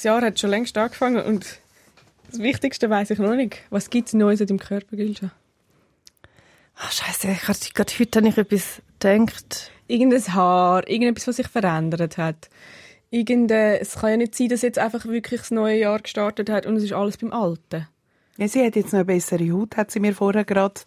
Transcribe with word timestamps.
das 0.00 0.04
Jahr 0.04 0.22
hat 0.22 0.40
schon 0.40 0.48
längst 0.48 0.78
angefangen 0.78 1.22
und 1.22 1.60
das 2.30 2.40
Wichtigste 2.40 2.88
weiß 2.88 3.10
ich 3.10 3.18
noch 3.18 3.34
nicht. 3.34 3.58
Was 3.68 3.90
gibt 3.90 4.08
es 4.08 4.14
Neues 4.14 4.40
in 4.40 4.46
deinem 4.46 4.58
Körper, 4.58 4.96
Gilja? 4.96 5.30
Ach, 6.76 6.90
Scheiße, 6.90 7.28
gerade 7.74 7.92
heute 7.98 8.18
habe 8.18 8.28
ich 8.28 8.38
etwas 8.38 8.80
gedacht. 8.98 9.70
Irgendein 9.88 10.34
Haar, 10.34 10.88
irgendetwas, 10.88 11.28
was 11.28 11.36
sich 11.36 11.48
verändert 11.48 12.16
hat. 12.16 12.48
Irgende, 13.10 13.78
es 13.78 13.96
kann 13.96 14.12
ja 14.12 14.16
nicht 14.16 14.34
sein, 14.34 14.48
dass 14.48 14.62
jetzt 14.62 14.78
einfach 14.78 15.04
wirklich 15.04 15.42
das 15.42 15.50
neue 15.50 15.78
Jahr 15.78 15.98
gestartet 15.98 16.48
hat 16.48 16.64
und 16.64 16.76
es 16.76 16.84
ist 16.84 16.94
alles 16.94 17.18
beim 17.18 17.34
Alten. 17.34 17.86
Ja, 18.38 18.48
sie 18.48 18.64
hat 18.64 18.76
jetzt 18.76 18.94
noch 18.94 19.00
eine 19.00 19.04
bessere 19.04 19.52
Haut, 19.52 19.76
hat 19.76 19.90
sie 19.90 20.00
mir 20.00 20.14
vorher 20.14 20.46
gerade... 20.46 20.80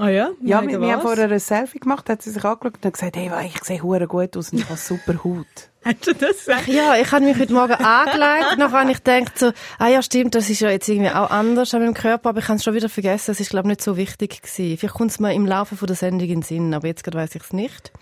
Ah 0.00 0.08
ja? 0.08 0.30
Ja, 0.42 0.66
wir, 0.66 0.80
wir 0.80 0.92
haben 0.92 1.02
vorher 1.02 1.30
ein 1.30 1.38
Selfie 1.38 1.78
gemacht, 1.78 2.08
hat 2.08 2.22
sie 2.22 2.30
sich 2.30 2.42
angeschaut 2.42 2.74
und 2.76 2.86
hat 2.86 2.92
gesagt, 2.94 3.16
hey, 3.16 3.30
ich 3.44 3.62
sehe 3.62 3.82
hure 3.82 4.06
gut 4.06 4.34
aus 4.34 4.50
und 4.50 4.60
ich 4.60 4.64
habe 4.64 4.78
super 4.78 5.22
Haut. 5.22 5.46
Hast 5.84 6.06
du 6.06 6.14
das 6.14 6.38
gesagt? 6.38 6.68
Ja, 6.68 6.96
ich 6.96 7.12
habe 7.12 7.26
mich 7.26 7.38
heute 7.38 7.52
Morgen 7.52 7.72
angelegt. 7.84 8.56
Nachher 8.56 8.80
habe 8.80 8.92
ich 8.92 9.04
gedacht 9.04 9.38
so, 9.38 9.52
ah 9.78 9.88
ja, 9.88 10.00
stimmt, 10.00 10.34
das 10.34 10.48
ist 10.48 10.60
ja 10.60 10.70
jetzt 10.70 10.88
irgendwie 10.88 11.10
auch 11.10 11.28
anders 11.28 11.74
an 11.74 11.82
meinem 11.82 11.92
Körper, 11.92 12.30
aber 12.30 12.38
ich 12.38 12.48
habe 12.48 12.56
es 12.56 12.64
schon 12.64 12.72
wieder 12.72 12.88
vergessen. 12.88 13.32
Es 13.32 13.40
ist, 13.40 13.50
glaube 13.50 13.66
ich, 13.68 13.72
nicht 13.72 13.82
so 13.82 13.98
wichtig 13.98 14.40
gewesen. 14.40 14.78
Vielleicht 14.78 14.94
kommt 14.94 15.10
es 15.10 15.20
mir 15.20 15.34
im 15.34 15.44
Laufe 15.44 15.76
von 15.76 15.86
der 15.86 15.96
Sendung 15.96 16.28
in 16.28 16.36
den 16.36 16.42
Sinn, 16.42 16.72
aber 16.72 16.86
jetzt 16.86 17.04
gerade 17.04 17.18
weiss 17.18 17.34
ich 17.34 17.42
es 17.42 17.52
nicht. 17.52 17.92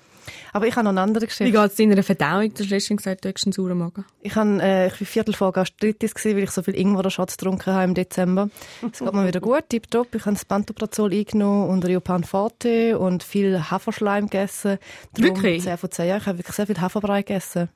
Aber 0.59 0.67
ich 0.67 0.75
habe 0.75 0.83
noch 0.83 0.91
eine 0.91 1.03
andere 1.03 1.27
Geschichte. 1.27 1.45
Wie 1.45 1.53
geht 1.53 1.71
es 1.71 1.77
deiner 1.77 2.03
Verdauung? 2.03 2.53
Du 2.53 2.65
hast 2.65 2.71
letztens 2.71 3.05
gesagt, 3.05 3.25
du 3.25 3.33
hast 3.33 3.47
einen 3.47 3.53
sauren 3.53 3.79
Magen. 3.79 4.05
Ich, 4.23 4.35
habe, 4.35 4.61
äh, 4.61 4.89
ich 4.89 5.01
war 5.01 5.07
Viertel 5.07 5.33
vor 5.33 5.53
Gastritis, 5.53 6.17
gewesen, 6.17 6.37
weil 6.37 6.43
ich 6.43 6.51
so 6.51 6.65
viel 6.65 6.75
Ingwer-Schatz 6.75 7.37
getrunken 7.37 7.73
habe 7.73 7.85
im 7.85 7.95
Dezember. 7.95 8.51
Es 8.93 8.99
geht 8.99 9.13
mir 9.13 9.25
wieder 9.29 9.39
gut, 9.39 9.69
tipptopp. 9.69 10.13
Ich 10.17 10.27
habe 10.27 10.35
das 10.35 10.45
Pantoprazol 10.45 11.13
eingenommen 11.13 11.71
und 11.71 11.87
Riopan 11.87 12.25
Forte 12.25 12.99
und 12.99 13.23
viel 13.23 13.71
Haferschleim 13.71 14.25
gegessen. 14.25 14.79
Darum 15.15 15.37
Wirklich? 15.37 15.63
10 15.63 15.79
von 15.79 15.93
10 15.93 16.09
Jahren. 16.09 16.21
Ich 16.23 16.27
habe 16.27 16.39
wirklich 16.39 16.57
sehr 16.57 16.67
viel 16.67 16.81
Haferbrei 16.81 17.23
gegessen. 17.23 17.69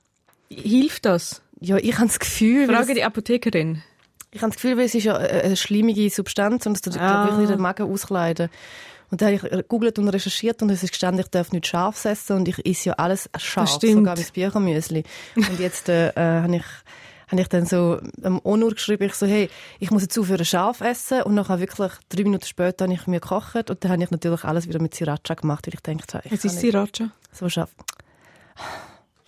Hilft 0.51 1.04
das? 1.04 1.40
Ja, 1.60 1.76
ich 1.76 1.95
habe 1.98 2.09
das 2.09 2.18
Gefühl... 2.18 2.66
Frage 2.66 2.95
die 2.95 3.04
Apothekerin. 3.04 3.80
Ich 4.32 4.42
habe 4.42 4.51
das 4.51 4.60
Gefühl, 4.60 4.76
weil 4.76 4.87
es 4.87 4.95
ist 4.96 5.04
ja 5.04 5.16
eine 5.16 5.42
eine 5.42 5.56
schleimige 5.56 6.10
Substanz 6.10 6.66
und 6.66 6.73
es 6.73 6.80
tut 6.80 6.98
Ah. 6.98 7.26
ah. 7.26 7.29
wirklich 7.29 7.48
den 7.48 7.60
Magen 7.60 7.88
auskleiden. 7.88 8.48
Und 9.13 9.21
dann 9.21 9.35
habe 9.37 9.46
ich 9.46 9.52
gegoogelt 9.52 9.99
und 9.99 10.09
recherchiert 10.09 10.63
und 10.63 10.71
es 10.71 10.82
ist 10.82 10.88
gestanden, 10.93 11.21
ich 11.21 11.29
darf 11.30 11.52
nicht 11.52 11.66
scharf 11.66 12.02
essen 12.07 12.35
und 12.35 12.49
ich 12.49 12.65
esse 12.65 12.88
ja 12.88 12.93
alles 12.95 13.29
scharf, 13.37 13.79
sogar 13.79 14.16
mein 14.16 14.24
Büchermüsli. 14.32 15.04
Und 15.37 15.60
jetzt 15.60 15.91
äh, 15.91 16.09
äh, 16.09 16.43
habe 16.43 16.57
ich 16.57 16.65
habe 17.29 17.43
ich 17.43 17.49
dann 17.49 17.66
so 17.66 18.01
am 18.23 18.41
Onur 18.43 18.73
geschrieben, 18.73 19.04
ich 19.04 19.15
so, 19.15 19.27
hey, 19.27 19.51
ich 19.80 19.91
muss 19.91 20.01
jetzt 20.01 20.19
aufhören 20.19 20.46
scharf 20.46 20.80
essen 20.80 21.23
und 21.24 21.35
nachher 21.35 21.60
wirklich 21.60 21.93
drei 22.09 22.23
Minuten 22.23 22.46
später 22.46 22.87
habe 22.87 22.95
ich 22.95 23.07
mir 23.07 23.21
gekocht 23.21 23.69
und 23.69 23.85
dann 23.85 23.93
habe 23.93 24.02
ich 24.02 24.10
natürlich 24.10 24.45
alles 24.45 24.66
wieder 24.66 24.80
mit 24.80 24.95
Sriracha 24.95 25.35
gemacht, 25.35 25.66
weil 25.66 25.74
ich 25.74 25.80
dachte, 25.80 26.23
ich 26.24 26.32
Es 26.32 26.47
ist 26.47 26.60
Sriracha. 26.60 27.10
so 27.32 27.51
scharf. 27.51 27.71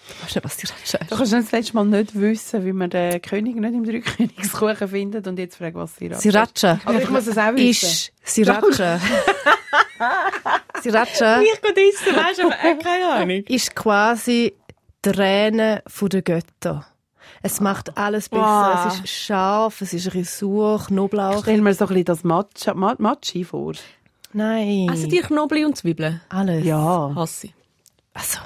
Du 0.06 0.24
weißt 0.24 0.34
nicht, 0.36 0.44
was 0.44 0.56
Du 0.58 0.98
ist. 0.98 1.10
kannst 1.16 1.32
das 1.32 1.52
letzte 1.52 1.74
Mal 1.74 1.84
nicht 1.86 2.14
wissen, 2.18 2.64
wie 2.64 2.72
man 2.72 2.90
den 2.90 3.22
König 3.22 3.56
nicht 3.56 3.74
im 3.74 3.84
Dreikönigskuchen 3.84 4.88
findet 4.88 5.26
und 5.26 5.38
jetzt 5.38 5.56
fragen, 5.56 5.76
was 5.76 5.96
Sriracha 5.96 6.16
ist. 6.18 6.22
Sriracha 6.22 6.80
Aber 6.84 7.02
ich 7.02 7.08
muss 7.10 7.26
es 7.26 7.38
auch 7.38 7.54
wissen. 7.54 7.86
ist 7.86 8.12
Sriracha. 8.24 9.00
Sriracha. 10.82 11.40
Ich 11.40 11.62
gehe 11.62 11.88
essen, 11.88 12.16
weißt 12.16 12.38
du, 12.40 12.46
aber 12.46 12.78
keine 12.78 13.06
Ahnung. 13.12 13.42
ist 13.48 13.74
quasi 13.74 14.52
Tränen 15.00 15.80
von 15.86 16.08
den 16.10 16.22
Göttern. 16.24 16.84
Es 17.42 17.60
macht 17.60 17.96
alles 17.96 18.28
besser. 18.28 18.42
Wow. 18.84 18.92
Es 18.92 19.00
ist 19.00 19.08
scharf, 19.08 19.80
es 19.80 19.92
ist 19.94 20.06
ein 20.08 20.12
bisschen 20.20 20.78
Knoblauch. 20.78 21.42
Stell 21.42 21.60
mir 21.62 21.72
so 21.74 21.84
ein 21.84 21.88
bisschen 21.88 22.04
das 22.04 22.24
Matcha, 22.24 22.74
Matschi 22.74 23.44
vor. 23.44 23.72
Nein. 24.32 24.88
Essen 24.92 25.08
die 25.08 25.20
Knoblauch 25.20 25.64
und 25.66 25.76
Zwiebeln? 25.76 26.20
alles. 26.28 26.64
Ja. 26.64 27.12
Hasse 27.14 27.46
ich. 27.48 27.54
Also, 28.16 28.38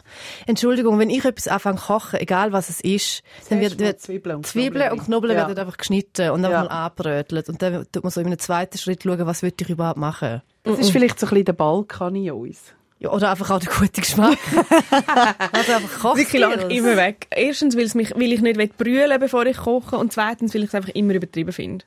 Entschuldigung, 0.46 0.98
wenn 0.98 1.10
ich 1.10 1.26
etwas 1.26 1.46
anfange 1.46 1.76
zu 1.78 1.84
kochen, 1.84 2.18
egal 2.20 2.52
was 2.52 2.70
es 2.70 2.80
ist, 2.80 3.22
dann 3.50 3.60
wird, 3.60 3.72
Zuerst 3.72 3.80
wird 3.80 4.00
Zwiebeln 4.00 4.36
und 4.36 4.46
Zwiebeln 4.46 4.92
und 4.92 5.04
Knoblauch. 5.04 5.34
Ja. 5.34 5.46
werden 5.46 5.58
einfach 5.58 5.76
geschnitten 5.76 6.30
und 6.30 6.42
einfach 6.42 6.62
Ja. 6.62 6.68
mal 6.68 6.86
angebrötelt. 6.86 7.50
Und 7.50 7.60
dann 7.60 7.86
tut 7.92 8.02
man 8.02 8.10
so 8.10 8.20
in 8.20 8.28
einem 8.28 8.38
zweiten 8.38 8.78
Schritt 8.78 9.02
schauen, 9.02 9.26
was 9.26 9.42
will 9.42 9.52
ich 9.60 9.68
überhaupt 9.68 9.98
machen. 9.98 10.40
Das 10.64 10.78
ist 10.78 10.90
vielleicht 10.90 11.20
so 11.20 11.26
ein 11.26 11.30
bisschen 11.30 11.44
der 11.44 11.52
Balkan 11.52 12.16
in 12.16 12.30
uns. 12.32 12.62
Ja, 12.98 13.10
oder 13.10 13.30
einfach 13.30 13.50
auch 13.50 13.60
der 13.60 13.70
gute 13.72 14.00
Geschmack. 14.00 14.38
also 15.52 15.72
einfach 15.72 16.00
kochen. 16.00 16.20
Ich 16.20 16.34
immer 16.34 16.96
weg. 16.96 17.26
Erstens, 17.30 17.76
weil, 17.76 17.88
mich, 17.94 18.12
weil 18.14 18.32
ich 18.32 18.40
nicht 18.40 18.76
brüllen 18.78 19.20
bevor 19.20 19.44
ich 19.46 19.58
koche 19.58 19.96
und 19.98 20.12
zweitens, 20.12 20.54
weil 20.54 20.62
ich 20.62 20.68
es 20.68 20.74
einfach 20.74 20.94
immer 20.94 21.12
übertrieben 21.12 21.52
finde. 21.52 21.84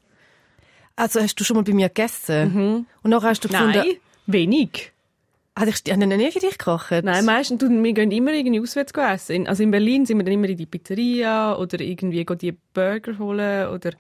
Also 0.95 1.19
hast 1.19 1.35
du 1.35 1.43
schon 1.43 1.57
mal 1.57 1.63
bei 1.63 1.73
mir 1.73 1.89
gegessen? 1.89 2.85
Und 3.01 3.09
nachher 3.09 3.29
hast 3.29 3.43
du 3.43 3.49
gefunden, 3.49 3.73
Nein, 3.75 3.97
wenig. 4.27 4.90
Ich, 5.67 5.91
habe 5.91 6.01
ich 6.03 6.09
noch 6.09 6.17
nie 6.17 6.31
für 6.31 6.39
dich 6.39 6.57
gekocht? 6.57 6.91
Nein, 7.03 7.25
meistens, 7.25 7.59
du, 7.59 7.69
wir 7.69 7.93
gehen 7.93 8.11
immer 8.11 8.33
irgendwie 8.33 8.59
auswärts 8.61 8.91
essen. 8.95 9.35
In- 9.35 9.47
Also 9.47 9.63
in 9.63 9.71
Berlin 9.71 10.05
sind 10.05 10.17
wir 10.17 10.23
dann 10.23 10.33
immer 10.33 10.49
in 10.49 10.57
die 10.57 10.65
Pizzeria 10.65 11.55
oder 11.57 11.79
irgendwie 11.79 12.25
gehen 12.25 12.37
die 12.37 12.57
Burger 12.73 13.17
holen 13.19 13.67
oder 13.69 13.91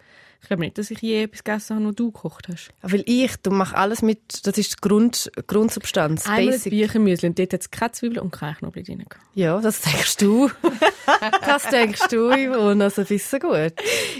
ich 0.43 0.47
glaube 0.47 0.63
nicht, 0.63 0.79
dass 0.79 0.89
ich 0.89 0.99
je 1.03 1.21
etwas 1.25 1.43
gegessen 1.43 1.75
habe, 1.75 1.85
was 1.89 1.95
du 1.95 2.11
gekocht 2.11 2.47
hast. 2.51 2.69
Weil 2.81 3.03
ich, 3.05 3.35
du 3.43 3.51
machst 3.51 3.75
alles 3.75 4.01
mit, 4.01 4.19
das 4.47 4.57
ist 4.57 4.71
die 4.71 4.77
Grund, 4.81 5.31
Grundsubstanz, 5.45 6.25
Einmal 6.25 6.39
ein 6.41 6.47
basic. 6.49 6.71
Büchermüsli 6.71 7.27
und 7.29 7.37
dort 7.37 7.53
hat 7.53 7.61
es 7.61 7.69
keine 7.69 7.91
Zwiebeln 7.91 8.21
und 8.23 8.31
keine 8.31 8.55
Knoblauch 8.55 8.83
drin. 8.83 9.05
Ja, 9.35 9.61
das 9.61 9.81
denkst 9.81 10.17
du. 10.17 10.49
das 11.45 11.69
denkst 11.69 12.07
du, 12.09 12.31
Yvonne, 12.31 12.85
also 12.85 13.03
bist 13.03 13.31
du 13.33 13.37
gut. 13.39 13.73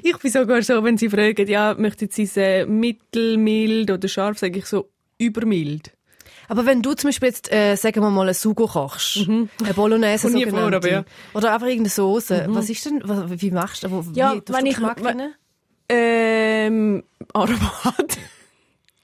Ich 0.04 0.16
bin 0.18 0.32
sogar 0.32 0.62
so, 0.62 0.84
wenn 0.84 0.96
sie 1.00 1.10
fragen, 1.10 1.48
ja, 1.48 1.74
möchten 1.76 2.08
sie 2.12 2.24
es 2.24 2.38
äh, 2.38 2.68
mittelmild 2.68 3.90
oder 3.90 4.08
scharf, 4.08 4.38
sage 4.38 4.60
ich 4.60 4.66
so 4.68 4.92
übermild. 5.18 5.92
Aber 6.52 6.66
wenn 6.66 6.82
du 6.82 6.94
zum 6.96 7.08
Beispiel 7.08 7.30
jetzt, 7.30 7.50
äh, 7.50 7.76
sagen 7.78 8.02
wir 8.02 8.10
mal, 8.10 8.28
ein 8.28 8.34
Sugo 8.34 8.68
kochst, 8.68 9.20
eine 9.26 9.48
Bolognese 9.74 10.30
sogenannte, 10.30 10.76
aber 10.76 10.92
ja. 10.92 11.04
oder 11.34 11.54
einfach 11.54 11.68
irgendeine 11.68 11.88
Soße, 11.92 12.48
was 12.50 12.70
ist 12.70 12.86
denn, 12.86 13.02
wie 13.06 13.52
machst 13.52 13.84
du, 13.84 13.90
wo, 13.92 14.04
Ja, 14.14 14.34
wie, 14.36 14.42
tust 14.42 14.58
wenn 14.58 14.66
du 14.66 14.72
ich- 14.72 14.76
Geschmack 14.76 15.02
rein? 15.06 15.34
Ähm, 15.88 17.04
Aromat. 17.32 18.18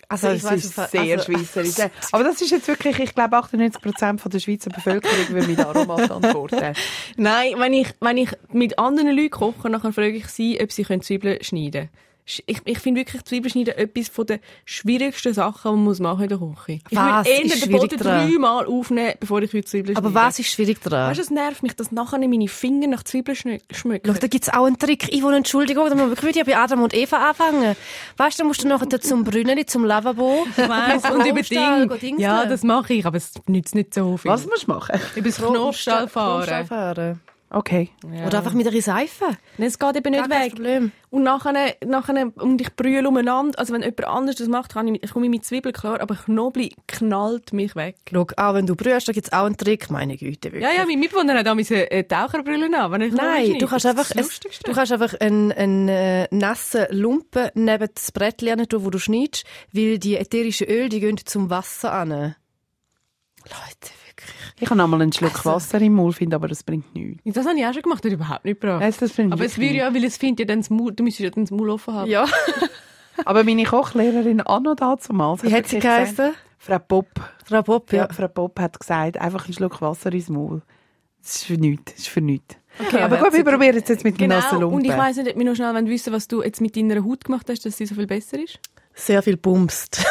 Also, 0.09 0.27
Das 0.27 0.43
weiss 0.43 0.55
ist 0.59 0.65
im 0.65 0.71
Fall- 0.71 0.89
sehr 0.89 1.17
also- 1.19 1.31
schweizerisch. 1.31 1.91
Aber 2.11 2.23
das 2.25 2.41
ist 2.41 2.51
jetzt 2.51 2.67
wirklich, 2.67 2.99
ich 2.99 3.15
glaube, 3.15 3.37
98% 3.37 4.19
von 4.19 4.29
der 4.31 4.39
Schweizer 4.39 4.69
Bevölkerung 4.69 5.29
würde 5.29 5.47
mit 5.47 5.59
Aromat 5.59 6.11
antworten. 6.11 6.73
Nein, 7.15 7.53
wenn 7.57 7.71
ich, 7.73 7.87
wenn 8.01 8.17
ich 8.17 8.29
mit 8.51 8.77
anderen 8.77 9.15
Leuten 9.15 9.29
koche, 9.29 9.69
dann 9.69 9.93
frage 9.93 10.15
ich 10.17 10.27
sie, 10.27 10.59
ob 10.61 10.71
sie 10.73 10.83
Zwiebeln 10.85 11.41
schneiden 11.43 11.71
können. 11.71 11.89
Ich, 12.29 12.61
ich 12.65 12.79
finde 12.79 12.99
wirklich 12.99 13.23
Zwiebeln 13.23 13.49
schneiden 13.51 13.75
etwas 13.77 14.09
von 14.09 14.25
den 14.25 14.39
schwierigsten 14.65 15.33
Sachen, 15.33 15.71
die 15.71 15.75
man 15.77 15.83
muss 15.85 15.99
machen 15.99 16.23
in 16.23 16.29
der 16.29 16.37
Küche. 16.39 16.79
Ich 16.89 16.97
würde 16.97 17.29
eher 17.29 17.55
den 17.55 17.71
Boden 17.71 17.97
dreimal 17.97 18.65
aufnehmen, 18.65 19.13
bevor 19.19 19.41
ich 19.41 19.49
Zwiebeln 19.49 19.95
schneide. 19.95 19.97
Aber 19.97 20.13
was 20.13 20.37
ist 20.37 20.51
schwierig 20.51 20.81
daran? 20.81 21.09
Weißt 21.09 21.19
du, 21.19 21.23
es 21.23 21.29
nervt 21.29 21.63
mich, 21.63 21.73
dass 21.75 21.91
nachher 21.93 22.19
meine 22.19 22.47
Finger 22.49 22.87
nach 22.87 23.03
Zwiebeln 23.03 23.37
schme- 23.37 23.61
schmecken. 23.73 24.11
Schau, 24.13 24.19
da 24.19 24.27
gibt's 24.27 24.49
auch 24.49 24.65
einen 24.65 24.77
Trick. 24.77 25.09
Yvonne, 25.17 25.37
Entschuldigung, 25.37 25.87
da 25.89 25.95
muss 25.95 26.21
ich 26.21 26.35
ja 26.35 26.43
bei 26.43 26.57
Adam 26.57 26.83
und 26.83 26.93
Eva 26.93 27.29
anfangen. 27.29 27.75
Weißt 28.17 28.37
du, 28.37 28.41
dann 28.41 28.47
musst 28.47 28.63
du 28.63 28.67
nachher 28.67 28.99
zum 29.01 29.23
Brünneli, 29.23 29.65
zum 29.65 29.85
Lavabo. 29.85 30.45
weiss, 30.57 31.09
und 31.09 31.25
über 31.25 31.41
Ding. 31.43 32.19
Ja, 32.19 32.45
das 32.45 32.63
mache 32.63 32.93
ich, 32.93 33.05
aber 33.05 33.15
es 33.17 33.31
nützt 33.47 33.73
nicht 33.73 33.93
so 33.93 34.17
viel. 34.17 34.29
Was 34.29 34.45
musst 34.45 34.67
du 34.67 34.71
machen? 34.71 34.99
Über 35.15 35.29
das 35.29 35.37
Knopfstall 35.37 36.07
Knopfstall 36.07 36.65
fahren. 36.65 37.21
Okay. 37.49 37.89
Oder 38.25 38.39
einfach 38.39 38.53
mit 38.53 38.67
einer 38.67 38.81
Seife. 38.81 39.25
Nein, 39.57 39.67
es 39.69 39.79
geht 39.79 39.95
eben 39.95 40.11
nicht 40.11 40.29
Gar 40.29 40.41
weg. 40.41 40.55
Problem. 40.55 40.91
Und 41.09 41.23
nachher, 41.23 41.75
nachher, 41.85 42.31
und 42.35 42.59
ich 42.59 42.75
brülle 42.75 43.07
umeinander. 43.07 43.57
Also 43.57 43.73
wenn 43.73 43.81
jemand 43.81 44.03
anderes 44.05 44.35
das 44.35 44.49
macht, 44.49 44.73
kann 44.73 44.87
ich, 44.93 45.01
ich 45.01 45.11
komme 45.11 45.27
ich 45.27 45.29
mit 45.29 45.45
Zwiebeln 45.45 45.73
klar, 45.73 46.01
aber 46.01 46.15
Knoblauch 46.15 46.67
knallt 46.87 47.53
mich 47.53 47.75
weg. 47.77 47.95
Schau, 48.11 48.27
auch 48.35 48.53
wenn 48.53 48.65
du 48.65 48.75
brühst, 48.75 49.07
da 49.07 49.13
gibt's 49.13 49.31
auch 49.31 49.45
einen 49.45 49.55
Trick. 49.55 49.89
Meine 49.89 50.17
Güte, 50.17 50.51
wirklich. 50.51 50.63
Ja, 50.63 50.71
ja, 50.73 50.85
mein 50.85 50.99
Mitbewohner 50.99 51.35
hat 51.35 51.45
damals 51.45 51.71
eine 51.71 52.05
Taucherbrille 52.05 52.77
an, 52.77 52.91
wenn 52.91 53.01
ich 53.01 53.13
Nein, 53.13 53.57
du 53.59 53.67
kannst 53.67 53.85
einfach, 53.85 54.11
es, 54.13 54.39
du 54.39 54.73
kannst 54.73 54.91
einfach 54.91 55.13
einen, 55.21 55.53
einen 55.53 55.87
äh, 55.87 56.27
nassen 56.31 56.85
Lumpen 56.89 57.49
neben 57.53 57.87
das 57.93 58.11
Brettchen 58.11 58.67
tun, 58.67 58.83
wo 58.83 58.89
du 58.89 58.99
schneidest, 58.99 59.45
weil 59.71 59.99
die 59.99 60.17
ätherischen 60.17 60.67
Öle, 60.67 60.89
die 60.89 60.99
gehen 60.99 61.17
zum 61.23 61.49
Wasser 61.49 61.93
an. 61.93 62.09
Leute, 62.09 62.35
wirklich. 64.17 64.61
Ich 64.61 64.69
habe 64.69 64.81
einmal 64.83 65.01
einen 65.01 65.13
Schluck 65.13 65.45
Wasser 65.45 65.79
im 65.81 65.93
Mund, 65.93 66.15
finde 66.15 66.35
aber 66.35 66.47
das 66.47 66.63
bringt 66.63 66.93
nichts. 66.95 67.21
Das 67.25 67.45
habe 67.45 67.57
ich 67.57 67.65
auch 67.65 67.73
schon 67.73 67.83
gemacht, 67.83 68.03
das 68.03 68.11
hat 68.11 68.17
überhaupt 68.19 68.45
nicht 68.45 68.59
gebracht. 68.59 68.81
Nein, 68.81 68.93
das 68.99 69.19
aber 69.19 69.45
es 69.45 69.57
würde 69.57 69.75
ja, 69.75 69.93
weil 69.93 70.03
es 70.03 70.17
findet 70.17 70.39
ja 70.39 70.45
dann 70.45 70.59
das 70.59 70.69
Maul, 70.69 70.93
du 70.93 71.03
müsstest 71.03 71.23
ja 71.23 71.29
dann 71.29 71.45
das 71.45 71.51
Maul 71.51 71.69
offen 71.69 71.93
haben. 71.93 72.09
Ja, 72.09 72.25
Aber 73.25 73.43
meine 73.43 73.63
Kochlehrerin 73.63 74.41
Anna 74.41 74.75
damals 74.75 75.43
wie 75.43 75.53
hat 75.53 75.67
sie 75.67 75.79
geheißen? 75.79 76.33
Frau 76.59 76.79
Bob. 76.79 77.07
Frau 77.45 77.61
Bob, 77.63 77.91
Ja. 77.91 78.05
ja. 78.07 78.13
Frau 78.13 78.27
Bob 78.27 78.59
hat 78.59 78.79
gesagt, 78.79 79.17
einfach 79.19 79.45
einen 79.45 79.53
Schluck 79.53 79.81
Wasser 79.81 80.11
ins 80.13 80.29
Maul. 80.29 80.61
Das 81.23 81.35
ist 81.37 81.45
für 81.45 81.53
nichts. 81.55 81.93
Das 81.93 82.01
ist 82.01 82.09
für 82.09 82.21
nichts. 82.21 82.55
Okay, 82.79 82.99
aber 83.01 83.17
gut, 83.17 83.33
wir 83.33 83.43
probieren 83.43 83.75
es 83.77 83.89
jetzt 83.89 84.03
mit 84.03 84.19
dem 84.19 84.29
nassen 84.29 84.49
Genau, 84.49 84.61
Lumpen. 84.61 84.77
und 84.77 84.85
ich 84.85 84.95
weiss 84.95 85.17
nicht, 85.17 85.29
ob 85.31 85.35
wir 85.37 85.45
noch 85.45 85.55
schnell 85.55 85.87
wissen 85.87 86.13
was 86.13 86.27
du 86.27 86.43
jetzt 86.43 86.61
mit 86.61 86.75
deiner 86.77 87.03
Haut 87.03 87.23
gemacht 87.25 87.49
hast, 87.49 87.65
dass 87.65 87.77
sie 87.77 87.87
so 87.87 87.95
viel 87.95 88.05
besser 88.05 88.39
ist. 88.39 88.59
Sehr 88.93 89.23
viel 89.23 89.37
bumst. 89.37 90.05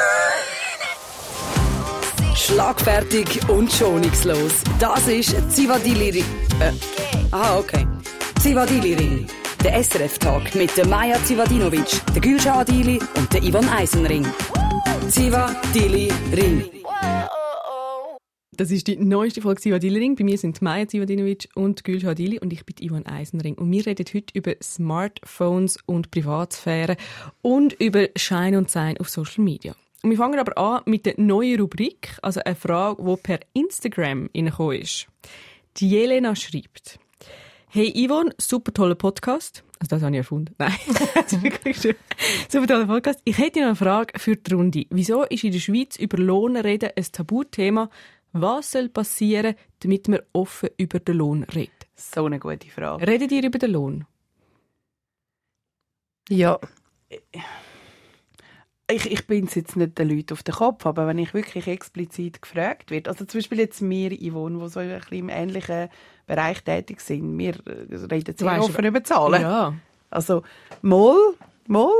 Schlagfertig 2.36 3.26
und 3.48 3.72
schonungslos. 3.72 4.62
Das 4.78 5.08
ist 5.08 5.34
Zivadili 5.50 6.10
Ring. 6.10 6.24
Äh, 6.60 6.72
aha, 7.30 7.58
okay. 7.58 7.86
Zivadili 8.40 8.92
Ring. 8.92 9.26
Der 9.64 9.82
SRF-Tag 9.82 10.54
mit 10.54 10.76
der 10.76 10.86
Maja 10.86 11.16
Zivadinovic, 11.24 12.02
der 12.14 12.22
Gülşah 12.22 12.58
Adili 12.60 13.00
und 13.16 13.32
der 13.32 13.40
Yvonne 13.42 13.72
Eisenring. 13.72 14.26
Zivadili 15.08 16.12
Ring. 16.36 16.64
Das 18.52 18.70
ist 18.70 18.86
die 18.86 18.96
neueste 18.96 19.40
Folge 19.40 19.62
Zivadili-Ring. 19.62 20.16
Bei 20.16 20.24
mir 20.24 20.36
sind 20.36 20.60
Maja 20.60 20.86
Zivadinovic 20.86 21.48
und 21.54 21.84
Gülşah 21.84 22.10
Adili 22.10 22.38
und 22.38 22.52
ich 22.52 22.66
bin 22.66 22.76
Ivan 22.80 23.06
Eisenring. 23.06 23.54
Und 23.54 23.72
wir 23.72 23.86
reden 23.86 24.04
heute 24.12 24.34
über 24.34 24.52
Smartphones 24.62 25.78
und 25.86 26.10
Privatsphäre 26.10 26.98
und 27.40 27.72
über 27.80 28.08
Schein 28.14 28.56
und 28.56 28.70
Sein 28.70 28.98
auf 28.98 29.08
Social 29.08 29.42
Media. 29.42 29.74
Und 30.02 30.10
wir 30.10 30.16
fangen 30.16 30.38
aber 30.38 30.56
an 30.58 30.82
mit 30.86 31.06
der 31.06 31.14
neuen 31.16 31.60
Rubrik, 31.60 32.18
also 32.22 32.40
eine 32.44 32.54
Frage, 32.54 33.02
die 33.02 33.16
per 33.22 33.40
Instagram 33.54 34.30
reingekommen 34.34 34.80
ist. 34.80 35.08
Die 35.78 35.88
Jelena 35.88 36.36
schreibt, 36.36 36.98
Hey 37.68 37.92
Yvonne, 38.06 38.34
super 38.38 38.72
toller 38.72 38.94
Podcast. 38.94 39.62
Also 39.80 39.96
das 39.96 40.02
habe 40.02 40.12
ich 40.12 40.18
erfunden. 40.18 40.54
Nein, 40.58 40.72
das 41.14 41.32
ist 41.32 41.42
wirklich 41.42 41.76
schön. 41.76 41.96
Super 42.48 42.66
toller 42.66 42.86
Podcast. 42.86 43.20
Ich 43.24 43.36
hätte 43.36 43.60
noch 43.60 43.66
eine 43.66 43.76
Frage 43.76 44.18
für 44.18 44.36
die 44.36 44.54
Runde. 44.54 44.86
Wieso 44.90 45.24
ist 45.24 45.44
in 45.44 45.52
der 45.52 45.58
Schweiz 45.58 45.96
über 45.96 46.16
Lohn 46.16 46.56
reden 46.56 46.90
ein 46.96 47.06
Tabuthema? 47.10 47.90
Was 48.32 48.72
soll 48.72 48.88
passieren, 48.88 49.56
damit 49.80 50.08
wir 50.08 50.24
offen 50.32 50.70
über 50.78 51.00
den 51.00 51.16
Lohn 51.16 51.42
reden? 51.42 51.72
So 51.94 52.24
eine 52.24 52.38
gute 52.38 52.68
Frage. 52.68 53.06
Redet 53.06 53.32
ihr 53.32 53.44
über 53.44 53.58
den 53.58 53.72
Lohn? 53.72 54.06
Ja. 56.28 56.58
Ich, 58.88 59.10
ich 59.10 59.26
bin 59.26 59.48
jetzt 59.52 59.76
nicht 59.76 59.98
den 59.98 60.08
Leuten 60.08 60.32
auf 60.32 60.44
den 60.44 60.54
Kopf, 60.54 60.86
aber 60.86 61.08
wenn 61.08 61.18
ich 61.18 61.34
wirklich 61.34 61.66
explizit 61.66 62.40
gefragt 62.40 62.90
werde, 62.92 63.10
also 63.10 63.24
zum 63.24 63.38
Beispiel 63.38 63.58
jetzt 63.58 63.82
wir, 63.82 64.10
Yvonne, 64.12 64.60
die 64.60 64.68
so 64.68 64.78
ein 64.78 64.88
bisschen 65.00 65.18
im 65.18 65.28
ähnlichen 65.28 65.88
Bereich 66.26 66.62
tätig 66.62 67.00
sind, 67.00 67.36
wir 67.36 67.54
äh, 67.66 67.96
reden 68.10 68.36
sehr 68.36 68.62
offen 68.62 68.84
über 68.84 69.02
Zahlen. 69.02 69.42
Ja. 69.42 69.74
Also, 70.10 70.44
mal, 70.82 71.16
mal, 71.66 71.90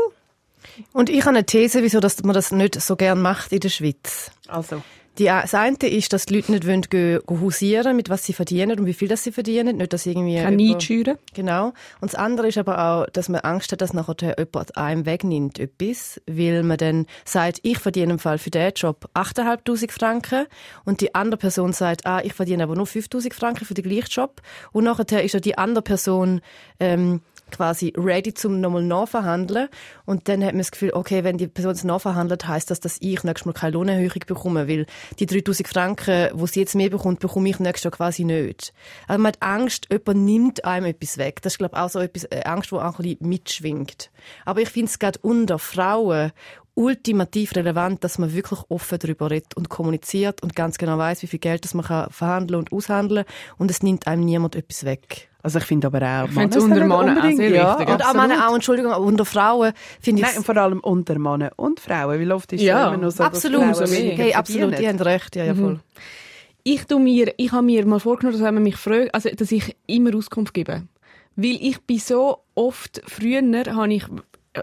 Und 0.92 1.10
ich 1.10 1.20
habe 1.22 1.30
eine 1.30 1.44
These, 1.44 1.82
wieso 1.82 1.98
dass 1.98 2.22
man 2.22 2.34
das 2.34 2.52
nicht 2.52 2.80
so 2.80 2.94
gern 2.94 3.20
macht 3.20 3.52
in 3.52 3.60
der 3.60 3.68
Schweiz. 3.68 4.30
also, 4.46 4.82
Die, 5.18 5.24
das 5.24 5.54
eine 5.54 5.76
ist, 5.76 6.12
dass 6.12 6.26
die 6.26 6.34
Leute 6.34 6.52
nicht 6.52 6.66
wollen, 6.66 6.82
gehen, 6.82 7.20
gehen 7.26 7.40
hausieren, 7.40 7.96
mit 7.96 8.10
was 8.10 8.24
sie 8.24 8.32
verdienen 8.32 8.78
und 8.78 8.86
wie 8.86 8.92
viel 8.92 9.08
das 9.08 9.24
sie 9.24 9.32
verdienen. 9.32 9.78
Nicht, 9.78 9.92
dass 9.92 10.04
irgendwie 10.04 10.36
Kann 10.36 10.56
nie 10.56 10.78
schüren. 10.80 11.16
Genau. 11.34 11.72
Und 12.00 12.12
das 12.12 12.14
andere 12.14 12.48
ist 12.48 12.58
aber 12.58 12.78
auch, 12.78 13.06
dass 13.10 13.28
man 13.28 13.40
Angst 13.40 13.72
hat, 13.72 13.80
dass 13.80 13.94
nachher 13.94 14.36
jemand 14.38 14.76
einem 14.76 15.06
wegnimmt 15.06 15.58
etwas, 15.58 16.20
weil 16.26 16.62
man 16.62 16.76
dann 16.76 17.06
sagt, 17.24 17.60
ich 17.62 17.78
verdiene 17.78 18.12
im 18.12 18.18
Fall 18.18 18.38
für 18.38 18.50
diesen 18.50 18.72
Job 18.74 19.08
8'500 19.14 19.90
Franken 19.90 20.46
und 20.84 21.00
die 21.00 21.14
andere 21.14 21.38
Person 21.38 21.72
sagt, 21.72 22.06
ah, 22.06 22.20
ich 22.22 22.34
verdiene 22.34 22.62
aber 22.62 22.74
nur 22.74 22.86
5'000 22.86 23.32
Franken 23.32 23.64
für 23.64 23.74
den 23.74 23.84
gleichen 23.84 24.10
Job 24.10 24.42
und 24.72 24.84
nachher 24.84 25.24
ist 25.24 25.32
ja 25.32 25.40
die 25.40 25.56
andere 25.58 25.82
Person 25.82 26.40
ähm, 26.80 27.22
quasi 27.56 27.92
ready 27.96 28.34
zum 28.34 28.60
nochmal 28.60 28.82
nachverhandeln 28.82 29.68
und 30.04 30.28
dann 30.28 30.44
hat 30.44 30.52
man 30.52 30.58
das 30.58 30.70
Gefühl, 30.70 30.92
okay, 30.92 31.24
wenn 31.24 31.38
die 31.38 31.48
Person 31.48 31.72
es 31.72 31.84
nachverhandelt, 31.84 32.46
heißt 32.46 32.70
das, 32.70 32.80
dass 32.80 32.98
ich 33.00 33.24
nächstes 33.24 33.46
Mal 33.46 33.52
keine 33.52 33.72
Lohnerhöhung 33.72 34.22
bekomme, 34.26 34.68
weil 34.68 34.86
die 35.18 35.26
3000 35.26 35.66
Franken, 35.66 36.30
wo 36.34 36.46
sie 36.46 36.60
jetzt 36.60 36.74
mehr 36.74 36.90
bekommt, 36.90 37.20
bekomme 37.20 37.48
ich 37.48 37.58
nächstes 37.58 37.84
Jahr 37.84 37.92
quasi 37.92 38.24
nicht. 38.24 38.72
Also 39.08 39.22
man 39.22 39.32
hat 39.32 39.42
Angst, 39.42 39.88
jemand 39.90 40.24
nimmt 40.24 40.64
einem 40.64 40.86
etwas 40.86 41.18
weg. 41.18 41.40
Das 41.42 41.54
ist, 41.54 41.58
glaube 41.58 41.76
ich, 41.76 41.80
auch 41.80 41.88
so 41.88 42.00
etwas, 42.00 42.24
äh, 42.24 42.42
Angst, 42.44 42.70
die 42.70 42.76
auch 42.76 42.98
ein 42.98 43.02
bisschen 43.02 43.28
mitschwingt. 43.28 44.10
Aber 44.44 44.60
ich 44.60 44.68
finde 44.68 44.90
es 44.90 44.98
gerade 44.98 45.18
unter 45.22 45.58
Frauen 45.58 46.32
ultimativ 46.76 47.56
relevant, 47.56 48.04
dass 48.04 48.18
man 48.18 48.34
wirklich 48.34 48.60
offen 48.68 48.98
darüber 48.98 49.30
redet 49.30 49.56
und 49.56 49.70
kommuniziert 49.70 50.42
und 50.42 50.54
ganz 50.54 50.76
genau 50.76 50.98
weiß, 50.98 51.22
wie 51.22 51.26
viel 51.26 51.38
Geld 51.38 51.64
das 51.64 51.72
man 51.74 51.86
kann 51.86 52.10
verhandeln 52.10 52.60
und 52.60 52.70
aushandeln 52.70 53.24
und 53.56 53.70
es 53.70 53.82
nimmt 53.82 54.06
einem 54.06 54.24
niemand 54.24 54.54
etwas 54.54 54.84
weg. 54.84 55.28
also 55.42 55.58
ich 55.58 55.64
finde 55.64 55.86
aber 55.86 56.02
auch, 56.02 56.28
Ich 56.28 56.34
finde 56.34 56.58
es 56.58 56.66
Männer 56.66 56.84
unter 56.98 57.14
Männern 57.14 57.18
auch 57.18 57.36
sehr 57.36 57.50
ja, 57.50 57.78
wichtig, 57.78 57.94
Und 57.94 58.04
auch. 58.04 58.14
Männer 58.14 58.48
auch, 58.48 58.54
Entschuldigung, 58.54 58.92
aber 58.92 59.04
unter 59.04 59.24
Frauen 59.24 59.72
finde 60.00 60.20
ich 60.20 60.28
Nein, 60.28 60.36
und 60.36 60.44
vor 60.44 60.56
allem 60.58 60.80
unter 60.80 61.18
Männern 61.18 61.50
und 61.56 61.80
Frauen, 61.80 62.20
weil 62.20 62.32
oft 62.32 62.52
ist 62.52 62.60
Ja, 62.60 62.82
es 62.82 62.88
immer 62.88 63.02
nur 63.02 63.10
so, 63.10 63.24
dass 63.24 63.26
absolut. 63.28 63.76
Frauen 63.76 64.16
Hey, 64.16 64.34
absolut, 64.34 64.78
die 64.78 64.86
haben 64.86 65.00
recht, 65.00 65.34
ja, 65.34 65.44
ja, 65.46 65.54
voll. 65.54 65.80
Ich 66.62 66.84
tu 66.84 66.98
mir, 66.98 67.32
ich 67.38 67.52
habe 67.52 67.64
mir 67.64 67.86
mal 67.86 68.00
vorgenommen, 68.00 68.36
dass 68.36 68.46
wenn 68.46 68.54
man 68.54 68.64
mich 68.64 68.76
fragt, 68.76 69.14
also, 69.14 69.30
dass 69.30 69.50
ich 69.50 69.76
immer 69.86 70.14
Auskunft 70.14 70.52
gebe. 70.52 70.82
Weil 71.36 71.58
ich 71.60 71.80
bin 71.82 72.00
so 72.00 72.38
oft, 72.54 73.00
früher 73.06 73.40
habe 73.40 73.94
ich, 73.94 74.04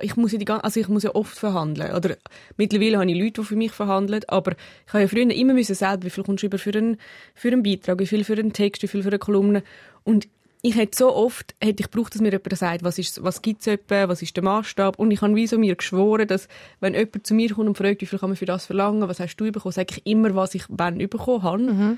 ich 0.01 0.16
muss 0.16 0.31
ja 0.31 0.38
die 0.38 0.45
ganze, 0.45 0.63
also 0.63 0.80
ich 0.80 0.88
muss 0.88 1.04
ja 1.04 1.13
oft 1.16 1.38
verhandeln. 1.38 1.94
Oder 1.94 2.18
mittlerweile 2.57 2.98
habe 3.00 3.10
ich 3.10 3.18
Leute, 3.18 3.42
die 3.42 3.48
für 3.48 3.56
mich 3.56 3.72
verhandeln. 3.72 4.22
Aber 4.28 4.54
ich 4.88 4.94
habe 4.94 5.04
ja 5.04 5.07
früher 5.07 5.30
immer 5.30 5.54
müssen 5.54 5.75
selber, 5.75 6.04
wie 6.06 6.10
viel 6.10 6.24
kommst 6.24 6.44
du 6.44 6.48
über 6.48 6.57
für 6.57 6.72
einen, 6.72 6.98
für 7.36 7.50
einen 7.50 7.63
Beitrag, 7.63 8.00
wie 8.00 8.07
viel 8.07 8.24
für 8.24 8.34
einen 8.34 8.54
Text, 8.54 8.84
wie 8.84 8.88
viel 8.88 9.04
für 9.04 9.10
eine 9.10 9.19
Kolumne. 9.19 9.63
Und 10.04 10.28
ich 10.66 10.78
hätte 10.78 10.98
so 10.98 11.13
oft, 11.13 11.56
hätte 11.62 11.84
ich 11.84 11.92
gebraucht, 11.92 12.16
dass 12.16 12.22
mir 12.22 12.31
jemand 12.31 12.57
sagt, 12.57 12.84
was 12.84 12.98
ist, 12.98 13.22
was 13.22 13.42
gibt's 13.42 13.68
etwa, 13.68 14.07
was 14.07 14.22
ist 14.22 14.36
der 14.38 14.44
Maßstab. 14.45 14.98
Und 14.98 15.12
ich 15.12 15.22
habe 15.22 15.36
wie 15.36 15.45
so 15.45 15.60
mir 15.60 15.75
geschworen, 15.75 16.25
dass, 16.25 16.48
wenn 16.80 16.94
jemand 16.94 17.28
zu 17.28 17.34
mir 17.34 17.54
kommt 17.54 17.68
und 17.68 17.78
fragt, 17.78 18.01
wie 18.01 18.06
viel 18.06 18.18
kann 18.18 18.30
man 18.30 18.38
für 18.38 18.45
das 18.45 18.66
verlangen, 18.66 19.10
was 19.10 19.19
hast 19.19 19.36
du 19.36 19.51
bekommen, 19.51 19.74
sage 19.74 19.95
ich 19.98 20.06
immer, 20.06 20.34
was 20.36 20.56
ich 20.56 20.63
wann 20.69 20.98
bekommen 20.98 21.44
habe 21.44 21.98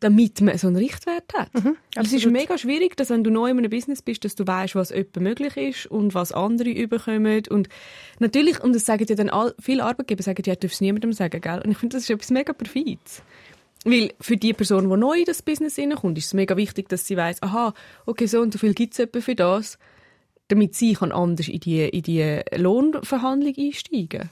damit 0.00 0.40
man 0.40 0.56
so 0.56 0.68
einen 0.68 0.76
Richtwert 0.76 1.32
hat. 1.34 1.50
es 1.94 2.12
ist 2.12 2.26
mega 2.26 2.56
schwierig, 2.56 2.96
dass 2.96 3.10
wenn 3.10 3.24
du 3.24 3.30
neu 3.30 3.50
in 3.50 3.58
einem 3.58 3.70
Business 3.70 4.02
bist, 4.02 4.24
dass 4.24 4.34
du 4.34 4.46
weißt, 4.46 4.74
was 4.74 4.90
etwa 4.90 5.20
möglich 5.20 5.56
ist 5.56 5.86
und 5.86 6.14
was 6.14 6.32
andere 6.32 6.70
überkommen. 6.70 7.42
Und 7.50 7.68
natürlich, 8.18 8.62
und 8.62 8.74
das 8.74 8.86
sagen 8.86 9.06
ja 9.08 9.16
dann 9.16 9.30
all, 9.30 9.54
viele 9.58 9.84
Arbeitgeber, 9.84 10.22
sagen, 10.22 10.42
ja, 10.46 10.54
darf 10.54 10.72
es 10.72 10.80
niemandem 10.80 11.12
sagen, 11.12 11.40
gell? 11.40 11.60
Und 11.64 11.70
ich 11.70 11.78
finde, 11.78 11.96
das 11.96 12.04
ist 12.04 12.10
etwas 12.10 12.30
mega 12.30 12.52
perfides. 12.52 13.22
Weil 13.84 14.12
für 14.20 14.36
die 14.36 14.52
Person, 14.52 14.90
die 14.90 14.96
neu 14.96 15.18
in 15.18 15.24
das 15.24 15.42
Business 15.42 15.76
hineinkommt, 15.76 16.18
ist 16.18 16.26
es 16.26 16.34
mega 16.34 16.56
wichtig, 16.56 16.88
dass 16.88 17.06
sie 17.06 17.16
weiß, 17.16 17.42
aha, 17.42 17.74
okay, 18.06 18.26
so 18.26 18.40
und 18.40 18.52
so 18.52 18.58
viel 18.58 18.74
gibt 18.74 18.98
es 18.98 19.24
für 19.24 19.34
das, 19.34 19.78
damit 20.48 20.74
sie 20.74 20.94
kann 20.94 21.12
anders 21.12 21.48
in 21.48 21.60
die, 21.60 21.88
in 21.88 22.02
die 22.02 22.40
Lohnverhandlung 22.56 23.54
einsteigen 23.56 24.30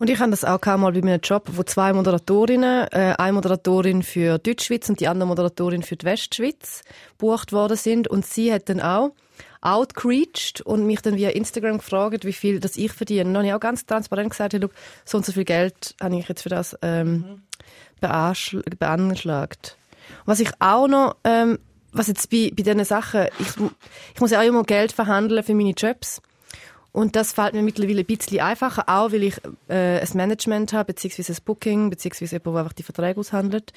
Und 0.00 0.08
ich 0.08 0.18
habe 0.18 0.30
das 0.30 0.46
auch 0.46 0.64
mal 0.64 0.92
bei 0.92 1.02
meinem 1.02 1.20
Job, 1.20 1.44
wo 1.52 1.62
zwei 1.62 1.92
Moderatorinnen, 1.92 2.88
äh, 2.90 3.14
eine 3.18 3.34
Moderatorin 3.34 4.02
für 4.02 4.38
Deutschschweiz 4.38 4.88
und 4.88 4.98
die 4.98 5.06
andere 5.06 5.28
Moderatorin 5.28 5.82
für 5.82 5.96
die 5.96 6.06
Westschweiz 6.06 6.80
gebucht 7.18 7.52
worden 7.52 7.76
sind. 7.76 8.08
Und 8.08 8.24
sie 8.24 8.50
hat 8.50 8.70
dann 8.70 8.80
auch 8.80 9.12
outreached 9.60 10.62
und 10.62 10.86
mich 10.86 11.02
dann 11.02 11.16
via 11.16 11.28
Instagram 11.28 11.76
gefragt, 11.76 12.24
wie 12.24 12.32
viel 12.32 12.60
das 12.60 12.78
ich 12.78 12.92
verdiene. 12.92 13.26
Und 13.26 13.34
dann 13.34 13.42
habe 13.42 13.48
ich 13.48 13.52
auch 13.52 13.60
ganz 13.60 13.84
transparent 13.84 14.30
gesagt, 14.30 14.54
hey, 14.54 14.60
schau, 14.62 14.70
so 15.04 15.18
und 15.18 15.26
so 15.26 15.32
viel 15.32 15.44
Geld 15.44 15.94
habe 16.00 16.16
ich 16.16 16.26
jetzt 16.26 16.44
für 16.44 16.48
das 16.48 16.78
ähm, 16.80 17.42
beanschl- 18.00 18.62
beanschlagt. 18.78 19.76
Was 20.24 20.40
ich 20.40 20.50
auch 20.60 20.88
noch, 20.88 21.16
ähm, 21.24 21.58
was 21.92 22.06
jetzt 22.06 22.30
bei, 22.30 22.50
bei 22.56 22.62
diesen 22.62 22.86
Sachen, 22.86 23.26
ich, 23.38 23.48
ich 24.14 24.20
muss 24.20 24.30
ja 24.30 24.40
auch 24.40 24.44
immer 24.44 24.62
Geld 24.62 24.92
verhandeln 24.92 25.44
für 25.44 25.54
meine 25.54 25.72
Jobs. 25.72 26.22
Und 26.92 27.14
das 27.14 27.32
fällt 27.32 27.54
mir 27.54 27.62
mittlerweile 27.62 28.00
ein 28.00 28.06
bisschen 28.06 28.40
einfacher, 28.40 28.84
auch 28.88 29.12
weil 29.12 29.22
ich 29.22 29.40
äh, 29.68 30.00
ein 30.00 30.08
Management 30.14 30.72
habe, 30.72 30.92
beziehungsweise 30.92 31.32
ein 31.32 31.44
Booking, 31.44 31.90
beziehungsweise 31.90 32.36
jemand, 32.36 32.54
der 32.54 32.60
einfach 32.60 32.72
die 32.72 32.82
Verträge 32.82 33.20
aushandelt. 33.20 33.72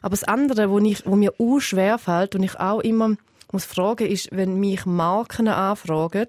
Aber 0.00 0.12
das 0.12 0.24
andere, 0.24 0.70
wo, 0.70 0.78
ich, 0.78 1.04
wo 1.04 1.16
mir 1.16 1.34
auch 1.38 1.60
schwer 1.60 1.98
fällt 1.98 2.34
und 2.34 2.42
ich 2.42 2.58
auch 2.60 2.80
immer 2.80 3.16
muss 3.50 3.64
fragen, 3.66 4.06
ist, 4.06 4.28
wenn 4.32 4.58
mich 4.58 4.86
Marken 4.86 5.48
anfragen, 5.48 6.28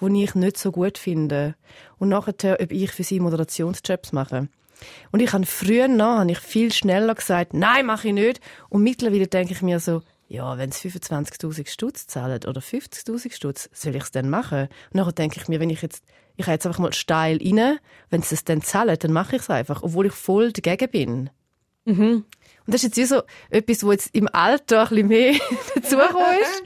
die 0.00 0.24
ich 0.24 0.34
nicht 0.34 0.56
so 0.56 0.70
gut 0.70 0.98
finde. 0.98 1.56
Und 1.98 2.10
nachher, 2.10 2.58
ob 2.60 2.70
ich 2.70 2.92
für 2.92 3.02
sie 3.02 3.18
Moderationsjobs 3.18 4.12
mache. 4.12 4.48
Und 5.10 5.20
ich 5.20 5.32
habe 5.32 5.46
früher 5.46 5.88
noch, 5.88 6.18
habe 6.18 6.30
ich 6.30 6.38
viel 6.38 6.72
schneller 6.72 7.14
gesagt, 7.14 7.54
nein, 7.54 7.86
mache 7.86 8.08
ich 8.08 8.14
nicht. 8.14 8.40
Und 8.68 8.82
mittlerweile 8.82 9.26
denke 9.26 9.52
ich 9.52 9.62
mir 9.62 9.80
so, 9.80 10.02
ja, 10.30 10.58
wenn 10.58 10.70
es 10.70 10.80
25.000 10.80 11.68
Stutz 11.68 12.06
zahlen 12.06 12.40
oder 12.46 12.60
50.000 12.60 13.32
Stutz, 13.32 13.68
soll 13.72 13.96
ich 13.96 14.04
es 14.04 14.12
dann 14.12 14.30
machen? 14.30 14.68
Und 14.90 14.94
nachher 14.94 15.12
denke 15.12 15.40
ich 15.40 15.48
mir, 15.48 15.58
wenn 15.58 15.70
ich 15.70 15.82
jetzt, 15.82 16.04
ich 16.36 16.46
habe 16.46 16.52
jetzt 16.52 16.66
einfach 16.66 16.78
mal 16.78 16.92
steil 16.92 17.40
rein, 17.42 17.78
wenn 18.10 18.22
sie 18.22 18.36
es 18.36 18.44
dann 18.44 18.62
zahlen, 18.62 18.96
dann 18.96 19.12
mache 19.12 19.34
ich 19.34 19.42
es 19.42 19.50
einfach, 19.50 19.82
obwohl 19.82 20.06
ich 20.06 20.12
voll 20.12 20.52
dagegen 20.52 20.88
bin. 20.88 21.30
Und 22.64 22.74
das 22.74 22.76
ist 22.76 22.96
jetzt 22.96 22.96
wie 22.96 23.04
so 23.06 23.22
etwas, 23.50 23.82
wo 23.82 23.90
jetzt 23.90 24.14
im 24.14 24.28
Alter 24.32 24.82
ein 24.82 24.88
bisschen 24.90 25.08
mehr 25.08 25.32
dazugekommen 25.74 26.38
ist. 26.40 26.62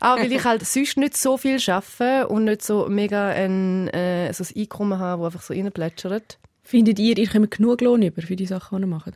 Auch 0.00 0.18
weil 0.18 0.30
ich 0.30 0.44
halt 0.44 0.66
sonst 0.66 0.98
nicht 0.98 1.16
so 1.16 1.38
viel 1.38 1.58
arbeite 1.66 2.28
und 2.28 2.44
nicht 2.44 2.62
so 2.62 2.88
mega 2.90 3.30
ein, 3.30 3.88
äh, 3.88 4.30
so 4.34 4.44
ein 4.44 4.60
Einkommen 4.60 4.98
habe, 4.98 5.22
das 5.22 5.32
einfach 5.32 5.46
so 5.46 5.54
reinplätschert. 5.54 6.38
Findet 6.62 6.98
ihr, 6.98 7.16
ihr 7.16 7.28
kommt 7.28 7.52
genug 7.52 7.80
Lohn 7.80 8.02
über 8.02 8.20
für 8.20 8.36
die 8.36 8.44
Sachen, 8.44 8.76
die 8.76 8.84
ihr 8.84 8.86
macht? 8.86 9.14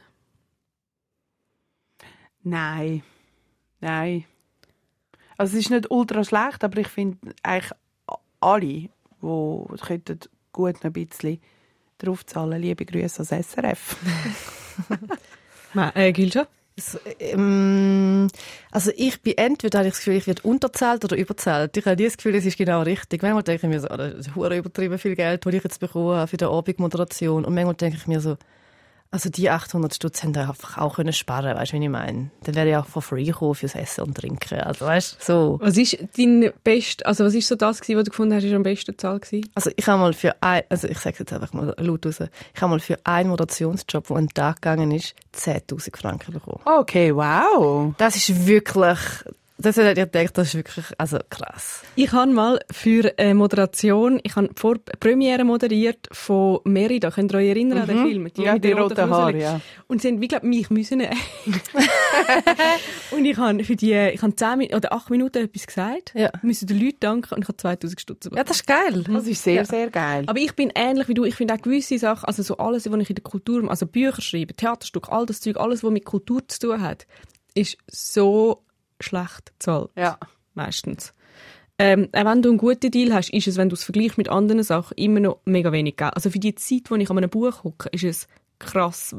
Nein. 2.42 3.02
Nein. 3.82 4.24
Also 5.36 5.58
es 5.58 5.64
ist 5.64 5.70
nicht 5.70 5.90
ultra 5.90 6.24
schlecht, 6.24 6.64
aber 6.64 6.78
ich 6.78 6.88
finde 6.88 7.18
eigentlich 7.42 7.72
alle, 8.40 8.60
die 8.60 8.88
könnten 9.82 10.20
gut 10.52 10.76
noch 10.76 10.84
ein 10.84 10.92
bisschen 10.92 11.40
draufzahlen. 11.98 12.62
Liebe 12.62 12.86
Grüße 12.86 13.22
ans 13.22 13.48
SRF. 13.48 13.96
Äh, 15.94 16.12
Gülscha? 16.12 16.46
So, 16.78 16.98
ähm, 17.18 18.28
also 18.70 18.90
ich 18.94 19.22
bin 19.22 19.38
entweder 19.38 19.78
habe 19.78 19.88
ich 19.88 19.94
das 19.94 20.04
Gefühl, 20.04 20.16
ich 20.16 20.26
werde 20.26 20.42
unterzahlt 20.42 21.02
oder 21.02 21.16
überzahlt. 21.16 21.74
Ich 21.78 21.86
habe 21.86 21.96
nie 21.96 22.04
das 22.04 22.18
Gefühl, 22.18 22.34
es 22.34 22.44
ist 22.44 22.58
genau 22.58 22.82
richtig. 22.82 23.22
Manchmal 23.22 23.42
denke 23.42 23.66
ich 23.66 23.72
mir 23.72 23.80
so, 23.80 23.88
oh, 23.88 23.96
das 23.96 24.26
ist 24.26 24.34
hure 24.34 24.58
übertrieben 24.58 24.98
viel 24.98 25.16
Geld, 25.16 25.46
das 25.46 25.54
ich 25.54 25.64
jetzt 25.64 25.80
bekommen 25.80 26.14
habe 26.14 26.26
für 26.28 26.36
die 26.36 26.44
Abendmoderation. 26.44 27.46
Und 27.46 27.54
manchmal 27.54 27.74
denke 27.74 27.96
ich 27.96 28.06
mir 28.06 28.20
so, 28.20 28.36
Also 29.14 29.28
die 29.28 29.50
800 29.50 29.94
Stutz 29.94 30.22
haben 30.22 30.32
da 30.32 30.48
einfach 30.48 30.78
auch 30.78 30.96
können 30.96 31.12
sparen, 31.12 31.54
weißt 31.54 31.74
du, 31.74 31.78
wie 31.78 31.84
ich 31.84 31.90
meine? 31.90 32.30
Dann 32.44 32.54
wäre 32.54 32.70
ich 32.70 32.76
auch 32.76 32.86
for 32.86 33.02
free 33.02 33.24
gekommen 33.24 33.54
fürs 33.54 33.74
Essen 33.74 34.04
und 34.04 34.16
Trinken. 34.16 34.58
Also 34.60 34.86
weißt 34.86 35.22
so. 35.22 35.58
Was 35.60 35.76
ist 35.76 35.98
dein 36.16 36.50
best, 36.64 37.04
also 37.04 37.26
was 37.26 37.34
ist 37.34 37.46
so 37.46 37.54
das 37.54 37.82
gewesen, 37.82 37.98
was 37.98 38.04
du 38.04 38.10
gefunden 38.10 38.34
hast, 38.34 38.44
ist 38.44 38.54
am 38.54 38.62
besten 38.62 38.96
Zahl 38.96 39.20
gewesen? 39.20 39.50
Also 39.54 39.70
ich 39.76 39.86
habe 39.86 40.00
mal 40.00 40.14
für 40.14 40.34
ein, 40.42 40.62
also 40.70 40.88
ich 40.88 40.98
sage 40.98 41.16
jetzt 41.18 41.30
einfach 41.30 41.52
mal 41.52 41.74
laut 41.78 42.06
raus, 42.06 42.20
ich 42.54 42.62
habe 42.62 42.70
mal 42.70 42.80
für 42.80 42.98
einen 43.04 43.28
Moderationsjob, 43.28 44.06
der 44.06 44.16
einen 44.16 44.28
Tag 44.30 44.62
gegangen 44.62 44.90
ist, 44.92 45.14
10'000 45.36 45.94
Franken 45.94 46.32
bekommen. 46.32 46.60
Okay, 46.64 47.14
wow. 47.14 47.92
Das 47.98 48.16
ist 48.16 48.46
wirklich, 48.46 48.98
das 49.62 49.76
hätte 49.76 50.00
ich 50.00 50.10
gedacht, 50.10 50.36
das 50.36 50.48
ist 50.48 50.54
wirklich, 50.54 50.84
also 50.98 51.18
krass. 51.30 51.82
Ich 51.94 52.12
habe 52.12 52.32
mal 52.32 52.60
für 52.70 53.12
eine 53.16 53.34
Moderation, 53.34 54.20
ich 54.22 54.36
habe 54.36 54.48
die 54.48 54.60
Vor 54.60 54.76
Premiere 55.00 55.44
moderiert 55.44 56.08
von 56.12 56.60
Merida. 56.64 57.10
Könnt 57.10 57.32
ihr 57.32 57.38
euch 57.38 57.48
erinnern 57.48 57.78
an 57.78 57.86
den 57.86 57.98
Film? 57.98 58.28
Ja, 58.36 58.54
mit 58.54 58.64
die 58.64 58.68
den 58.68 58.78
roten 58.78 59.10
Haare, 59.10 59.38
ja. 59.38 59.60
Und 59.86 60.02
sie 60.02 60.08
haben, 60.08 60.20
wie 60.20 60.28
glaube 60.28 60.46
mich 60.46 60.70
müssen 60.70 61.02
und 63.10 63.24
ich 63.24 63.36
habe 63.36 63.64
für 63.64 63.76
die, 63.76 63.94
ich 63.94 64.22
habe 64.22 64.34
10 64.34 64.58
Min 64.58 64.74
oder 64.74 64.92
8 64.92 65.10
Minuten 65.10 65.44
etwas 65.44 65.66
gesagt. 65.66 66.12
Ja. 66.14 66.30
Müssen 66.42 66.66
den 66.66 66.80
Leuten 66.80 67.00
danken 67.00 67.34
und 67.34 67.42
ich 67.42 67.48
habe 67.48 67.56
2000 67.56 68.00
Stutz 68.00 68.30
Ja, 68.34 68.44
das 68.44 68.56
ist 68.56 68.66
geil. 68.66 69.04
Das 69.08 69.26
ist 69.26 69.42
sehr, 69.42 69.64
sehr 69.64 69.90
geil. 69.90 70.24
Aber 70.26 70.38
ich 70.38 70.54
bin 70.54 70.72
ähnlich 70.74 71.08
wie 71.08 71.14
du. 71.14 71.24
Ich 71.24 71.34
finde 71.34 71.54
auch 71.54 71.62
gewisse 71.62 71.98
Sachen, 71.98 72.26
also 72.26 72.42
so 72.42 72.56
alles, 72.56 72.90
was 72.90 73.00
ich 73.00 73.10
in 73.10 73.16
der 73.16 73.24
Kultur, 73.24 73.68
also 73.70 73.86
Bücher 73.86 74.22
schreibe, 74.22 74.54
Theaterstück, 74.54 75.08
all 75.10 75.26
das 75.26 75.40
Zeug, 75.40 75.56
alles, 75.56 75.84
was 75.84 75.90
mit 75.90 76.04
Kultur 76.04 76.46
zu 76.48 76.58
tun 76.58 76.80
hat, 76.80 77.06
ist 77.54 77.76
so 77.90 78.64
schlecht 79.02 79.52
bezahlt. 79.58 79.90
Ja. 79.96 80.18
Meistens. 80.54 81.14
Ähm, 81.78 82.08
auch 82.12 82.24
wenn 82.24 82.42
du 82.42 82.50
einen 82.50 82.58
guten 82.58 82.90
Deal 82.90 83.12
hast, 83.12 83.32
ist 83.32 83.48
es, 83.48 83.56
wenn 83.56 83.68
du 83.68 83.74
es 83.74 83.84
vergleichst 83.84 84.18
mit 84.18 84.28
anderen 84.28 84.62
Sachen, 84.62 84.96
immer 84.96 85.20
noch 85.20 85.40
mega 85.44 85.72
wenig 85.72 85.96
Geld. 85.96 86.14
Also 86.14 86.30
für 86.30 86.38
die 86.38 86.54
Zeit, 86.54 86.90
wo 86.90 86.94
ich 86.94 87.10
an 87.10 87.18
einem 87.18 87.30
Buch 87.30 87.64
hocke, 87.64 87.88
ist 87.90 88.04
es 88.04 88.28
krass, 88.58 89.16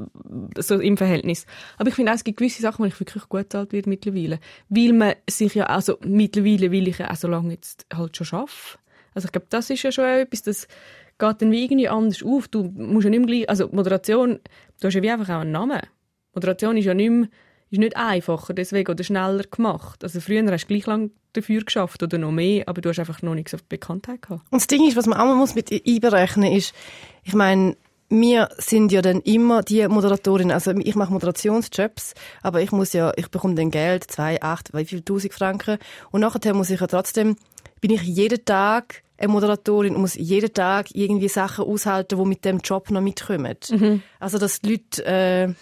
so 0.57 0.79
im 0.79 0.95
Verhältnis. 0.95 1.45
Aber 1.77 1.89
ich 1.89 1.95
finde 1.95 2.11
auch, 2.11 2.15
es 2.15 2.23
gibt 2.23 2.37
gewisse 2.37 2.61
Sachen, 2.61 2.83
wo 2.83 2.87
ich 2.87 2.99
wirklich 2.99 3.27
gut 3.27 3.49
bezahlt 3.49 3.73
wird 3.73 3.87
mittlerweile. 3.87 4.39
Weil 4.69 4.93
man 4.93 5.15
sich 5.29 5.55
ja, 5.55 5.65
also 5.65 5.97
mittlerweile 6.05 6.71
will 6.71 6.87
ich 6.87 6.99
ja 6.99 7.11
auch 7.11 7.15
so 7.15 7.27
lange 7.27 7.53
jetzt 7.53 7.85
halt 7.93 8.15
schon 8.15 8.27
arbeiten. 8.39 8.79
Also 9.13 9.27
ich 9.27 9.31
glaube, 9.31 9.47
das 9.49 9.69
ist 9.69 9.83
ja 9.83 9.91
schon 9.91 10.05
etwas, 10.05 10.43
das 10.43 10.67
geht 11.19 11.41
dann 11.41 11.51
wie 11.51 11.63
irgendwie 11.63 11.89
anders 11.89 12.23
auf. 12.23 12.47
Du 12.47 12.63
musst 12.63 13.03
ja 13.03 13.09
nicht 13.09 13.19
mehr 13.19 13.27
gleich, 13.27 13.49
also 13.49 13.67
Moderation, 13.71 14.39
du 14.79 14.87
hast 14.87 14.93
ja 14.93 15.01
wie 15.01 15.11
einfach 15.11 15.29
auch 15.29 15.41
einen 15.41 15.51
Namen. 15.51 15.81
Moderation 16.33 16.77
ist 16.77 16.85
ja 16.85 16.93
nicht 16.93 17.09
mehr, 17.09 17.27
ist 17.73 17.79
nicht 17.79 17.97
einfacher 17.97 18.53
deswegen 18.53 18.91
oder 18.91 19.03
schneller 19.03 19.43
gemacht. 19.43 20.03
Also 20.03 20.21
früher 20.21 20.49
hast 20.51 20.63
du 20.63 20.67
gleich 20.67 20.85
lang 20.85 21.11
dafür 21.33 21.63
geschafft 21.63 22.03
oder 22.03 22.17
noch 22.17 22.31
mehr, 22.31 22.67
aber 22.67 22.81
du 22.81 22.89
hast 22.89 22.99
einfach 22.99 23.21
noch 23.21 23.33
nicht 23.33 23.49
so 23.49 23.57
viel 23.57 23.65
Bekanntheit 23.67 24.21
gehabt. 24.21 24.43
Und 24.51 24.61
das 24.61 24.67
Ding 24.67 24.87
ist, 24.87 24.95
was 24.95 25.07
man 25.07 25.19
auch 25.19 25.35
muss 25.35 25.55
mit 25.55 25.71
einberechnen 25.71 26.53
ist, 26.53 26.73
ich 27.23 27.33
meine, 27.33 27.75
wir 28.09 28.49
sind 28.57 28.91
ja 28.91 29.01
dann 29.01 29.21
immer 29.21 29.63
die 29.63 29.87
Moderatorin, 29.87 30.51
also 30.51 30.71
ich 30.71 30.95
mache 30.95 31.11
Moderationsjobs, 31.11 32.13
aber 32.43 32.61
ich 32.61 32.71
muss 32.71 32.93
ja, 32.93 33.11
ich 33.15 33.29
bekomme 33.29 33.55
dann 33.55 33.71
Geld, 33.71 34.03
zwei, 34.03 34.39
acht, 34.39 34.71
wie 34.75 34.85
viel, 34.85 35.01
tausend 35.01 35.33
Franken 35.33 35.79
und 36.11 36.21
nachher 36.21 36.53
muss 36.53 36.69
ich 36.69 36.79
ja 36.79 36.85
trotzdem, 36.85 37.35
bin 37.81 37.91
ich 37.91 38.03
jeden 38.03 38.45
Tag 38.45 39.01
eine 39.17 39.29
Moderatorin 39.29 39.95
und 39.95 40.01
muss 40.01 40.13
jeden 40.15 40.53
Tag 40.53 40.93
irgendwie 40.93 41.27
Sachen 41.27 41.65
aushalten, 41.65 42.19
die 42.19 42.25
mit 42.25 42.45
dem 42.45 42.59
Job 42.59 42.91
noch 42.91 43.01
mitkommen. 43.01 43.57
Also 44.19 44.37
dass 44.37 44.59
die 44.59 44.71
Leute, 44.73 45.05
äh, 45.05 45.53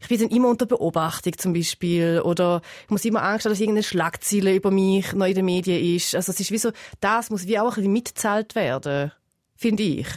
ich 0.00 0.08
bin 0.08 0.20
dann 0.20 0.30
immer 0.30 0.48
unter 0.48 0.66
Beobachtung 0.66 1.36
zum 1.38 1.52
Beispiel 1.52 2.20
oder 2.24 2.62
ich 2.84 2.90
muss 2.90 3.04
immer 3.04 3.22
Angst 3.22 3.44
haben, 3.44 3.52
dass 3.52 3.60
irgendeine 3.60 3.82
Schlagzeile 3.82 4.54
über 4.54 4.70
mich 4.70 5.12
noch 5.12 5.26
in 5.26 5.34
den 5.34 5.44
Medien 5.44 5.96
ist. 5.96 6.14
Also 6.14 6.32
es 6.32 6.40
ist 6.40 6.50
wie 6.50 6.58
so, 6.58 6.70
das 7.00 7.30
muss 7.30 7.46
wie 7.46 7.58
auch 7.58 7.70
ein 7.70 7.74
bisschen 7.74 7.92
mitgezahlt 7.92 8.54
werden, 8.54 9.12
finde 9.56 9.82
ich. 9.82 10.08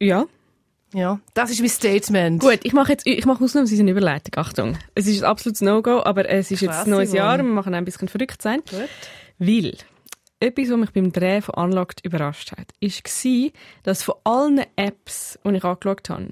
Ja. 0.00 0.26
Ja, 0.94 1.20
das 1.34 1.50
ist 1.50 1.60
mein 1.60 1.68
Statement. 1.68 2.40
Gut, 2.40 2.60
ich 2.62 2.72
mache 2.72 2.92
jetzt, 2.92 3.06
ich 3.06 3.26
mache 3.26 3.42
ausnahmsweise 3.42 3.82
eine 3.82 3.90
Überleitung. 3.90 4.32
Achtung. 4.36 4.78
Es 4.94 5.06
ist 5.06 5.22
ein 5.22 5.28
absolutes 5.28 5.60
No-Go, 5.60 6.02
aber 6.02 6.28
es 6.28 6.50
ist 6.50 6.62
jetzt 6.62 6.70
Krass, 6.70 6.86
ein 6.86 6.90
neues. 6.90 7.12
Jahr 7.12 7.38
und 7.40 7.46
wir 7.46 7.52
machen 7.52 7.74
ein 7.74 7.84
bisschen 7.84 8.08
verrückt 8.08 8.40
sein. 8.40 8.62
Gut. 8.70 8.88
Weil, 9.38 9.76
etwas, 10.38 10.70
was 10.70 10.76
mich 10.76 10.90
beim 10.92 11.12
Dreh 11.12 11.40
von 11.40 11.54
Unlocked 11.56 12.04
überrascht 12.04 12.52
hat, 12.52 12.72
war, 12.80 13.50
dass 13.82 14.02
von 14.04 14.14
allen 14.24 14.64
Apps, 14.76 15.38
die 15.44 15.56
ich 15.56 15.64
angeschaut 15.64 16.08
habe, 16.08 16.28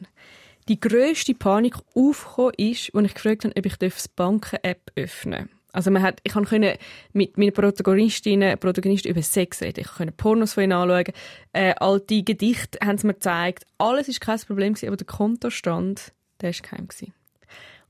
die 0.68 0.80
grösste 0.80 1.34
Panik 1.34 1.74
aufgekommen 1.94 2.54
ist, 2.56 2.94
als 2.94 3.06
ich 3.06 3.14
gefragt 3.14 3.44
habe, 3.44 3.54
ob 3.56 3.66
ich 3.66 3.76
das 3.76 4.08
Banken-App 4.08 4.92
öffnen 4.96 5.40
darf. 5.48 5.48
Also 5.72 5.90
man 5.90 6.02
hat, 6.02 6.20
ich 6.22 6.32
konnte 6.32 6.78
mit 7.12 7.36
meinen 7.36 7.52
Protagonistinnen, 7.52 8.56
Protagonisten 8.58 9.08
über 9.10 9.22
Sex 9.22 9.60
reden. 9.60 9.80
Ich 9.80 9.88
konnte 9.92 10.12
Pornos 10.12 10.54
von 10.54 10.62
ihnen 10.62 10.72
anschauen. 10.72 11.12
Äh, 11.52 11.74
alte 11.78 12.22
Gedichte 12.22 12.78
haben 12.84 12.96
sie 12.96 13.08
mir 13.08 13.14
gezeigt. 13.14 13.64
Alles 13.78 14.06
war 14.08 14.14
kein 14.20 14.38
Problem, 14.46 14.74
gewesen, 14.74 14.86
aber 14.86 14.96
der 14.96 15.06
Kontostand, 15.06 16.12
der 16.40 16.54
war 16.54 16.60
geheim. 16.62 16.86
gewesen. 16.86 17.12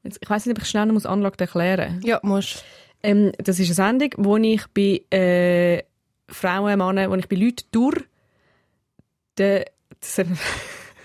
Jetzt- 0.02 0.18
Ich 0.22 0.30
weiss 0.30 0.46
nicht, 0.46 0.56
ob 0.56 0.62
ich 0.62 0.68
schnell 0.70 0.86
noch 0.86 1.04
Unlocked 1.04 1.42
erklären 1.42 1.96
muss. 1.96 2.06
Ja, 2.06 2.20
musst. 2.22 2.64
Ähm, 3.02 3.32
das 3.36 3.58
ist 3.58 3.66
eine 3.78 3.98
Sendung, 3.98 4.10
wo 4.16 4.38
ich 4.38 4.62
bei 4.68 5.02
äh, 5.14 5.82
Frauen, 6.28 6.78
Männern, 6.78 7.10
wo 7.10 7.14
ich 7.16 7.28
bei 7.28 7.36
Leuten 7.36 7.66
durch 7.70 8.02
den, 9.36 9.64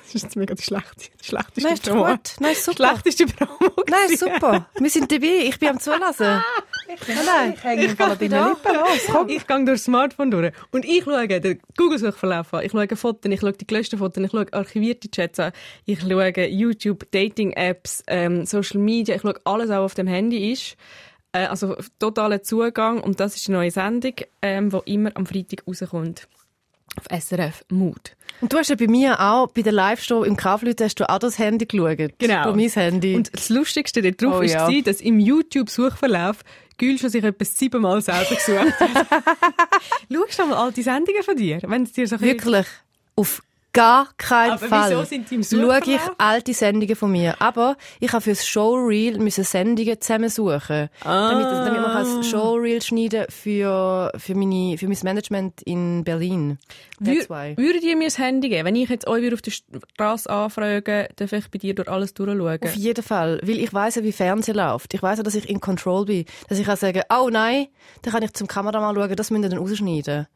das, 0.10 0.14
das 0.14 0.16
ist 0.16 0.24
jetzt 0.24 0.36
mega 0.36 0.54
die 0.56 0.64
schlechte, 0.64 1.10
die 1.22 1.26
schlechteste 1.26 1.62
Nein, 1.62 1.74
ist 1.74 1.84
Promo. 1.84 2.06
gut. 2.06 2.36
Nein, 2.40 2.52
ist 2.52 2.66
super. 2.66 2.88
Schlechteste 2.88 3.26
Promo. 3.28 3.72
Nein, 3.90 4.18
super. 4.18 4.70
Wir 4.80 4.90
sind 4.90 5.12
dabei. 5.12 5.46
Ich 5.46 5.60
bin 5.60 5.70
am 5.70 5.80
Zulassen. 5.80 6.42
Nein, 6.88 7.18
nein. 7.26 7.54
Ich 7.56 7.64
hänge 7.64 7.96
deinen 7.96 8.20
Lippen 8.50 8.76
los. 8.76 9.06
Komm. 9.12 9.30
Ich 9.30 9.46
gehe 9.46 9.58
durch 9.58 9.80
das 9.80 9.84
Smartphone 9.84 10.32
durch 10.32 10.54
und 10.72 10.86
ich 10.86 11.04
schaue 11.04 11.28
den 11.28 11.60
Google-Suchverlauf 11.78 12.54
an. 12.54 12.66
Ich 12.66 12.72
schaue 12.72 12.96
Fotos, 12.96 13.32
ich 13.32 13.40
schaue 13.40 13.54
die 13.54 13.68
gelöschten 13.68 14.00
Fotos, 14.00 14.24
ich 14.24 14.32
schaue 14.32 14.48
archivierte 14.52 15.10
Chats 15.12 15.40
an, 15.40 15.52
ich 15.86 16.00
schaue 16.02 16.48
YouTube, 16.48 17.10
Dating-Apps, 17.12 18.04
ähm, 18.08 18.46
Social 18.46 18.80
Media, 18.80 19.16
ich 19.16 19.22
schaue 19.22 19.40
alles, 19.44 19.70
was 19.70 19.78
auf 19.78 19.94
dem 19.94 20.08
Handy 20.08 20.52
ist. 20.52 20.76
Äh, 21.32 21.46
also 21.46 21.76
totaler 22.00 22.42
Zugang 22.42 23.02
und 23.02 23.20
das 23.20 23.36
ist 23.36 23.48
eine 23.50 23.58
neue 23.60 23.72
Sendung, 23.72 24.14
ähm, 24.42 24.70
die 24.70 24.94
immer 24.94 25.12
am 25.16 25.26
Freitag 25.26 25.68
rauskommt. 25.68 26.28
Auf 27.00 27.22
SRF 27.22 27.64
Mood. 27.70 28.16
Und 28.42 28.52
du 28.52 28.58
hast 28.58 28.70
ja 28.70 28.76
bei 28.76 28.88
mir 28.88 29.20
auch, 29.20 29.48
bei 29.48 29.62
der 29.62 29.72
Live-Show 29.72 30.24
im 30.24 30.36
Kaufleute 30.36 30.86
hast 30.86 30.96
du 31.00 31.10
auch 31.10 31.20
das 31.20 31.40
Handy 31.40 31.66
geschaut. 31.66 32.14
Genau. 32.18 32.54
Mein 32.54 32.70
Handy. 32.70 33.16
Und 33.16 33.34
das 33.34 33.50
Lustigste 33.50 34.02
daran 34.02 34.34
Oh 34.34 34.40
war, 34.40 34.44
ja. 34.44 34.82
dass 34.82 35.02
im 35.02 35.20
YouTube-Suchverlauf 35.20 36.44
Gül 36.78 36.98
schon 36.98 37.10
sich 37.10 37.24
etwa 37.24 37.46
siebenmal 37.46 38.02
selber 38.02 38.36
gesucht 38.36 38.80
hat. 38.80 39.08
Schaust 40.12 40.40
du 40.40 40.46
mal 40.46 40.58
alte 40.58 40.84
Sendungen 40.84 41.24
von 41.24 41.36
dir? 41.36 41.60
Wenn 41.66 41.84
es 41.84 41.94
dir 41.94 42.08
so 42.08 42.20
Wirklich. 42.20 42.66
Auf 43.16 43.42
gar 43.74 44.10
keinen 44.18 44.52
Aber 44.54 44.68
Fall 44.68 44.92
wieso 44.92 45.04
sind 45.04 45.30
die 45.30 45.36
im 45.36 45.44
schaue 45.44 45.80
ich 45.80 45.86
Suchverlauf? 45.86 46.16
alte 46.18 46.54
Sendungen 46.54 46.96
von 46.96 47.12
mir. 47.12 47.36
Aber 47.40 47.78
ich 48.00 48.12
habe 48.12 48.22
fürs 48.22 48.48
Showreel 48.48 49.20
müssen 49.20 49.44
Sendungen 49.44 50.00
zusammensuchen. 50.02 50.90
Ah. 51.04 51.32
Damit, 51.32 51.46
damit 51.46 51.82
man 51.82 51.92
kann 51.92 52.18
das 52.18 52.28
Showreel 52.30 52.82
schneiden 52.82 53.26
für, 53.30 54.12
für, 54.18 54.36
meine, 54.36 54.78
für 54.78 54.88
mein 54.88 54.98
Management 55.04 55.62
in 55.64 56.04
Berlin. 56.04 56.58
That's 57.04 57.30
why. 57.30 57.56
würdet 57.58 57.84
ihr 57.84 57.96
mir 57.96 58.06
das 58.06 58.18
Handy 58.18 58.50
geben? 58.50 58.66
Wenn 58.66 58.76
ich 58.76 58.90
jetzt 58.90 59.08
euch 59.08 59.22
wieder 59.24 59.36
auf 59.36 59.42
der 59.42 59.52
Straße 59.52 60.30
anfrage, 60.30 61.08
darf 61.16 61.32
ich 61.32 61.50
bei 61.50 61.58
dir 61.60 61.74
durch 61.76 61.88
alles 61.88 62.14
durchschauen? 62.14 62.60
Auf 62.62 62.74
jeden 62.76 63.04
Fall. 63.04 63.40
Weil 63.44 63.60
ich 63.60 63.74
weiss 63.74 63.96
ja, 63.96 64.04
wie 64.04 64.12
Fernsehen 64.12 64.56
läuft. 64.58 64.94
Ich 64.94 65.02
weiss 65.02 65.18
ja, 65.18 65.24
dass 65.24 65.36
ich 65.36 65.48
in 65.50 65.62
Control 65.62 66.06
bin. 66.06 66.26
Dass 66.50 66.60
ich 66.60 66.66
kann 66.66 66.76
sagen, 66.78 67.02
oh 67.10 67.30
nein, 67.32 67.68
dann 68.02 68.14
kann 68.14 68.24
ich 68.24 68.34
zum 68.34 68.48
Kameramann 68.48 68.96
schauen, 68.96 69.16
das 69.16 69.32
müsst 69.32 69.44
ihr 69.46 69.50
dann 69.50 69.60
rausschneiden. 69.60 70.28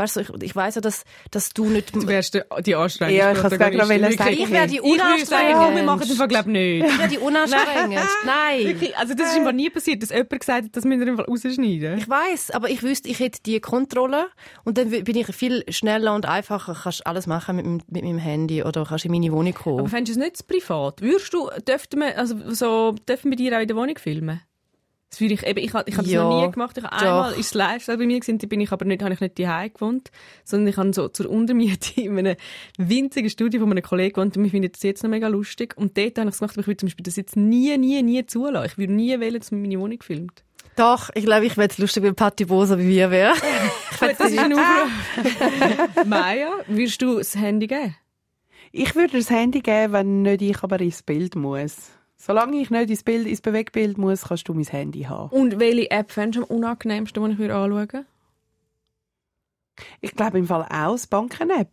Weißt 0.00 0.16
du, 0.16 0.20
ich, 0.20 0.30
ich 0.42 0.56
weiss 0.56 0.76
ja, 0.76 0.80
dass, 0.80 1.04
dass 1.30 1.50
du 1.50 1.66
nicht... 1.66 1.94
Du 1.94 2.06
wärst 2.06 2.40
die, 2.64 2.74
anstrengende 2.74 3.18
Ja, 3.18 3.32
ich 3.32 3.38
kann's 3.38 3.58
grad 3.58 3.74
noch 3.74 3.80
Protagonistin. 3.80 4.16
sagen. 4.18 4.32
Ich 4.40 4.50
wäre 4.50 4.66
die 4.66 4.76
Ich 4.76 4.82
unanstrengend. 4.82 5.76
wir 5.76 5.82
machen 5.82 6.08
den 6.08 6.16
Fall, 6.16 6.28
glaub 6.28 6.46
nicht. 6.46 6.86
Ich 6.86 6.98
wäre 6.98 7.08
die 7.08 7.18
unanstrengend. 7.18 8.00
Nein. 8.24 8.64
Wirklich, 8.64 8.96
also 8.96 9.12
das 9.12 9.28
ist 9.32 9.36
einfach 9.36 9.52
nie 9.52 9.68
passiert, 9.68 10.02
dass 10.02 10.08
jemand 10.08 10.30
gesagt 10.40 10.64
hat, 10.64 10.74
das 10.74 10.84
müssen 10.86 11.00
wir 11.00 11.08
einfach 11.08 11.28
rausschneiden. 11.28 11.98
Ich 11.98 12.08
weiß, 12.08 12.52
aber 12.52 12.70
ich 12.70 12.82
wüsste, 12.82 13.10
ich 13.10 13.20
hätte 13.20 13.40
die 13.44 13.60
Kontrolle 13.60 14.28
und 14.64 14.78
dann 14.78 14.88
bin 14.88 15.16
ich 15.16 15.26
viel 15.36 15.64
schneller 15.70 16.14
und 16.14 16.24
einfacher. 16.24 16.74
Kannst 16.82 17.06
alles 17.06 17.26
machen 17.26 17.56
mit, 17.56 17.66
meinem- 17.66 17.82
mit 17.88 18.02
meinem 18.04 18.18
Handy 18.18 18.62
oder 18.62 18.86
kannst 18.88 19.04
in 19.04 19.10
meine 19.12 19.30
Wohnung 19.32 19.52
kommen. 19.52 19.80
Aber 19.80 19.88
fändest 19.90 20.16
du 20.16 20.22
es 20.22 20.26
nicht 20.30 20.48
privat? 20.48 21.02
Würdest 21.02 21.34
du, 21.34 21.50
dürften 21.68 22.00
wir, 22.00 22.16
also 22.18 22.36
so, 22.48 22.94
dürfen 23.06 23.30
wir 23.30 23.36
dir 23.36 23.54
auch 23.54 23.60
in 23.60 23.68
der 23.68 23.76
Wohnung 23.76 23.98
filmen? 23.98 24.40
Das 25.10 25.20
würde 25.20 25.34
ich, 25.34 25.44
eben, 25.44 25.58
ich, 25.58 25.74
habe 25.74 25.90
ich 25.90 25.96
habe 25.96 26.04
das 26.04 26.12
Ja, 26.12 26.22
noch 26.22 26.46
nie 26.46 26.52
gemacht. 26.52 26.78
Ich 26.78 26.84
einmal 26.84 27.32
ist 27.32 27.46
es 27.46 27.54
live 27.54 27.84
bei 27.84 27.96
mir 27.96 28.20
gewesen, 28.20 28.38
da 28.38 28.46
bin 28.46 28.60
ich 28.60 28.70
aber 28.70 28.84
nicht, 28.84 29.02
habe 29.02 29.12
ich 29.12 29.20
nicht 29.20 29.38
daheim 29.40 29.72
gewohnt, 29.74 30.10
sondern 30.44 30.68
ich 30.68 30.76
habe 30.76 30.92
so 30.92 31.08
zur 31.08 31.28
Untermiete 31.28 32.00
in 32.00 32.16
einem 32.16 32.36
winzigen 32.78 33.28
Studio 33.28 33.60
von 33.60 33.72
einem 33.72 33.82
Kollegen 33.82 34.14
gewohnt 34.14 34.36
und 34.36 34.44
wir 34.44 34.50
finden 34.50 34.70
das 34.70 34.82
jetzt 34.84 35.02
noch 35.02 35.10
mega 35.10 35.26
lustig. 35.26 35.76
Und 35.76 35.98
dort 35.98 36.16
habe 36.16 36.28
ich 36.28 36.34
es 36.34 36.38
gemacht, 36.38 36.54
aber 36.54 36.60
ich 36.60 36.66
würde 36.68 36.76
zum 36.76 36.86
Beispiel 36.86 37.02
das 37.02 37.16
jetzt 37.16 37.36
nie, 37.36 37.76
nie, 37.76 38.02
nie 38.02 38.24
zulassen. 38.24 38.66
Ich 38.70 38.78
würde 38.78 38.92
nie 38.92 39.18
wählen, 39.18 39.40
dass 39.40 39.50
man 39.50 39.62
meine 39.62 39.80
Wohnung 39.80 40.00
filmt. 40.00 40.44
Doch, 40.76 41.10
ich 41.14 41.24
glaube, 41.24 41.44
ich 41.44 41.56
wäre 41.56 41.66
jetzt 41.66 41.78
lustig, 41.78 42.04
wenn 42.04 42.14
Patti 42.14 42.44
Bosa 42.44 42.76
bei 42.76 42.84
mir 42.84 43.10
wäre. 43.10 43.34
Gut, 44.00 44.14
das 44.16 44.30
ist 44.30 44.38
ein 44.38 44.52
Aufruf. 44.52 46.04
Maya, 46.06 46.52
würdest 46.68 47.02
du 47.02 47.18
das 47.18 47.34
Handy 47.34 47.66
geben? 47.66 47.96
Ich 48.70 48.94
würde 48.94 49.18
das 49.18 49.28
Handy 49.28 49.60
geben, 49.60 49.92
wenn 49.92 50.22
nicht 50.22 50.42
ich 50.42 50.62
aber 50.62 50.80
ins 50.80 51.02
Bild 51.02 51.34
muss. 51.34 51.90
Solange 52.22 52.60
ich 52.60 52.68
nicht 52.68 52.90
ins, 52.90 53.02
Bild, 53.02 53.26
ins 53.26 53.40
Bewegbild 53.40 53.96
muss, 53.96 54.24
kannst 54.24 54.46
du 54.46 54.52
mein 54.52 54.64
Handy 54.64 55.04
haben. 55.04 55.30
Und 55.30 55.58
welche 55.58 55.90
App 55.90 56.12
fändest 56.12 56.50
du 56.50 56.52
am 56.52 56.58
unangenehmsten, 56.58 57.24
die 57.24 57.32
ich 57.32 57.38
würde 57.38 57.54
anschauen 57.54 57.92
würde? 57.92 58.04
Ich 60.02 60.14
glaube 60.14 60.38
im 60.38 60.46
Fall 60.46 60.64
auch 60.64 60.92
das 60.92 61.06
Banken-App. 61.06 61.70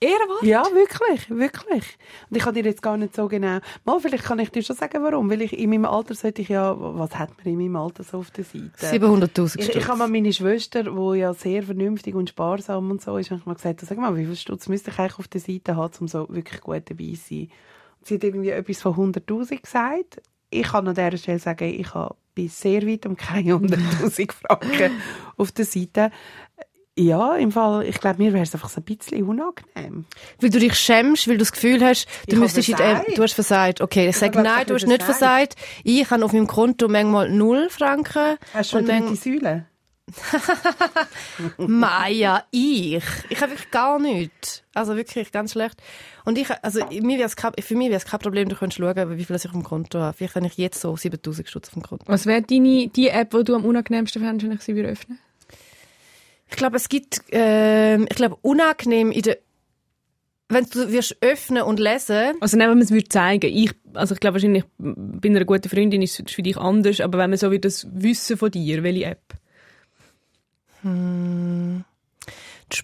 Ehrenwort? 0.00 0.44
Ja, 0.44 0.64
wirklich, 0.72 1.28
wirklich. 1.28 1.98
Und 2.30 2.36
ich 2.38 2.42
kann 2.42 2.54
dir 2.54 2.64
jetzt 2.64 2.80
gar 2.80 2.96
nicht 2.96 3.14
so 3.14 3.28
genau... 3.28 3.58
Mal, 3.84 4.00
vielleicht 4.00 4.24
kann 4.24 4.38
ich 4.38 4.48
dir 4.48 4.62
schon 4.62 4.76
sagen, 4.76 5.02
warum. 5.02 5.28
Weil 5.28 5.42
ich 5.42 5.58
in 5.58 5.68
meinem 5.68 5.84
Alter 5.84 6.14
sollte 6.14 6.40
ich 6.40 6.48
ja... 6.48 6.74
Was 6.74 7.18
hat 7.18 7.28
man 7.36 7.52
in 7.52 7.58
meinem 7.58 7.76
Alter 7.76 8.02
so 8.02 8.20
auf 8.20 8.30
der 8.30 8.44
Seite? 8.44 8.70
700'000 8.80 9.60
Ich, 9.60 9.76
ich 9.76 9.88
habe 9.88 9.98
mal 9.98 10.08
meine 10.08 10.32
Schwester, 10.32 10.84
die 10.84 11.18
ja 11.18 11.34
sehr 11.34 11.62
vernünftig 11.62 12.14
und 12.14 12.30
sparsam 12.30 12.90
und 12.90 13.02
so 13.02 13.18
ist, 13.18 13.30
habe 13.30 13.40
ich 13.40 13.46
mal 13.46 13.54
gesagt, 13.54 13.82
sag 13.82 13.98
mal, 13.98 14.16
wie 14.16 14.24
viel 14.24 14.36
Stutz 14.36 14.70
müsste 14.70 14.90
ich 14.90 14.98
eigentlich 14.98 15.18
auf 15.18 15.28
der 15.28 15.42
Seite 15.42 15.76
haben, 15.76 15.92
um 16.00 16.08
so 16.08 16.26
wirklich 16.30 16.62
gut 16.62 16.82
dabei 16.88 17.12
zu 17.12 17.28
sein? 17.28 17.50
Sie 18.04 18.14
hat 18.14 18.24
irgendwie 18.24 18.50
etwas 18.50 18.80
von 18.82 18.94
100'000 18.94 19.62
gesagt. 19.62 20.20
Ich 20.50 20.64
kann 20.64 20.86
an 20.88 20.94
dieser 20.94 21.16
Stelle 21.16 21.38
sagen, 21.38 21.64
ich 21.64 21.94
habe 21.94 22.14
bis 22.34 22.60
sehr 22.60 22.86
weit 22.86 23.06
um 23.06 23.16
keine 23.16 23.52
100'000 23.54 24.32
Franken 24.32 24.92
auf 25.36 25.52
der 25.52 25.64
Seite. 25.64 26.10
Ja, 26.98 27.36
im 27.36 27.50
Fall, 27.52 27.86
ich 27.86 27.98
glaube, 28.00 28.22
mir 28.22 28.34
wäre 28.34 28.42
es 28.42 28.52
einfach 28.52 28.68
so 28.68 28.82
ein 28.82 28.84
bisschen 28.84 29.22
unangenehm. 29.22 30.04
Weil 30.40 30.50
du 30.50 30.58
dich 30.58 30.74
schämst, 30.74 31.26
weil 31.26 31.34
du 31.36 31.38
das 31.38 31.52
Gefühl 31.52 31.82
hast, 31.82 32.06
du 32.28 32.34
Ich 32.34 32.38
müsstest 32.38 32.68
in 32.68 32.76
habe 32.76 33.06
dem, 33.06 33.14
du 33.14 33.22
hast 33.22 33.32
versagt. 33.32 33.80
Okay, 33.80 34.10
ich 34.10 34.16
sage 34.18 34.42
nein, 34.42 34.66
du 34.66 34.74
hast 34.74 34.86
nicht 34.86 35.02
versagt. 35.02 35.56
Ich 35.84 36.10
habe 36.10 36.22
auf 36.22 36.34
meinem 36.34 36.46
Konto 36.46 36.88
manchmal 36.88 37.30
null 37.30 37.68
Franken. 37.70 38.36
Hast 38.52 38.74
du 38.74 38.76
Und 38.78 38.90
eine 38.90 39.06
dann- 39.06 39.16
Maja, 41.58 42.44
ich. 42.50 43.02
Ich 43.28 43.40
habe 43.40 43.52
wirklich 43.52 43.70
gar 43.70 43.98
nichts. 43.98 44.62
Also 44.74 44.96
wirklich 44.96 45.32
ganz 45.32 45.52
schlecht. 45.52 45.80
Und 46.24 46.38
ich, 46.38 46.48
also 46.62 46.84
mir 46.86 47.18
wär's 47.18 47.36
kein, 47.36 47.52
für 47.58 47.76
mich 47.76 47.88
wäre 47.88 47.98
es 47.98 48.04
kein 48.04 48.20
Problem, 48.20 48.48
du 48.48 48.56
könntest 48.56 48.78
schauen, 48.78 49.16
wie 49.16 49.24
viel 49.24 49.36
ich 49.36 49.46
auf 49.46 49.52
dem 49.52 49.62
Konto 49.62 50.00
habe. 50.00 50.16
Vielleicht 50.16 50.34
habe 50.34 50.46
ich 50.46 50.56
jetzt 50.56 50.80
so 50.80 50.96
7000 50.96 51.48
Stutz 51.48 51.68
auf 51.68 51.74
dem 51.74 51.82
Konto. 51.82 52.04
Was 52.08 52.26
wäre 52.26 52.42
deine, 52.42 52.88
die 52.88 53.08
App, 53.08 53.30
die 53.30 53.44
du 53.44 53.54
am 53.54 53.64
unangenehmsten 53.64 54.22
fändest, 54.22 54.48
wenn 54.48 54.56
ich 54.56 54.62
sie 54.62 54.74
wieder 54.74 54.88
öffne? 54.88 55.18
Ich 56.50 56.56
glaube, 56.56 56.76
es 56.76 56.88
gibt, 56.88 57.22
ähm, 57.30 58.06
ich 58.10 58.16
glaube, 58.16 58.36
unangenehm 58.42 59.10
in 59.10 59.22
der, 59.22 59.38
wenn 60.48 60.66
du 60.66 60.92
wirst 60.92 61.16
öffnen 61.22 61.62
und 61.62 61.80
lesen, 61.80 62.34
Also 62.40 62.56
nicht, 62.56 62.66
wenn 62.66 62.74
man 62.74 62.82
es 62.82 62.90
würde 62.90 63.08
zeigen. 63.08 63.50
Ich, 63.50 63.72
also 63.94 64.14
ich 64.14 64.20
glaube 64.20 64.34
wahrscheinlich, 64.34 64.64
bei 64.78 65.30
einer 65.30 65.44
guten 65.46 65.68
Freundin 65.68 66.02
ist 66.02 66.20
es 66.20 66.30
für 66.30 66.42
dich 66.42 66.58
anders, 66.58 67.00
aber 67.00 67.18
wenn 67.18 67.30
man 67.30 67.38
so 67.38 67.50
wie 67.50 67.58
das 67.58 67.86
Wissen 67.90 68.36
von 68.36 68.50
dir, 68.50 68.82
welche 68.82 69.04
App? 69.06 69.22
嗯 70.84 71.84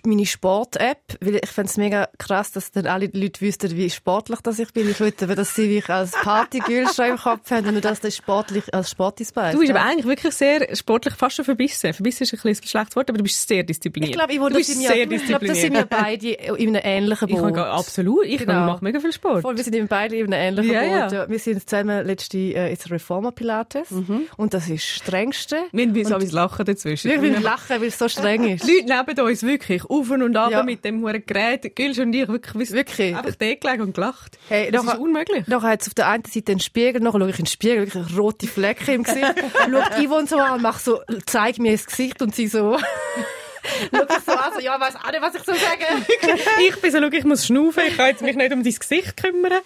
meine 0.05 0.27
Sport-App, 0.27 0.99
weil 1.21 1.37
ich 1.37 1.49
fände 1.51 1.71
es 1.71 1.77
mega 1.77 2.09
krass, 2.19 2.53
dass 2.53 2.71
dann 2.73 2.87
alle 2.87 3.07
Leute 3.13 3.41
wüssten, 3.41 3.77
wie 3.77 3.91
sportlich 3.91 4.41
das 4.41 4.59
ich 4.59 4.73
bin. 4.73 4.89
Ich 4.91 5.01
würde, 5.01 5.25
aber, 5.25 5.35
dass 5.35 5.55
sie 5.55 5.69
mich 5.69 5.89
als 5.89 6.13
Partygirl 6.13 6.87
schon 6.95 7.07
im 7.07 7.17
Kopf 7.17 7.51
haben 7.51 7.67
und 7.67 7.75
nicht 7.75 7.87
als 7.87 8.01
das 8.01 8.17
sportlich, 8.17 8.65
als 8.73 8.91
Sportisbeiß. 8.91 9.55
Du 9.55 9.61
bist 9.61 9.71
aber 9.71 9.83
eigentlich 9.83 10.07
wirklich 10.07 10.35
sehr 10.35 10.75
sportlich 10.77 11.15
fast 11.15 11.37
schon 11.37 11.45
verbissen. 11.45 11.93
Verbissen 11.93 12.23
ist 12.25 12.33
ein, 12.33 12.37
bisschen 12.43 12.65
ein 12.65 12.69
schlechtes 12.69 12.97
Wort, 12.97 13.09
aber 13.11 13.19
du 13.19 13.25
bist 13.25 13.47
sehr 13.49 13.63
diszipliniert. 13.63 14.11
ich 14.11 14.17
glaube, 14.17 14.33
ich, 14.33 14.39
du 14.39 14.49
bist 14.57 14.75
sehr 14.81 15.11
wir, 15.11 15.17
ich 15.17 15.27
glaube, 15.27 15.47
das 15.47 15.61
sind 15.61 15.75
wir 15.75 15.87
beide 15.87 16.29
in 16.31 16.77
einem 16.77 16.83
ähnlichen 16.85 17.29
Ich 17.29 17.37
Boot. 17.37 17.55
kann, 17.55 17.65
absolut, 17.65 18.25
ich 18.27 18.39
Genau. 18.39 18.67
mache 18.67 18.85
mega 18.85 19.01
viel 19.01 19.13
Sport. 19.13 19.43
Voll, 19.43 19.57
wir 19.57 19.65
sind 19.65 19.75
eben 19.75 19.89
beide 19.89 20.17
in 20.17 20.33
einem 20.33 20.59
ähnlichen 20.59 20.73
Ja, 20.73 20.83
ja. 20.83 21.03
Boot. 21.05 21.13
Ja. 21.13 21.29
Wir 21.29 21.39
sind 21.39 21.69
zusammen 21.69 22.07
letzte 22.07 22.39
äh, 22.39 22.71
ins 22.71 22.91
Reformer 22.91 23.33
Pilates 23.33 23.89
und 24.37 24.55
das 24.55 24.69
ist 24.69 24.85
das 24.85 24.97
Strengste. 24.97 25.57
Wir 25.73 25.87
haben 25.87 26.05
so 26.05 26.15
ein 26.15 26.31
Lachen 26.31 26.65
dazwischen. 26.65 27.11
Wir 27.11 27.19
müssen 27.21 27.43
lachen, 27.43 27.81
weil 27.81 27.89
es 27.89 27.99
so 27.99 28.09
streng 28.09 28.49
ist. 28.49 28.67
Die 28.67 28.73
Leute 28.87 29.05
neben 29.07 29.21
uns 29.27 29.43
wirklich 29.43 29.78
auf 29.85 30.11
und 30.11 30.37
ab 30.37 30.51
Ja. 30.51 30.63
mit 30.63 30.85
dem 30.85 31.03
hohen 31.03 31.25
Gerät. 31.27 31.75
Gülsch 31.77 31.99
und 31.99 32.13
ich 32.13 32.29
wirklich, 32.29 32.55
wir 32.55 32.67
sind 32.67 32.77
Wirklich. 32.77 33.17
einfach 33.17 33.35
da 33.37 33.55
gelegen 33.55 33.83
und 33.83 33.95
gelacht. 33.95 34.39
Hey, 34.49 34.71
das 34.71 34.83
ist 34.83 34.87
nachher- 34.89 35.01
unmöglich. 35.01 35.47
Nachher 35.47 35.69
hat 35.69 35.83
es 35.83 35.89
auf 35.89 35.95
der 35.95 36.09
einen 36.09 36.25
Seite 36.25 36.53
einen 36.53 36.61
Spiegel, 36.61 37.01
nachher 37.03 37.19
schaue 37.21 37.31
ich 37.31 37.39
in 37.39 37.45
den 37.45 37.51
Spiegel, 37.51 37.93
wirklich 37.93 38.19
rote 38.19 38.47
Flecken 38.47 38.95
im 38.95 39.03
Gesicht. 39.03 39.35
Schaut 39.71 40.05
Yvonne 40.07 40.27
so 40.27 40.39
an, 40.39 40.63
mach 40.63 40.79
so, 40.79 41.01
zeig 41.27 41.59
mir 41.59 41.73
das 41.73 41.87
Gesicht 41.87 42.21
und 42.23 42.35
sie 42.35 42.47
so. 42.49 42.79
Schaut 43.95 44.09
mich 44.09 44.19
so 44.25 44.33
an, 44.33 44.53
so, 44.55 44.61
ja, 44.61 44.75
ich 44.77 44.81
weiss 44.81 44.97
auch 44.97 45.11
nicht, 45.11 45.21
was 45.23 45.35
ich 45.35 45.43
so 45.43 45.53
sagen. 45.53 46.05
ich 46.69 46.77
bin 46.81 46.91
so, 46.91 46.99
schau, 47.01 47.09
ich 47.09 47.25
muss 47.25 47.47
schnaufen, 47.47 47.83
ich 47.89 47.97
kann 47.97 48.07
jetzt 48.09 48.23
mich 48.23 48.37
nicht 48.37 48.53
um 48.53 48.63
dein 48.63 48.75
Gesicht 48.75 49.17
kümmern. 49.17 49.61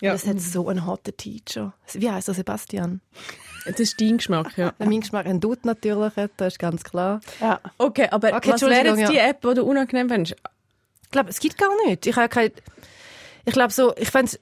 Ja. 0.00 0.12
Das 0.12 0.26
hat 0.26 0.40
so 0.40 0.68
einen 0.68 0.86
harten 0.86 1.16
Teacher. 1.16 1.72
Wie 1.92 2.08
heisst 2.10 2.28
er, 2.28 2.34
Sebastian? 2.34 3.00
Das 3.68 3.80
ist 3.80 4.00
dein 4.00 4.16
Geschmack, 4.16 4.56
ja. 4.56 4.72
Mein 4.78 5.00
Geschmack 5.00 5.26
ein 5.26 5.40
Dude 5.40 5.60
natürlich, 5.64 6.12
das 6.36 6.54
ist 6.54 6.58
ganz 6.58 6.82
klar. 6.84 7.20
Ja. 7.40 7.60
Okay, 7.78 8.08
aber 8.10 8.34
Okay, 8.36 8.50
was 8.52 8.62
wäre 8.62 8.96
jetzt 8.96 9.12
die. 9.12 9.18
App, 9.18 9.40
die 9.42 9.54
du 9.54 9.64
unangenehm 9.64 10.08
findest? 10.08 10.36
Ich 11.04 11.10
glaube, 11.10 11.30
es 11.30 11.40
gibt 11.40 11.56
gar 11.58 11.70
nicht. 11.86 12.06
Ich 12.06 12.16
habe 12.16 12.28
keine, 12.28 12.52
ich 13.44 13.52
glaube 13.52 13.72
so, 13.72 13.94
ich 13.96 14.10
fände 14.10 14.32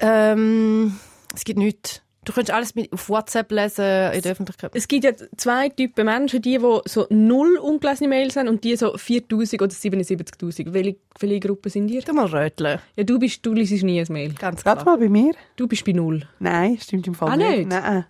ähm, 0.00 0.98
es 1.34 1.44
gibt 1.44 1.58
nichts. 1.58 2.02
Du 2.22 2.34
könntest 2.34 2.54
alles 2.54 2.74
mit, 2.74 2.92
auf 2.92 3.08
WhatsApp 3.08 3.50
lesen, 3.50 4.12
in 4.12 4.20
der 4.20 4.32
Öffentlichkeit. 4.32 4.72
Es 4.74 4.86
gibt 4.86 5.04
ja 5.04 5.12
zwei 5.38 5.70
Typen 5.70 6.04
Menschen, 6.04 6.42
die, 6.42 6.58
die 6.58 6.66
so 6.84 7.06
null 7.08 7.56
ungelesene 7.56 8.08
Mails 8.10 8.36
haben 8.36 8.48
und 8.48 8.62
die 8.62 8.76
so 8.76 8.94
4000 8.96 9.62
oder 9.62 9.72
77.000. 9.72 10.74
Welche, 10.74 10.96
welche 11.18 11.40
Gruppe 11.40 11.70
sind 11.70 11.88
ihr? 11.90 12.02
Du 12.02 12.12
mal 12.12 12.26
röteln. 12.26 12.78
Ja, 12.96 13.04
du 13.04 13.18
bist, 13.18 13.44
du 13.46 13.54
liest 13.54 13.82
nie 13.82 13.98
ein 14.00 14.06
Mail. 14.10 14.34
Ganz 14.34 14.62
Gerade 14.62 14.82
klar. 14.82 14.96
mal 14.96 15.02
bei 15.02 15.08
mir? 15.08 15.32
Du 15.56 15.66
bist 15.66 15.82
bei 15.86 15.92
null. 15.92 16.28
Nein, 16.40 16.76
stimmt 16.78 17.06
im 17.06 17.14
Fall 17.14 17.30
Ah, 17.30 17.36
nicht? 17.36 17.66
Nein. 17.68 18.04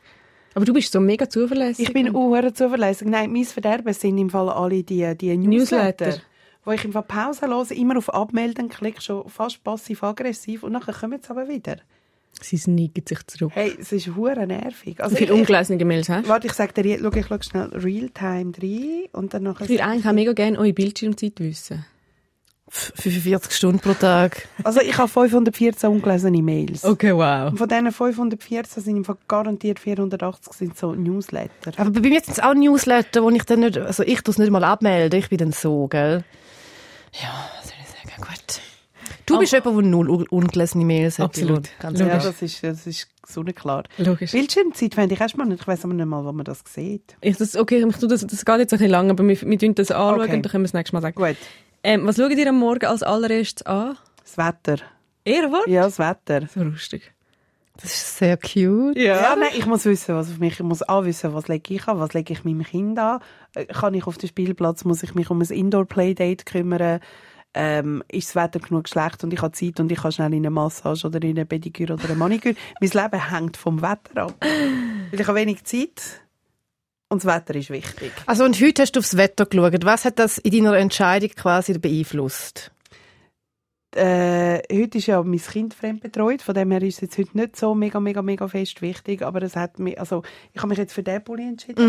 Aber 0.55 0.65
du 0.65 0.73
bist 0.73 0.93
so 0.93 1.01
mega 1.01 1.29
zuverlässig. 1.29 1.89
Ich 1.89 1.93
bin 1.93 2.15
auch 2.15 2.51
zuverlässig. 2.53 3.09
Nein, 3.09 3.33
mein 3.33 3.45
Verderben 3.45 3.93
sind 3.95 4.19
im 4.19 4.31
Fall 4.31 4.49
alle 4.49 4.83
die, 4.83 5.15
die 5.17 5.37
Newsletter. 5.37 6.07
Newsletter. 6.07 6.23
Wo 6.65 6.73
ich 6.73 6.85
im 6.85 6.93
Fall 6.93 7.05
Pause 7.05 7.47
höre, 7.47 7.71
immer 7.73 7.97
auf 7.97 8.13
Abmelden 8.13 8.69
klicke, 8.69 9.01
schon 9.01 9.29
fast 9.29 9.65
passiv-aggressiv 9.65 10.63
und 10.63 10.73
nachher 10.73 10.93
kommen 10.93 11.21
sie 11.23 11.31
aber 11.31 11.49
wieder. 11.49 11.77
Sie 12.43 12.57
sneaken 12.57 13.05
sich 13.07 13.27
zurück. 13.27 13.53
Hey, 13.55 13.75
es 13.79 13.93
ist 13.93 14.15
hure 14.15 14.47
nervig. 14.47 15.03
Also 15.03 15.15
Wie 15.15 15.19
viele 15.19 15.35
ich, 15.35 15.41
ungelesene 15.41 15.85
Mails 15.85 16.09
hast 16.09 16.29
warte, 16.29 16.47
ich 16.47 16.53
sage 16.53 16.83
dir, 16.83 16.99
schau, 17.01 17.13
ich 17.13 17.27
schaue 17.27 17.43
schnell 17.43 17.69
Realtime 17.73 18.53
3 18.53 19.11
und 19.13 19.35
dann 19.35 19.43
nachher... 19.45 19.65
Ich 19.65 19.71
würde 19.71 19.85
eigentlich 19.85 20.07
auch 20.07 20.13
mega 20.13 20.33
gerne 20.33 20.59
eure 20.59 20.73
Bildschirmzeit 20.73 21.39
wissen. 21.39 21.85
45 22.71 23.53
Stunden 23.53 23.81
pro 23.81 23.95
Tag. 23.95 24.49
Also 24.63 24.81
ich 24.81 24.97
habe 24.97 25.09
514 25.09 25.91
ungelesene 25.91 26.41
Mails. 26.43 26.85
Okay, 26.85 27.13
wow. 27.15 27.51
Und 27.51 27.59
von 27.59 27.69
diesen 27.69 27.91
514 27.93 28.83
sind 28.83 28.97
im 28.99 29.05
Fall 29.05 29.17
garantiert 29.29 29.79
480 29.81 30.53
sind 30.53 30.79
so 30.79 30.95
Newsletter. 30.95 31.73
Aber 31.77 31.91
bei 31.91 32.01
mir 32.01 32.21
sind 32.21 32.31
es 32.39 32.41
auch 32.41 32.55
Newsletter, 32.55 33.23
wo 33.23 33.31
ich 33.31 33.43
dann 33.45 33.61
nicht, 33.61 33.77
also 33.77 34.03
ich 34.05 34.21
tue 34.23 34.33
es 34.33 34.39
nicht 34.39 34.51
mal 34.51 34.63
abmelden, 34.65 35.19
ich 35.19 35.29
bin 35.29 35.39
dann 35.39 35.53
so, 35.53 35.89
gell? 35.89 36.23
Ja, 37.21 37.29
was 37.59 37.69
soll 37.69 37.75
ich 37.83 37.89
sagen? 37.89 38.23
Gut. 38.23 38.61
Du 39.27 39.39
bist 39.39 39.53
jemand, 39.53 39.77
der 39.79 39.85
null 39.87 40.09
un- 40.11 40.27
ungelesene 40.29 40.85
Mails 40.85 41.19
hat. 41.19 41.27
Absolut. 41.27 41.69
Ganz 41.81 41.99
Ja, 42.01 42.07
Logisch. 42.07 42.23
das 42.25 42.43
ist, 42.43 42.65
das 42.65 42.87
ist 42.87 43.09
so 43.27 43.43
nicht 43.43 43.59
klar. 43.59 43.85
Logisch. 43.99 44.33
Bildschirmzeit 44.33 44.95
fände 44.95 45.15
ich 45.15 45.21
erstmal 45.21 45.47
nicht. 45.47 45.61
Ich 45.63 45.67
weiß 45.69 45.85
aber 45.85 45.95
nicht 45.95 46.07
mal, 46.07 46.25
wo 46.25 46.33
man 46.33 46.45
das 46.45 46.63
sieht. 46.73 47.17
Ich, 47.21 47.37
das, 47.37 47.57
okay, 47.57 47.85
ich 47.89 47.97
das, 47.97 48.27
das 48.27 48.45
geht 48.45 48.59
jetzt 48.59 48.73
ein 48.73 48.79
bisschen 48.79 48.91
lang, 48.91 49.11
aber 49.11 49.27
wir, 49.27 49.41
wir 49.41 49.59
tun 49.59 49.75
das 49.75 49.91
anschauen 49.91 50.21
Okay. 50.23 50.35
und 50.37 50.43
dann 50.45 50.51
können 50.53 50.65
wir 50.65 50.67
es 50.67 50.73
nächstes 50.75 50.93
Mal 50.93 51.01
sagen. 51.03 51.15
Gut. 51.15 51.37
Ähm, 51.83 52.07
was 52.07 52.17
schaut 52.17 52.33
ihr 52.33 52.49
am 52.49 52.59
Morgen 52.59 52.87
als 52.87 53.03
allererstes 53.03 53.65
an? 53.67 53.97
Das 54.23 54.37
Wetter. 54.37 54.83
Ehrenwort? 55.25 55.67
Ja, 55.67 55.83
das 55.85 55.99
Wetter. 55.99 56.47
So 56.53 56.63
lustig. 56.63 57.13
Das 57.77 57.85
ist 57.95 58.19
sehr 58.19 58.37
cute. 58.37 58.97
Ja, 58.99 59.35
nein, 59.37 59.51
ich 59.57 59.65
muss 59.65 59.87
wissen, 59.87 60.15
was 60.15 60.31
auf 60.31 60.39
mich, 60.39 60.55
ich 60.55 60.61
muss 60.61 60.87
auch 60.87 61.05
wissen, 61.05 61.33
was 61.33 61.49
lege 61.49 61.75
ich 61.75 61.89
an, 61.89 61.99
was 61.99 62.13
lege 62.13 62.33
ich 62.35 62.45
meinem 62.45 62.65
Kind 62.65 62.99
an. 62.99 63.21
Äh, 63.55 63.65
Kann 63.67 63.95
ich 63.95 64.07
auf 64.07 64.19
den 64.19 64.29
Spielplatz, 64.29 64.85
muss 64.85 65.03
ich 65.03 65.15
mich 65.15 65.31
um 65.31 65.41
ein 65.41 65.49
Indoor-Playdate 65.49 66.45
kümmern. 66.45 67.01
Ähm, 67.53 68.05
ist 68.09 68.29
das 68.29 68.37
Wetter 68.37 68.61
genug 68.61 68.89
schlecht 68.89 69.25
und 69.25 69.33
ich 69.33 69.43
habe 69.43 69.53
Zeit 69.53 69.81
und 69.81 69.91
ich 69.91 69.99
kann 70.01 70.13
schnell 70.13 70.33
in 70.35 70.41
eine 70.41 70.51
Massage 70.51 71.05
oder 71.05 71.21
in 71.23 71.31
eine 71.31 71.47
Pediküre 71.47 71.95
oder 71.95 72.05
eine 72.05 72.15
Maniküre. 72.15 72.55
mein 72.81 72.91
Leben 72.91 73.31
hängt 73.31 73.57
vom 73.57 73.83
Wetter 73.83 74.23
ab. 74.23 74.35
Weil 74.41 75.21
ich 75.21 75.27
habe 75.27 75.39
wenig 75.39 75.65
Zeit 75.65 76.21
und 77.11 77.25
das 77.25 77.35
Wetter 77.35 77.55
ist 77.57 77.71
wichtig. 77.71 78.13
Also 78.25 78.45
und 78.45 78.61
heute 78.61 78.83
hast 78.83 78.93
du 78.93 79.01
aufs 79.01 79.17
Wetter 79.17 79.45
geschaut. 79.45 79.85
Was 79.85 80.05
hat 80.05 80.19
das 80.19 80.39
in 80.39 80.53
deiner 80.53 80.79
Entscheidung 80.79 81.31
quasi 81.31 81.77
beeinflusst? 81.79 82.71
Äh, 83.97 84.61
heute 84.73 84.99
ist 84.99 85.07
ja 85.07 85.23
mein 85.23 85.39
Kind 85.41 85.75
fremdbetreut, 85.75 86.43
von 86.43 86.55
dem 86.55 86.71
her 86.71 86.83
ist 86.83 86.97
es 86.97 87.01
jetzt 87.03 87.19
heute 87.19 87.37
nicht 87.37 87.57
so 87.57 87.75
mega, 87.75 87.99
mega, 88.01 88.23
mega 88.23 88.47
fest 88.49 88.81
wichtig, 88.83 89.23
aber 89.23 89.43
es 89.43 89.57
hat 89.57 89.79
mich, 89.79 89.99
also 89.99 90.23
ich 90.53 90.59
habe 90.61 90.69
mich 90.69 90.79
jetzt 90.79 90.93
für 90.93 91.03
den 91.03 91.23
Pulli 91.25 91.49
entschieden. 91.49 91.87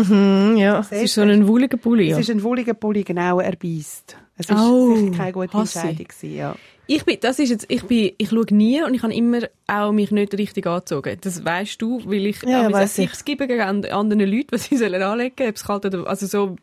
Mhm, 0.50 0.56
ja. 0.56 0.80
Es 0.80 0.90
ist 0.92 1.14
so 1.14 1.20
ein 1.22 1.46
wohliger 1.46 1.76
Pulli. 1.76 2.06
Es 2.08 2.12
Ja. 2.12 2.18
ist 2.18 2.30
ein 2.30 2.42
wohliger 2.42 2.74
Pulli, 2.74 3.04
genau, 3.04 3.40
er 3.40 3.54
beißt. 3.56 4.16
Es 4.36 4.48
ist 4.48 4.58
Oh, 4.58 4.96
sicher 4.96 5.16
keine 5.16 5.32
gute. 5.32 5.56
Entscheidung 5.56 6.06
gewesen, 6.08 6.34
ja. 6.36 6.56
Ich 6.88 7.04
bin, 7.04 7.16
das 7.20 7.38
ist 7.38 7.50
jetzt, 7.50 7.66
ich 7.68 7.84
bin, 7.84 8.10
ich 8.18 8.30
schaue 8.30 8.46
nie 8.50 8.82
und 8.82 8.92
ich 8.94 9.02
habe 9.04 9.14
immer 9.14 9.38
auch 9.68 9.92
mich 9.92 10.10
nicht 10.10 10.36
richtig 10.36 10.66
angezogen. 10.66 11.16
Das 11.20 11.44
weißt 11.44 11.80
du, 11.80 12.02
weil 12.06 12.26
ich 12.26 12.42
Ja, 12.42 12.68
auch. 12.68 12.88
Tipps 12.88 13.24
gebe 13.24 13.44
anderen 13.64 14.20
Leute, 14.20 14.48
was 14.50 14.64
sie 14.64 14.76
sollen 14.76 15.00
anlegen, 15.00 15.48
ob 15.48 15.54
es 15.54 15.64
kalt 15.64 15.86
oder, 15.86 16.06
also 16.08 16.26
so, 16.26 16.56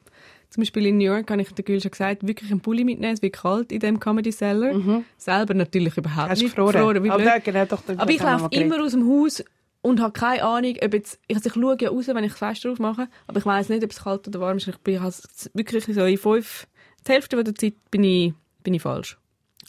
zum 0.50 0.62
Beispiel 0.62 0.88
in 0.88 0.98
New 0.98 1.06
York 1.06 1.30
habe 1.30 1.42
ich 1.42 1.52
der 1.54 1.64
Gül 1.64 1.80
schon 1.80 1.92
gesagt, 1.92 2.26
wirklich 2.26 2.50
einen 2.50 2.62
Pulli 2.62 2.84
mitnehmen, 2.84 3.14
es 3.14 3.22
wird 3.22 3.34
kalt 3.34 3.72
in 3.72 3.80
dem 3.80 4.00
Comedy 4.00 4.32
Cellar. 4.32 4.74
Selber 5.18 5.54
natürlich 5.54 5.96
überhaupt 5.96 6.28
Mhm. 6.28 6.32
Hast 6.32 6.42
du 6.42 6.46
nicht 6.46 6.56
gefroren? 6.56 7.04
wie 7.04 7.10
aber, 7.12 7.24
ja, 7.24 7.38
genau, 7.38 7.66
doch, 7.66 7.84
Aber 7.98 8.12
ich 8.12 8.22
laufe 8.22 8.50
immer 8.52 8.84
aus 8.84 8.92
dem 8.92 9.08
Haus 9.08 9.44
und 9.82 10.02
habe 10.02 10.12
keine 10.12 10.44
Ahnung, 10.44 10.76
ob 10.84 10.94
jetzt, 10.94 11.20
ich, 11.28 11.36
also 11.36 11.48
ich 11.48 11.54
schaue 11.54 11.78
ja 11.80 11.90
raus, 11.90 12.08
wenn 12.08 12.24
ich 12.24 12.32
das 12.32 12.40
Fenster 12.40 12.72
aufmache, 12.72 13.08
aber 13.28 13.40
ich 13.40 13.46
weiß 13.46 13.70
nicht, 13.70 13.84
ob 13.84 13.92
es 13.92 14.04
kalt 14.04 14.28
oder 14.28 14.40
warm 14.40 14.58
ist. 14.58 14.68
Ich 14.68 14.78
bin 14.80 15.02
halt 15.02 15.16
wirklich 15.54 15.86
so 15.86 16.04
in 16.04 16.18
fünf, 16.18 16.68
die 17.08 17.12
Hälfte 17.12 17.44
der 17.44 17.56
Zeit 17.56 17.76
bin 17.92 18.04
ich, 18.04 18.34
bin 18.64 18.74
ich 18.74 18.82
falsch. 18.82 19.19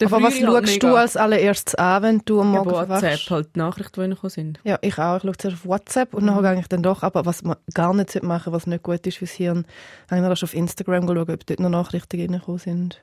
Aber 0.06 0.22
was 0.22 0.38
schaust 0.38 0.66
mega. 0.66 0.88
du 0.88 0.96
als 0.96 1.16
allererstes 1.16 1.74
an, 1.74 2.02
wenn 2.02 2.22
du 2.24 2.40
am 2.40 2.54
Ja, 2.54 2.64
Morgen 2.64 2.70
WhatsApp, 2.88 2.98
verwachst? 3.00 3.30
halt 3.30 3.48
die 3.54 3.58
Nachrichten, 3.58 3.92
die 3.94 4.00
reingekommen 4.00 4.30
sind. 4.30 4.60
Ja, 4.64 4.78
ich 4.82 4.98
auch. 4.98 5.16
Ich 5.16 5.22
schaue 5.22 5.36
zuerst 5.36 5.56
auf 5.56 5.66
WhatsApp 5.66 6.14
und 6.14 6.26
dann 6.26 6.42
gehe 6.42 6.60
ich 6.60 6.68
dann 6.68 6.82
doch, 6.82 7.02
aber 7.02 7.26
was 7.26 7.42
man 7.42 7.56
gar 7.74 7.94
nicht 7.94 8.10
sollte 8.10 8.26
machen 8.26 8.52
was 8.52 8.66
nicht 8.66 8.82
gut 8.82 9.06
ist 9.06 9.18
fürs 9.18 9.32
Hirn, 9.32 9.66
habe 10.10 10.20
ich 10.20 10.26
dann 10.26 10.32
auf 10.32 10.54
Instagram 10.54 11.06
geschaut, 11.06 11.28
ob 11.30 11.46
dort 11.46 11.60
noch 11.60 11.70
Nachrichten 11.70 12.20
reingekommen 12.20 12.58
sind. 12.58 13.02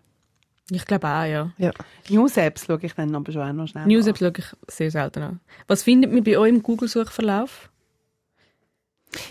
Ich 0.70 0.86
glaube 0.86 1.08
auch, 1.08 1.24
ja. 1.24 1.52
Ja. 1.58 1.72
News-Apps 2.10 2.66
schaue 2.66 2.80
ich 2.82 2.94
dann 2.94 3.16
aber 3.16 3.32
schon 3.32 3.42
auch 3.42 3.54
noch 3.54 3.68
schnell 3.68 3.86
News-Apps 3.88 4.20
schaue 4.20 4.34
ich 4.38 4.46
sehr 4.68 4.92
selten 4.92 5.24
an. 5.24 5.40
Was 5.68 5.84
findet 5.84 6.12
man 6.12 6.24
bei 6.24 6.38
euch 6.38 6.50
im 6.50 6.62
Google-Suchverlauf? 6.62 7.70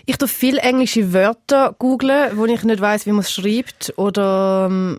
Ich 0.07 0.17
tue 0.17 0.29
viel 0.29 0.57
englische 0.59 1.13
Wörter 1.13 1.75
googlen, 1.79 2.37
wo 2.39 2.47
ich 2.47 2.65
nicht 2.65 2.81
weiß, 2.81 3.05
wie 3.05 3.11
man 3.13 3.21
es 3.21 3.31
schreibt 3.31 3.93
oder 3.99 4.69
ähm, 4.71 4.99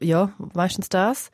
ja, 0.00 0.32
meistens 0.54 0.88
das. 0.88 1.30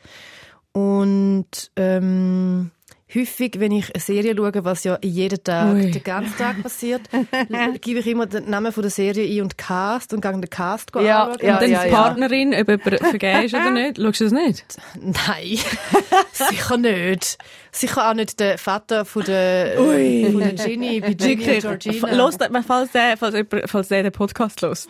Und 0.73 1.71
ähm, 1.77 2.71
häufig, 3.15 3.61
wenn 3.61 3.73
ich 3.73 3.95
eine 3.95 4.01
Serie 4.01 4.35
schaue, 4.35 4.65
was 4.65 4.85
ja 4.85 4.99
jeden 5.03 5.43
Tag, 5.45 5.75
Ui. 5.75 5.91
den 5.91 6.03
ganzen 6.03 6.37
Tag 6.39 6.63
passiert, 6.63 7.03
gebe 7.83 8.01
ich 8.01 8.07
immer 8.07 8.27
den 8.27 8.49
Namen 8.49 8.73
von 8.73 8.83
der 8.83 8.91
Serie 8.91 9.27
ein 9.37 9.43
und 9.43 9.59
Cast 9.59 10.15
und 10.15 10.23
gehe 10.23 10.33
den 10.33 10.49
Cast 10.49 10.91
Ja, 10.95 11.25
anschauen. 11.25 11.47
ja, 11.47 11.55
Und 11.55 11.63
dann 11.63 11.71
ja, 11.71 11.83
die 11.85 11.91
ja. 11.91 11.95
Partnerin, 11.95 12.55
ob 12.55 12.69
jemand 12.69 13.01
vergeben 13.11 13.43
ist 13.43 13.55
oder 13.55 13.71
nicht. 13.71 13.99
Schaust 13.99 14.21
du 14.21 14.25
das 14.25 14.33
nicht? 14.33 14.65
Nein, 15.01 15.59
sicher 16.33 16.77
nicht. 16.79 17.39
Sicher 17.71 18.11
auch 18.11 18.15
nicht 18.15 18.41
der 18.41 18.59
Vater 18.59 19.05
von 19.05 19.25
der, 19.25 19.79
Ui. 19.81 20.31
von 20.31 20.41
der 20.41 20.53
Ginny, 20.53 21.01
bei 21.01 21.13
Ginny 21.15 21.57
und 21.57 21.61
Georgina. 21.61 22.13
Los, 22.15 22.37
falls 22.67 22.93
der, 22.93 23.17
falls, 23.19 23.35
jemand, 23.35 23.69
falls 23.71 23.89
der 23.89 24.03
den 24.05 24.13
Podcast 24.13 24.63
hört. 24.63 24.89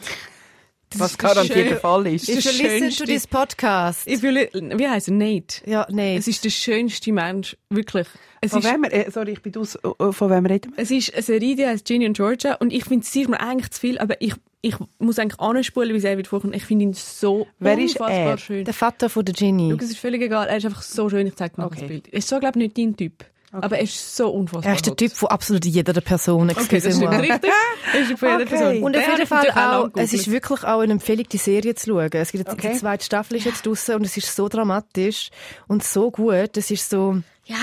Was 0.98 1.16
garantiert 1.18 1.70
der 1.70 1.76
Fall 1.78 2.06
ist. 2.06 2.28
If 2.28 2.44
you 2.44 2.50
ist 2.50 2.62
listen 2.62 2.90
to 2.90 3.04
this 3.04 3.26
podcast. 3.26 4.06
Ich 4.06 4.20
fühle, 4.20 4.48
wie 4.52 4.88
heisst 4.88 5.08
er? 5.08 5.14
Nate. 5.14 5.62
Ja, 5.68 5.86
nein. 5.90 6.16
Es 6.18 6.28
ist 6.28 6.44
der 6.44 6.50
schönste 6.50 7.12
Mensch, 7.12 7.56
wirklich. 7.70 8.06
Es 8.40 8.50
Von 8.50 8.60
ist, 8.60 8.72
wem, 8.72 8.84
äh, 8.84 9.10
sorry, 9.10 9.32
ich 9.32 9.42
bin 9.42 9.56
aus, 9.56 9.78
von 9.82 10.30
wem 10.30 10.46
reden 10.46 10.72
wir? 10.74 10.82
es 10.82 10.90
ist 10.90 11.12
eine 11.14 11.22
Serie, 11.22 11.54
die 11.54 11.64
heißt 11.66 11.84
Ginny 11.86 12.06
und 12.06 12.16
Georgia 12.16 12.54
und 12.56 12.72
ich 12.72 12.84
finde, 12.84 13.06
sie 13.06 13.22
ist 13.22 13.28
mir 13.28 13.38
eigentlich 13.40 13.70
zu 13.70 13.80
viel, 13.80 13.98
aber 13.98 14.20
ich, 14.20 14.34
ich 14.62 14.74
muss 14.98 15.18
eigentlich 15.20 15.38
anspulen, 15.38 15.94
wie 15.94 16.00
sehr 16.00 16.16
wird 16.16 16.26
vorkommt. 16.26 16.56
Ich 16.56 16.64
finde 16.64 16.86
ihn 16.86 16.92
so 16.92 17.46
Wer 17.60 17.78
ist 17.78 18.00
unfassbar 18.00 18.30
er? 18.32 18.38
schön. 18.38 18.64
Der 18.64 18.74
Vater 18.74 19.08
von 19.08 19.24
der 19.24 19.34
Ginny. 19.34 19.70
Schau, 19.70 19.76
es 19.84 19.90
ist 19.90 19.98
völlig 19.98 20.22
egal, 20.22 20.48
er 20.48 20.56
ist 20.56 20.64
einfach 20.64 20.82
so 20.82 21.08
schön, 21.08 21.26
ich 21.28 21.36
zeige 21.36 21.54
dir 21.56 21.66
Okay. 21.66 21.76
das 21.78 21.88
Bild. 21.88 22.08
Er 22.08 22.18
ist 22.18 22.28
so, 22.28 22.40
glaube 22.40 22.58
ich, 22.60 22.64
nicht 22.64 22.78
dein 22.78 22.96
Typ. 22.96 23.24
Aber 23.52 23.76
er 23.76 23.82
ist 23.82 24.16
so 24.16 24.30
unfassbar 24.30 24.70
Er 24.70 24.76
ist 24.76 24.86
der. 24.86 24.96
Typ 24.96 25.12
von 25.12 25.28
absolut 25.28 25.64
jeder 25.66 26.00
Person. 26.00 26.50
Okay, 26.50 26.80
das 26.80 26.96
stimmt 26.96 27.10
richtig. 27.12 27.50
Er 27.92 28.00
ist 28.00 28.18
von 28.18 28.28
jeder 28.30 28.34
Okay. 28.42 28.46
Person. 28.46 28.82
Und 28.82 28.96
auf 28.96 29.06
jeden 29.08 29.26
Fall 29.26 29.50
auch, 29.50 29.90
es 29.96 30.12
ist 30.14 30.30
wirklich 30.30 30.64
auch 30.64 30.80
eine 30.80 30.92
Empfehlung, 30.94 31.26
die 31.30 31.36
Serie 31.36 31.74
zu 31.74 31.90
schauen. 31.90 32.08
Es 32.12 32.32
gibt 32.32 32.44
jetzt 32.48 32.52
Okay. 32.52 32.70
die 32.72 32.78
zweite 32.78 33.04
Staffel 33.04 33.36
ist 33.36 33.44
jetzt 33.44 33.66
draussen 33.66 33.96
und 33.96 34.04
es 34.06 34.16
ist 34.16 34.34
so 34.34 34.48
dramatisch 34.48 35.30
und 35.68 35.84
so 35.84 36.10
gut. 36.10 36.56
Es 36.56 36.70
ist 36.70 36.88
so, 36.88 37.20
Ja, 37.44 37.56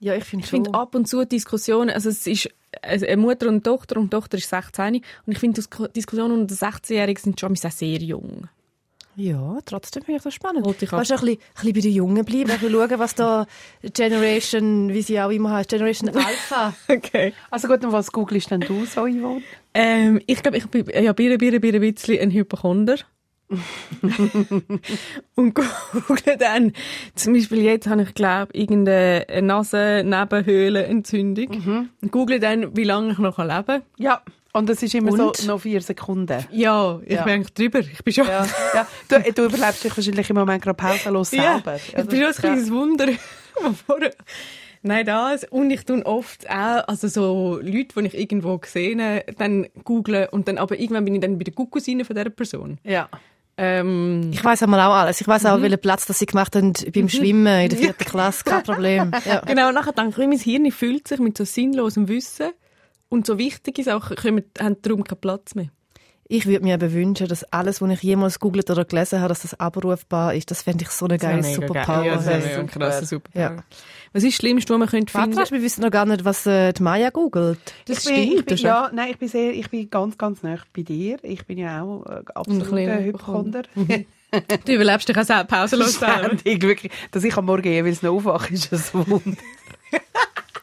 ja, 0.00 0.14
ich 0.14 0.22
finde 0.24 0.44
ich 0.44 0.50
finde 0.50 0.70
schon. 0.70 0.74
ab 0.80 0.94
und 0.94 1.08
zu 1.08 1.24
Diskussionen, 1.26 1.90
also 1.90 2.08
es 2.08 2.24
ist 2.28 2.48
also 2.82 3.04
eine 3.06 3.16
Mutter 3.16 3.46
und 3.48 3.54
eine 3.54 3.62
Tochter 3.62 3.96
und 3.96 4.04
die 4.04 4.10
Tochter 4.16 4.38
ist 4.38 4.48
16 4.48 4.96
und 4.96 5.32
ich 5.32 5.38
finde 5.38 5.60
Dis- 5.60 5.92
Diskussionen 5.92 6.38
unter 6.42 6.54
16-Jährigen 6.54 7.20
sind 7.20 7.40
schon 7.40 7.56
sehr 7.56 7.98
jung. 7.98 8.48
Ja, 9.20 9.58
trotzdem 9.64 10.04
finde 10.04 10.18
ich 10.18 10.22
das 10.22 10.32
spannend. 10.32 10.64
Ab. 10.64 10.76
Kannst 10.88 11.10
du 11.10 11.14
ein 11.14 11.20
bisschen, 11.20 11.38
ein 11.38 11.40
bisschen 11.54 11.72
bei 11.74 11.80
den 11.80 11.92
Jungen 11.92 12.24
bleiben, 12.24 12.50
ein 12.52 12.58
bisschen 12.60 12.70
schauen, 12.72 12.98
was 13.00 13.14
da 13.16 13.46
Generation, 13.92 14.94
wie 14.94 15.02
sie 15.02 15.20
auch 15.20 15.30
immer 15.30 15.50
heißt, 15.54 15.70
Generation 15.70 16.10
Alpha. 16.10 16.72
Okay. 16.88 17.32
Also 17.50 17.66
gut, 17.66 17.84
und 17.84 17.90
was 17.92 18.12
googelst 18.12 18.52
denn 18.52 18.60
du 18.60 18.84
so, 18.84 19.06
Yvonne? 19.08 19.42
Ähm, 19.74 20.20
ich 20.26 20.40
glaube, 20.40 20.58
ich 20.58 20.66
bin 20.68 20.84
ja, 20.86 21.10
ein 21.10 21.14
bisschen- 21.16 21.60
bin 21.60 21.74
ein 21.74 21.80
bisschen 21.80 22.20
ein 22.20 22.30
Hypochonder. 22.30 22.94
und 25.34 25.54
google 25.54 26.36
dann, 26.38 26.72
zum 27.14 27.32
Beispiel 27.32 27.62
jetzt 27.62 27.86
habe 27.88 28.02
ich, 28.02 28.12
glaube 28.14 28.52
irgendeine 28.52 29.24
Nasen-Nebenhöhlenentzündung. 29.42 31.88
Und 32.02 32.12
google 32.12 32.40
dann, 32.40 32.76
wie 32.76 32.84
lange 32.84 33.12
ich 33.12 33.18
noch 33.18 33.38
leben 33.38 33.64
kann. 33.66 33.82
Ja. 33.96 34.20
Und 34.58 34.68
es 34.70 34.82
ist 34.82 34.94
immer 34.94 35.12
Und? 35.12 35.36
so 35.36 35.46
noch 35.46 35.60
vier 35.60 35.80
Sekunden. 35.80 36.44
Ja, 36.50 37.00
ich 37.04 37.12
Ja. 37.14 37.22
bin 37.24 37.34
eigentlich 37.34 37.54
drüber. 37.54 37.78
Ich 37.80 38.02
bin 38.04 38.12
schon... 38.14 38.26
Ja, 38.26 38.46
ja. 38.74 38.86
Du, 39.08 39.32
du 39.32 39.44
überlebst 39.46 39.84
dich 39.84 39.96
wahrscheinlich 39.96 40.28
im 40.30 40.36
Moment 40.36 40.62
gerade 40.62 40.76
pausenlos 40.76 41.30
Ja, 41.32 41.54
selber. 41.54 41.76
ich 41.76 41.92
bin 41.94 42.10
schon 42.18 42.26
ein 42.28 42.34
kleines 42.34 42.70
Wunder. 42.70 43.06
Nein, 44.82 45.06
das. 45.06 45.44
Und 45.44 45.70
ich 45.70 45.84
tue 45.84 46.04
oft 46.06 46.48
auch, 46.48 46.86
also 46.86 47.08
so 47.08 47.58
Leute, 47.62 48.00
die 48.00 48.06
ich 48.06 48.14
irgendwo 48.18 48.58
gesehen 48.58 49.02
habe, 49.02 49.24
dann 49.36 49.66
googeln 49.84 50.28
und 50.30 50.46
dann, 50.48 50.58
aber 50.58 50.78
irgendwann 50.78 51.04
bin 51.04 51.14
ich 51.16 51.20
dann 51.20 51.36
bei 51.36 51.44
der 51.44 51.54
Kuckucksine 51.54 52.04
von 52.04 52.14
dieser 52.14 52.30
Person. 52.30 52.78
Ja. 52.84 53.08
Ähm, 53.56 54.30
Ich 54.32 54.44
weiß 54.44 54.62
einmal 54.62 54.80
auch 54.80 54.94
alles. 54.94 55.20
Ich 55.20 55.26
weiß 55.26 55.42
Mhm. 55.42 55.48
auch, 55.48 55.60
welchen 55.62 55.80
Platz 55.80 56.06
das 56.06 56.20
sie 56.20 56.26
gemacht 56.26 56.54
haben 56.54 56.74
beim 56.94 57.08
Schwimmen 57.08 57.60
in 57.64 57.68
der 57.70 57.78
vierten 57.78 58.04
Klasse. 58.04 58.44
Kein 58.44 58.62
Problem. 58.62 59.10
Ja. 59.26 59.40
genau, 59.40 59.68
und 59.68 59.74
nachher 59.74 59.92
denke 59.92 60.22
ich, 60.22 60.28
mein 60.28 60.38
Hirn 60.38 60.70
füllt 60.70 61.08
sich 61.08 61.18
mit 61.18 61.36
so 61.36 61.44
sinnlosem 61.44 62.06
Wissen 62.06 62.50
und 63.08 63.26
so 63.26 63.38
wichtige 63.38 63.82
Sachen 63.82 64.16
kommen, 64.16 64.44
haben 64.58 64.76
darum 64.82 65.04
keinen 65.04 65.20
Platz 65.20 65.54
mehr. 65.54 65.68
Ich 66.30 66.46
würde 66.46 66.62
mir 66.62 66.74
eben 66.74 66.92
wünschen, 66.92 67.26
dass 67.26 67.42
alles, 67.44 67.80
was 67.80 67.90
ich 67.90 68.02
jemals 68.02 68.38
googelt 68.38 68.68
oder 68.68 68.84
gelesen 68.84 69.20
habe, 69.20 69.30
dass 69.30 69.42
das 69.42 69.58
abrufbar 69.58 70.34
ist. 70.34 70.50
Das 70.50 70.60
fände 70.60 70.84
ich 70.84 70.90
so 70.90 71.06
eine 71.06 71.16
geile 71.16 71.42
Superpower. 71.42 72.04
Ja, 72.04 72.16
das 72.16 72.26
wäre 72.26 72.42
Super. 72.42 72.58
ein 72.58 72.66
krasser 72.66 73.06
Superpower. 73.06 73.42
Ja. 73.42 73.64
Was 74.12 74.24
ist 74.24 74.32
das 74.32 74.36
Schlimmste, 74.36 74.74
was 74.74 74.78
man 74.78 74.88
könnte 74.88 75.10
finden? 75.10 75.36
Warte, 75.36 75.52
wir 75.52 75.62
wissen 75.62 75.80
noch 75.80 75.90
gar 75.90 76.04
nicht, 76.04 76.26
was 76.26 76.46
äh, 76.46 76.74
die 76.74 76.82
Maya 76.82 77.08
googelt. 77.08 77.58
Das 77.86 78.00
ich 78.00 78.04
bin, 78.04 78.14
ich 78.14 78.28
stimmt. 78.30 78.46
bin, 78.46 78.54
ist 78.56 78.62
ja, 78.62 78.90
nein, 78.92 79.10
ich 79.12 79.18
bin 79.18 79.28
sehr, 79.28 79.54
ich 79.54 79.70
bin 79.70 79.88
ganz, 79.88 80.18
ganz 80.18 80.42
nah 80.42 80.58
bei 80.76 80.82
dir. 80.82 81.16
Ich 81.22 81.46
bin 81.46 81.56
ja 81.56 81.82
auch 81.82 82.04
äh, 82.04 82.22
absoluter 82.34 82.66
kleiner 82.66 83.02
Hypochonder. 83.02 83.62
Du 84.66 84.72
überlebst 84.74 85.08
dich 85.08 85.16
auch 85.16 85.22
selber 85.24 85.44
pausenlos. 85.44 85.96
Ständig, 85.96 86.62
wirklich. 86.62 86.92
Dass 87.12 87.24
ich 87.24 87.34
am 87.38 87.46
Morgen 87.46 87.72
jeweils 87.72 88.02
noch 88.02 88.12
aufwache, 88.12 88.52
ist 88.52 88.70
ein 88.72 89.06
Wunder. 89.06 89.38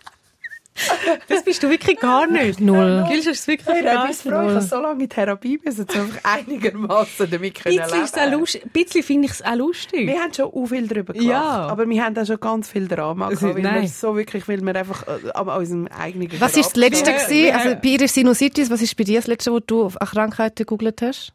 Das 1.28 1.44
bist 1.44 1.62
du 1.64 1.70
wirklich 1.70 2.00
gar 2.00 2.28
nicht. 2.28 2.60
Null. 2.60 3.06
Du 3.10 3.30
es 3.30 3.48
wirklich 3.48 3.68
Hey, 3.68 3.84
gar 3.84 4.10
ich 4.10 4.26
habe 4.26 4.62
so 4.62 4.80
lange 4.82 5.04
in 5.04 5.10
Therapie 5.10 5.60
müssen, 5.64 5.86
um 5.94 6.00
einfach 6.02 6.20
einigermaßen 6.24 7.30
damit 7.30 7.56
können 7.56 7.78
Bisschen, 7.78 8.04
ist 8.04 8.16
es 8.16 8.22
auch 8.22 8.26
leben. 8.26 8.40
lustig. 8.40 8.64
Ein 8.66 8.70
bisschen 8.72 9.04
finde 9.04 9.26
ich 9.28 9.32
es 9.32 9.42
auch 9.44 9.56
lustig. 9.56 10.08
Wir 10.08 10.20
haben 10.20 10.34
schon 10.34 10.46
auch 10.46 10.66
viel 10.68 10.88
darüber 10.88 11.14
gelacht, 11.14 11.28
Ja. 11.30 11.42
aber 11.68 11.88
wir 11.90 12.04
haben 12.04 12.18
auch 12.18 12.26
schon 12.26 12.40
ganz 12.40 12.70
viel 12.70 12.88
Drama 12.88 13.30
gehabt, 13.30 13.42
weil 13.44 13.56
wir 13.56 13.64
nein. 13.64 13.88
so 13.88 14.16
wirklich, 14.16 14.48
weil 14.48 14.62
wir 14.62 14.76
einfach 14.76 15.06
äh, 15.08 15.30
an 15.34 15.48
unserem 15.50 15.88
eigenen 15.88 16.30
Was 16.40 16.56
ist 16.58 16.70
das 16.72 16.76
Letzte 16.76 17.12
Ja, 17.12 17.18
gewesen? 17.18 17.56
Also 17.56 17.76
bei 17.82 17.88
ihr 17.90 18.02
ist 18.02 18.14
Sinusitis. 18.16 18.70
Was 18.70 18.82
ist 18.82 18.96
bei 18.98 19.04
dir 19.04 19.20
das 19.20 19.28
Letzte, 19.28 19.52
wo 19.52 19.60
du 19.60 19.84
auf 19.84 19.98
Krankheiten 20.00 20.56
gegoogelt 20.58 21.02
hast? 21.02 21.34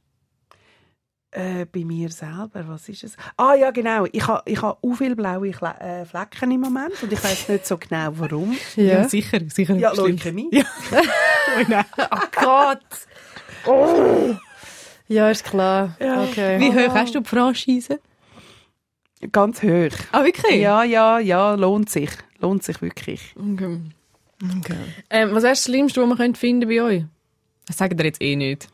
Äh, 1.32 1.64
bei 1.64 1.84
mir 1.84 2.10
selber, 2.10 2.64
was 2.66 2.88
ist 2.88 3.04
es? 3.04 3.16
Ah 3.36 3.54
ja, 3.54 3.70
genau. 3.70 4.04
Ich 4.10 4.26
habe 4.26 4.42
ich 4.50 4.60
ha 4.60 4.76
auch 4.82 4.94
viele 4.96 5.14
blaue 5.14 5.52
Kle 5.52 5.74
äh, 5.78 6.04
Flecken 6.04 6.50
im 6.50 6.60
Moment 6.60 7.00
und 7.02 7.12
ich 7.12 7.22
weiß 7.22 7.48
nicht 7.50 7.66
so 7.66 7.78
genau, 7.78 8.10
warum. 8.14 8.56
Ja, 8.76 9.08
sicher, 9.08 9.38
sicher. 9.48 9.76
Ja. 9.76 9.92
Leukämie. 9.92 10.48
Ja. 10.50 10.64
Oh 11.56 11.64
nein. 11.68 11.84
Oh 12.10 12.26
Gott! 13.64 14.38
Ja, 15.08 15.30
ist 15.30 15.44
klar. 15.44 15.96
Okay. 15.98 16.60
Wie 16.60 16.72
hoch 16.72 16.94
hast 16.94 17.14
du 17.14 17.20
die 17.20 17.28
Franchise? 17.28 18.00
Ganz 19.32 19.62
hoch. 19.62 19.96
Ah, 20.12 20.24
wirklich? 20.24 20.60
Ja, 20.60 20.84
ja, 20.84 21.18
ja, 21.18 21.54
lohnt 21.54 21.90
sich. 21.90 22.10
Lohnt 22.38 22.62
sich 22.62 22.80
wirklich. 22.80 23.34
Okay. 23.36 23.80
Okay. 24.58 24.76
Ähm, 25.10 25.30
was 25.32 25.42
ist 25.44 25.50
das 25.50 25.64
Schlimmste, 25.64 26.00
was 26.00 26.08
man 26.08 26.16
könnte 26.16 26.38
finden 26.40 26.68
bei 26.68 26.80
euch? 26.82 27.04
Das 27.66 27.76
sagen 27.76 27.98
ihr 27.98 28.04
jetzt 28.04 28.22
eh 28.22 28.36
nicht. 28.36 28.68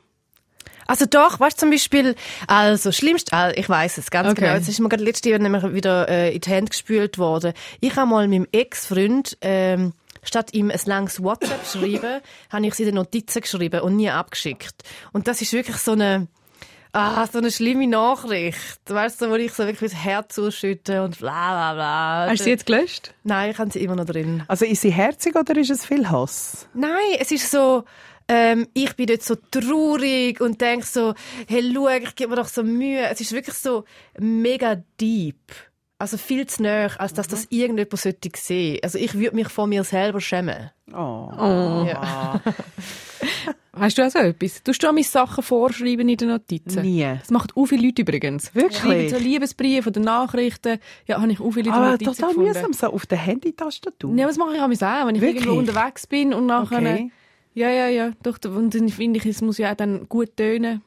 Also 0.86 1.06
doch, 1.06 1.40
weißt 1.40 1.56
du 1.56 1.60
zum 1.60 1.70
Beispiel, 1.70 2.14
also 2.46 2.92
schlimmst, 2.92 3.32
ah, 3.32 3.50
ich 3.54 3.68
weiß 3.68 3.98
es 3.98 4.10
ganz 4.10 4.28
Okay. 4.30 4.42
genau. 4.42 4.54
Jetzt 4.54 4.68
ist 4.68 4.80
mir 4.80 4.88
gerade 4.88 5.04
letzte 5.04 5.30
Jahr 5.30 5.38
nämlich 5.38 5.62
wieder 5.72 6.08
äh, 6.08 6.34
in 6.34 6.40
die 6.40 6.50
Hände 6.50 6.70
gespült 6.70 7.18
worden. 7.18 7.52
Ich 7.80 7.96
habe 7.96 8.08
mal 8.08 8.28
meinem 8.28 8.46
Ex-Freund 8.52 9.36
ähm, 9.40 9.92
statt 10.22 10.54
ihm 10.54 10.70
ein 10.70 10.80
langes 10.86 11.22
WhatsApp 11.22 11.66
schreiben, 11.66 12.20
habe 12.52 12.66
ich 12.66 12.74
sie 12.74 12.84
in 12.84 12.94
Notizen 12.94 13.40
geschrieben 13.42 13.80
und 13.80 13.96
nie 13.96 14.10
abgeschickt. 14.10 14.82
Und 15.12 15.28
das 15.28 15.40
ist 15.42 15.52
wirklich 15.52 15.76
so 15.76 15.92
eine 15.92 16.28
Ah, 16.92 17.26
so 17.30 17.36
eine 17.38 17.50
schlimme 17.50 17.86
Nachricht. 17.86 18.80
Weißt 18.86 19.20
du, 19.20 19.28
wo 19.28 19.34
ich 19.34 19.52
so 19.52 19.66
wirklich 19.66 19.90
das 19.92 20.02
Herz 20.02 20.38
ausschütte 20.38 21.02
und 21.02 21.18
bla 21.18 21.50
bla 21.50 21.74
bla. 21.74 22.26
Hast 22.30 22.40
du 22.40 22.44
sie 22.44 22.50
jetzt 22.50 22.64
gelöscht? 22.64 23.12
Nein, 23.22 23.50
ich 23.50 23.58
habe 23.58 23.70
sie 23.70 23.80
immer 23.80 23.96
noch 23.96 24.06
drin. 24.06 24.44
Also 24.48 24.64
ist 24.64 24.80
sie 24.80 24.92
herzig 24.92 25.36
oder 25.36 25.54
ist 25.58 25.68
es 25.68 25.84
viel 25.84 26.08
Hass? 26.08 26.66
Nein, 26.72 26.88
es 27.18 27.30
ist 27.32 27.50
so, 27.50 27.84
ähm, 28.28 28.66
ich 28.74 28.94
bin 28.96 29.06
dort 29.06 29.22
so 29.22 29.36
traurig 29.50 30.40
und 30.40 30.60
denke 30.60 30.86
so, 30.86 31.14
hey, 31.46 31.72
schau, 31.72 31.88
ich 31.88 32.14
gebe 32.14 32.30
mir 32.30 32.36
doch 32.36 32.48
so 32.48 32.62
Mühe. 32.62 33.08
Es 33.08 33.20
ist 33.20 33.32
wirklich 33.32 33.56
so 33.56 33.84
mega 34.18 34.82
deep. 35.00 35.52
Also 35.98 36.18
viel 36.18 36.46
zu 36.46 36.62
näher, 36.62 36.90
als 36.98 37.14
dass 37.14 37.26
das 37.26 37.46
irgendjemand 37.48 37.98
sollte 37.98 38.28
sehen. 38.36 38.80
Also 38.82 38.98
ich 38.98 39.14
würde 39.14 39.34
mich 39.34 39.48
vor 39.48 39.66
mir 39.66 39.82
selber 39.82 40.20
schämen. 40.20 40.70
Oh. 40.92 41.30
Ja. 41.88 42.42
Hast 43.72 43.96
du 43.96 44.06
auch 44.06 44.10
so 44.10 44.18
etwas? 44.18 44.62
Tust 44.62 44.82
du 44.82 44.88
auch 44.88 44.92
meine 44.92 45.04
Sachen 45.04 45.42
vorschreiben 45.42 46.06
in 46.08 46.16
den 46.16 46.28
Notizen? 46.28 46.82
Nie. 46.82 47.16
Das 47.18 47.30
macht 47.30 47.56
auch 47.56 47.64
viele 47.66 47.86
Leute 47.86 48.02
übrigens. 48.02 48.54
Wirklich? 48.54 48.78
Schreiben 48.78 49.08
so 49.08 49.16
Liebesbriefe 49.16 49.88
oder 49.88 50.00
Nachrichten. 50.00 50.78
Ja, 51.06 51.20
habe 51.20 51.32
ich 51.32 51.40
auch 51.40 51.50
viele 51.50 51.68
in 51.68 51.72
den 51.72 51.74
Aber 51.74 51.90
Notizen 51.92 52.14
total 52.14 52.28
gefunden. 52.30 52.48
mühsam, 52.52 52.72
so 52.74 52.86
auf 52.88 53.06
der 53.06 53.18
Handytastatur. 53.18 54.14
Ja, 54.16 54.26
das 54.26 54.36
mache 54.36 54.54
ich 54.54 54.60
auch, 54.60 54.64
auch 54.64 55.06
wenn 55.06 55.14
ich 55.14 55.20
Wirklich? 55.22 55.46
irgendwo 55.46 55.58
unterwegs 55.58 56.06
bin 56.06 56.34
und 56.34 56.46
nachher... 56.46 56.78
Okay. 56.78 57.10
Ja, 57.56 57.70
ja, 57.70 57.88
ja. 57.88 58.12
Doch, 58.22 58.38
und 58.44 58.74
dann 58.74 58.88
finde 58.90 59.18
ich, 59.18 59.24
es 59.24 59.40
muss 59.40 59.56
ja 59.56 59.72
auch 59.72 59.76
dann 59.76 60.08
gut 60.10 60.36
tönen. 60.36 60.82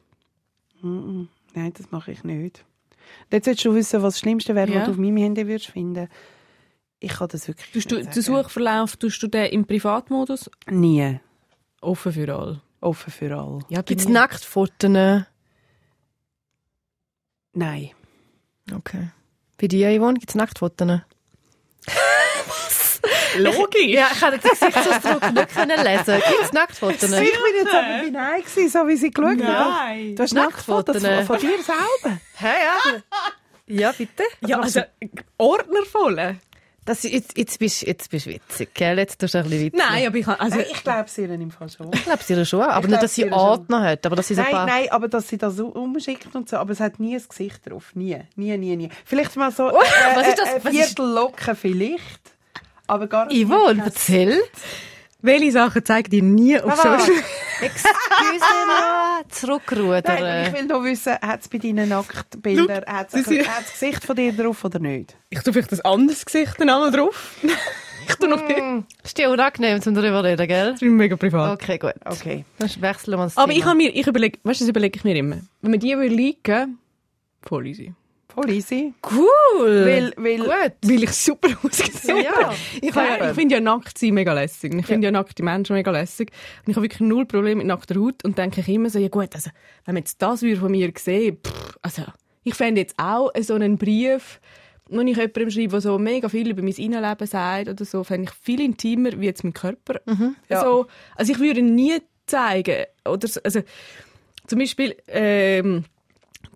Nein, 0.83 1.73
das 1.75 1.89
mache 1.89 2.11
ich 2.11 2.23
nicht. 2.23 2.63
Jetzt 3.31 3.47
willst 3.47 3.65
du 3.65 3.73
wissen, 3.73 4.03
was 4.03 4.13
das 4.13 4.19
Schlimmste 4.19 4.53
wäre, 4.53 4.69
Ja. 4.71 4.77
was 4.81 4.85
du 4.85 4.91
auf 4.91 4.97
meinem 4.97 5.17
Handy 5.17 5.47
würdest 5.47 5.71
finden. 5.71 6.07
Ich 6.99 7.11
kann 7.13 7.27
das 7.29 7.47
wirklich 7.47 7.71
Tust 7.71 7.91
du, 7.91 7.95
nicht 7.95 8.15
den 8.15 8.21
sagen. 8.21 8.43
Suchverlauf 8.43 8.97
tust 8.97 9.23
du 9.23 9.27
den 9.27 9.45
im 9.47 9.65
Privatmodus 9.65 10.51
Nie. 10.69 11.19
offen 11.81 12.13
für 12.13 12.35
alle? 12.35 12.61
Offen 12.81 13.11
für 13.11 13.35
alle. 13.35 13.59
Ja, 13.69 13.81
Gibt 13.81 14.01
es 14.01 14.07
Nacktfotos? 14.07 15.23
Nein. 17.53 17.89
Okay. 18.71 19.09
Bei 19.59 19.67
dir, 19.67 19.89
Yvonne, 19.97 20.19
gibt 20.19 20.29
es 20.29 20.35
Nacktfotos? 20.35 20.99
Logisch. 23.37 23.85
Ja, 23.85 24.07
ich 24.11 24.19
kann 24.19 24.31
den 24.31 24.41
Gesichtsausdruck 24.41 25.33
nicht 25.33 25.53
können 25.53 25.83
lesen. 25.83 26.15
Gibt 26.15 26.43
es 26.43 26.53
Nacktfotos? 26.53 27.03
Ich 27.03 27.09
bin 27.09 27.55
jetzt 27.57 27.73
aber 27.73 27.87
bei 28.03 28.09
Nein 28.09 28.41
gewesen, 28.41 28.69
so 28.69 28.87
wie 28.87 28.95
sie 28.95 29.11
geschaut 29.11 29.43
hat. 29.43 29.69
Nein. 29.69 30.15
Du 30.15 30.23
hast 30.23 30.33
Nacktfotos 30.33 31.01
Nacktfotos. 31.01 31.27
von, 31.27 31.39
von 31.39 31.49
dir 31.49 31.63
selber. 31.63 32.17
Hä, 32.37 32.47
ja. 32.65 33.01
Ja, 33.67 33.91
bitte. 33.91 34.23
Ja, 34.41 34.59
also 34.59 34.81
Ordner 35.37 35.85
voll. 35.85 36.37
Das, 36.89 37.03
jetzt, 37.03 37.37
jetzt, 37.37 37.59
bist, 37.59 37.83
jetzt 37.83 38.09
bist 38.09 38.25
du 38.25 38.31
witzig, 38.31 38.73
gell? 38.73 38.97
Jetzt 38.97 39.21
tust 39.21 39.35
du 39.35 39.37
ein 39.37 39.43
bisschen 39.43 39.65
witzig. 39.67 39.79
Nein, 39.79 40.07
aber 40.07 40.17
ich 40.17 40.27
also 40.27 40.59
ich 40.59 40.83
glaube 40.83 41.07
sie 41.07 41.21
im 41.25 41.51
Fall 41.51 41.69
schon. 41.69 41.91
Ich 41.93 42.03
glaube, 42.03 42.23
sie 42.23 42.45
schon. 42.47 42.61
Aber 42.63 42.85
Ich 42.85 42.89
nicht, 42.89 43.03
dass 43.03 43.13
sie. 43.13 43.31
Ordner 43.31 43.81
hat, 43.83 44.07
aber 44.07 44.15
dass 44.15 44.27
sie 44.27 44.33
so 44.33 44.41
Nein, 44.41 44.51
paar... 44.51 44.65
nein, 44.65 44.87
aber 44.89 45.07
dass 45.07 45.27
sie 45.27 45.37
das 45.37 45.59
umschickt 45.59 46.33
und 46.33 46.49
so, 46.49 46.57
aber 46.57 46.71
es 46.71 46.79
hat 46.79 46.99
nie 46.99 47.15
ein 47.15 47.23
Gesicht 47.29 47.69
drauf. 47.69 47.91
Nie, 47.93 48.21
nie, 48.35 48.57
nie, 48.57 48.75
nie. 48.75 48.89
Vielleicht 49.05 49.35
mal 49.35 49.51
so 49.51 49.65
was 50.15 50.27
ist 50.29 50.39
das? 50.39 50.53
Äh, 50.55 50.71
Viertel 50.71 51.05
Locken 51.13 51.55
vielleicht, 51.55 52.31
aber 52.89 53.07
gar 53.07 53.25
nicht. 53.27 53.45
Yvonne, 53.47 53.81
erzähl. 53.85 54.39
welche 55.21 55.51
Sachen 55.51 55.83
zeigt 55.85 56.13
ihr 56.13 56.23
nie 56.23 56.59
auf 56.59 56.75
Social 56.75 56.99
Excuse-moi, 57.61 59.23
zurückrudern. 59.29 60.03
Nein, 60.05 60.47
ich 60.47 60.53
will 60.53 60.65
nur 60.65 60.83
wissen, 60.85 61.13
hat 61.21 61.41
es 61.41 61.49
bei 61.49 61.57
deinen 61.57 61.89
Nacktbildern 61.89 62.85
hat's 62.87 63.13
hat's 63.13 63.25
das 63.27 63.71
Gesicht 63.73 64.05
von 64.05 64.15
dir 64.15 64.31
drauf 64.33 64.63
oder 64.63 64.79
nicht? 64.79 65.17
Ich 65.29 65.39
tue 65.41 65.51
vielleicht 65.53 65.73
ein 65.73 65.81
anderes 65.81 66.25
Gesicht 66.25 66.53
dann 66.57 66.69
einmal 66.69 66.91
drauf. 66.91 67.35
ich 68.07 68.15
tue 68.15 68.29
noch 68.29 68.41
nicht. 68.47 68.57
Hm, 68.57 68.85
Ist 69.03 69.17
dir 69.17 69.29
unangenehm, 69.29 69.79
um 69.85 69.93
darüber 69.93 70.19
zu 70.19 70.25
reden, 70.25 70.47
gell? 70.47 70.71
Das 70.71 70.81
ist 70.81 70.87
mega 70.89 71.15
privat. 71.17 71.53
Okay, 71.61 71.77
gut. 71.77 71.95
Okay. 72.05 72.45
Dann 72.59 72.69
wechseln 72.81 73.17
wir 73.19 73.23
das 73.25 73.37
Aber 73.37 73.51
ich 73.51 73.59
Thema. 73.59 73.69
habe 73.71 73.77
mir, 73.77 73.95
ich 73.95 74.07
überlege, 74.07 74.39
weißt 74.43 74.61
du, 74.61 74.63
das 74.65 74.69
überlege 74.69 74.97
ich 74.97 75.03
mir 75.03 75.15
immer. 75.15 75.39
Wenn 75.61 75.71
man 75.71 75.79
die 75.81 75.97
will 75.97 76.13
liken, 76.13 76.79
voll 77.41 77.67
easy. 77.67 77.93
Voll 78.33 78.51
easy. 78.51 78.93
Cool. 79.11 79.85
Weil, 79.85 80.13
weil, 80.17 80.37
Gut. 80.37 80.73
Weil 80.83 81.03
ich 81.03 81.11
super 81.11 81.49
ausgesehen 81.63 82.23
Ja. 82.23 82.31
habe. 82.45 82.55
Ich, 82.75 82.83
ich 82.83 83.35
finde 83.35 83.55
ja 83.55 83.59
nackt 83.61 83.97
sein 83.97 84.13
mega 84.13 84.33
lässig. 84.33 84.73
Ich 84.75 84.85
finde 84.85 85.05
ja. 85.07 85.11
nackte 85.11 85.43
Menschen 85.43 85.75
mega 85.75 85.89
lässig. 85.91 86.31
Und 86.65 86.69
ich 86.71 86.75
habe 86.75 86.85
wirklich 86.85 87.01
null 87.01 87.25
Probleme 87.25 87.55
mit 87.57 87.67
nackter 87.67 87.95
Haut 87.99 88.23
und 88.23 88.37
denke 88.37 88.61
ich 88.61 88.67
immer 88.69 88.89
so, 88.89 88.99
ja 88.99 89.07
gut, 89.07 89.33
also, 89.33 89.49
wenn 89.85 89.95
man 89.95 90.01
jetzt 90.03 90.21
das 90.21 90.41
von 90.41 90.71
mir 90.71 90.91
sehen, 90.97 91.37
pff, 91.45 91.77
also, 91.81 92.03
ich 92.43 92.53
fände 92.53 92.81
jetzt 92.81 92.95
auch 92.97 93.31
so 93.41 93.55
einen 93.55 93.77
Brief, 93.77 94.39
wenn 94.89 95.07
ich 95.07 95.17
jemandem 95.17 95.49
schreibe, 95.51 95.69
der 95.71 95.81
so 95.81 95.97
mega 95.99 96.29
viel 96.29 96.49
über 96.49 96.61
mein 96.63 96.73
Innenleben 96.73 97.27
sagt 97.27 97.67
oder 97.69 97.83
so, 97.85 98.03
fände 98.03 98.29
ich 98.31 98.35
viel 98.43 98.61
intimer 98.61 99.11
wie 99.19 99.25
jetzt 99.25 99.43
mein 99.43 99.53
Körper. 99.53 100.01
Ja. 100.49 100.61
So, 100.61 100.85
also 101.15 101.31
ich 101.33 101.39
würde 101.39 101.61
nie 101.61 101.97
zeigen, 102.27 102.85
oder, 103.05 103.27
so- 103.27 103.41
also, 103.43 103.61
zum 104.47 104.59
Beispiel, 104.59 104.95
ähm, 105.07 105.83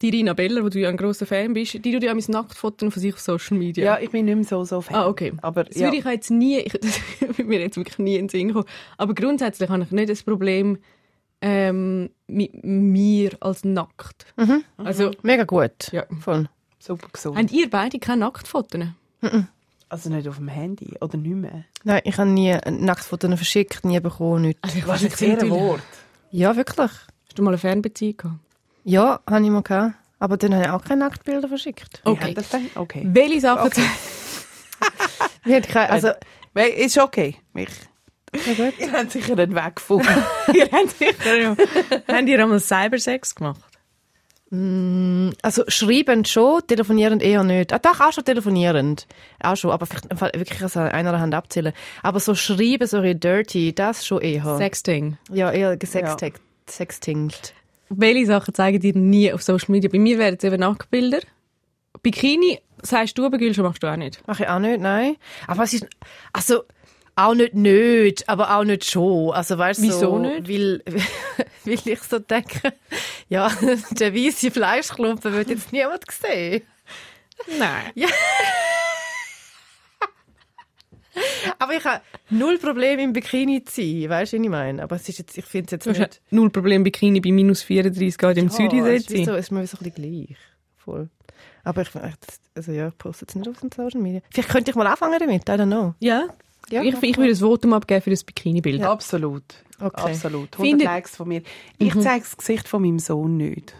die 0.04 0.10
Rina 0.10 0.34
Beller, 0.34 0.64
wo 0.64 0.70
du 0.70 0.80
ja 0.80 0.90
ein 0.90 0.98
grosser 0.98 1.26
Fan 1.26 1.54
bist, 1.54 1.74
die 1.74 1.92
tut 1.92 2.04
ja 2.04 2.14
mein 2.14 2.24
Nacktfoto 2.28 2.92
von 2.92 3.02
sich 3.02 3.14
auf 3.14 3.20
Social 3.20 3.58
Media. 3.58 3.84
ja, 3.86 4.00
ich 4.00 4.12
bin 4.12 4.26
nicht 4.26 4.36
mehr 4.36 4.44
so, 4.44 4.64
so 4.66 4.82
Fan. 4.82 4.96
Ah, 4.96 5.08
okay. 5.08 5.34
Aber 5.42 5.64
Das 5.64 5.78
ja. 5.78 5.88
würde 5.88 5.98
ich 5.98 6.06
jetzt 6.06 6.30
nie, 6.30 6.60
ich, 6.60 6.74
das 6.82 7.00
würde 7.22 7.44
mir 7.46 7.62
jetzt 7.62 7.78
wirklich 7.78 7.98
nie 7.98 8.16
in 8.16 8.28
den 8.28 8.30
Sinn 8.30 8.54
kommen. 8.54 8.66
Aber 8.98 9.16
grundsätzlich 9.16 9.70
habe 9.70 9.84
ich 9.84 9.92
nicht 9.92 10.10
das 10.10 10.22
Problem 10.24 10.78
ähm, 11.42 12.10
mit 12.28 12.64
mir 12.64 13.32
als 13.40 13.64
nackt. 13.64 14.34
Also, 14.78 15.12
Mega 15.24 15.46
gut. 15.46 15.92
ja. 15.92 16.06
Voll. 16.20 16.48
super 16.80 17.08
gesund. 17.12 17.38
Habt 17.38 17.52
ihr 17.52 17.70
beide 17.70 17.98
keine 18.00 18.22
Nacktfotos? 18.22 18.82
Also 19.90 20.10
nicht 20.10 20.28
auf 20.28 20.38
dem 20.38 20.48
Handy 20.48 20.96
oder 21.02 21.18
nicht 21.18 21.36
mehr. 21.36 21.66
Nein, 21.84 22.02
ich 22.04 22.18
habe 22.18 22.30
nie 22.30 22.52
ein 22.52 22.84
Nacktfoto 22.84 23.28
verschickt, 23.36 23.86
nie 23.86 24.00
bekommen, 24.00 24.42
nichts. 24.44 24.64
Also 24.64 24.78
ich 24.80 24.88
Was 24.88 25.02
ist 25.04 25.18
sehr 25.18 25.50
Wort? 25.50 25.82
Ja, 26.32 26.56
wirklich. 26.56 26.90
Hast 26.90 27.38
du 27.38 27.44
mal 27.44 27.52
eine 27.52 27.58
Fernbeziehung 27.58 28.18
gehabt? 28.18 28.40
Ja, 28.84 29.20
habe 29.30 29.44
ich 29.44 29.50
mal 29.50 29.62
gehabt. 29.62 29.96
Aber 30.20 30.38
dann 30.38 30.54
habe 30.56 30.64
ich 30.64 30.70
auch 30.70 30.84
keine 30.84 31.02
Nacktbilder 31.02 31.48
verschickt. 31.48 32.02
Okay. 32.06 32.30
hat 32.30 32.38
das 32.38 32.50
denn? 32.50 32.70
Okay. 32.76 33.02
Welche 33.06 33.42
Sachen... 33.42 33.68
Okay. 33.68 33.86
Wir 35.44 35.58
hatten 35.58 35.72
keine, 35.72 35.90
also, 35.90 36.10
Ist 36.54 36.98
okay. 36.98 37.36
Mich. 37.54 37.70
ja 38.34 38.54
gut. 38.54 38.80
Ihr 38.80 38.92
habt 38.92 39.12
sicher 39.12 39.38
einen 39.38 39.56
Weg 39.56 39.76
gefunden. 39.76 40.08
ihr 40.54 40.70
habt 40.72 40.98
sicher 40.98 41.36
ja. 41.36 41.56
Habt 42.08 42.28
ihr 42.28 42.42
einmal 42.42 42.60
Cybersex 42.60 43.36
gemacht? 43.36 43.62
Also 45.42 45.64
schreibend 45.68 46.28
schon, 46.28 46.62
telefonierend 46.68 47.24
eher 47.24 47.44
nicht. 47.44 47.74
Ah, 47.74 47.80
doch, 47.80 48.00
auch 48.00 48.14
schon 48.14 48.24
telefonierend. 48.24 49.08
Auch 49.42 49.56
schon, 49.58 49.72
aber 49.72 49.88
vielleicht 49.88 50.38
wirklich 50.38 50.64
aus 50.64 50.78
einer 50.78 51.20
Hand 51.20 51.34
abzählen. 51.34 51.74
Aber 52.04 52.20
so 52.20 52.36
schreiben, 52.36 52.86
so 52.86 53.02
dirty, 53.02 53.74
das 53.74 54.06
schon 54.06 54.22
eher. 54.22 54.58
Sexting. 54.58 55.18
ja, 55.32 55.52
eher 55.52 55.76
gesextingt. 55.76 56.40
Sextingt. 56.70 57.54
Welche 57.90 58.26
Sachen 58.26 58.54
zeigen 58.54 58.80
dir 58.80 58.96
nie 58.96 59.32
auf 59.32 59.44
Social 59.44 59.72
Media? 59.72 59.90
Bei 59.92 60.00
mir 60.00 60.18
wären 60.18 60.36
es 60.36 60.44
eben 60.44 60.60
Nacktbilder. 60.60 61.20
Bikini, 62.02 62.60
sagst 62.82 63.18
du, 63.18 63.26
aber 63.26 63.38
Gülscha 63.38 63.62
machst 63.62 63.84
du 63.84 63.88
auch 63.88 63.96
nicht. 63.96 64.26
Mache 64.28 64.44
ich 64.44 64.50
auch 64.50 64.60
nicht, 64.60 64.80
nein. 64.80 65.16
Aber 65.48 65.64
es 65.64 65.74
ist, 65.74 65.88
also, 66.34 66.64
auch 67.16 67.36
nicht 67.36 67.54
nicht, 67.54 68.28
aber 68.28 68.56
auch 68.58 68.64
nicht 68.64 68.86
schon. 68.86 69.32
Also, 69.32 69.58
weißt 69.58 69.80
du, 69.80 69.84
Wieso 69.84 70.00
so, 70.00 70.20
nicht? 70.20 70.50
Weil, 70.50 70.82
weil 71.66 71.80
ich 71.86 72.04
so 72.04 72.20
denke, 72.20 72.74
ja, 73.30 73.52
der 73.92 74.16
weiße 74.16 74.52
Fleischklumpen 74.52 75.34
wird 75.34 75.50
jetzt 75.50 75.72
niemand 75.72 76.04
sehen. 76.10 76.64
Nein. 77.60 77.92
Aber 81.60 81.74
ich 81.74 81.84
habe 81.86 82.02
null 82.30 82.58
Problem 82.58 83.00
im 83.00 83.14
Bikini 83.14 83.64
zu 83.64 83.82
sein, 83.82 84.10
weißt 84.10 84.34
du, 84.34 84.38
was 84.38 84.44
ich 84.44 84.50
meine? 84.50 84.84
Aber 84.84 84.96
es 84.96 85.08
ist 85.10 85.20
jetzt, 85.20 85.38
ich 85.38 85.46
finde 85.46 85.66
es 85.68 85.72
jetzt 85.72 85.86
Du 85.86 85.92
hast 85.92 86.00
nicht... 86.00 86.22
null 86.32 86.50
Problem 86.50 86.84
Bikini 86.84 87.20
bei 87.22 87.32
minus 87.32 87.62
34 87.64 88.18
Grad 88.18 88.38
im 88.38 88.48
Ja, 88.50 88.88
es 88.88 89.02
ist 89.02 89.10
zu 89.10 89.16
sein. 89.18 89.26
so, 89.26 89.32
es 89.34 89.40
ist 89.46 89.52
mir 89.52 89.68
so 89.68 89.78
ein 89.80 89.92
bisschen 89.92 90.26
gleich. 90.28 90.38
Voll. 90.78 91.10
Aber 91.64 91.82
ich, 91.84 91.90
also 92.56 92.72
ja, 92.72 92.90
ich 92.90 92.98
poste 92.98 93.24
jetzt 93.26 93.36
nicht 93.36 93.48
auf 93.48 93.60
den 93.60 93.72
Social 93.72 94.02
Media. 94.02 94.22
Vielleicht 94.32 94.50
könnte 94.50 94.72
ich 94.72 94.76
mal 94.76 94.88
anfangen 94.88 95.18
damit, 95.20 95.44
I 95.48 95.52
don't 95.54 95.68
know. 95.68 95.94
Ja. 96.00 96.28
Ja, 96.70 96.82
ich, 96.82 96.94
ich 97.02 97.18
würde 97.18 97.32
ein 97.32 97.36
Votum 97.36 97.74
abgeben 97.74 98.02
für 98.02 98.10
das 98.10 98.24
Bikini-Bild. 98.24 98.82
Absolut. 98.84 99.44
Okay. 99.80 100.02
Absolut. 100.12 100.54
100 100.54 100.56
Findet- 100.56 100.86
Likes 100.86 101.16
von 101.18 101.28
mir. 101.28 101.42
Ich 101.78 101.94
zeige 102.00 102.24
das 102.24 102.38
Gesicht 102.38 102.68
von 102.68 102.82
meinem 102.82 103.00
Sohn 103.00 103.38
nicht. 103.38 103.74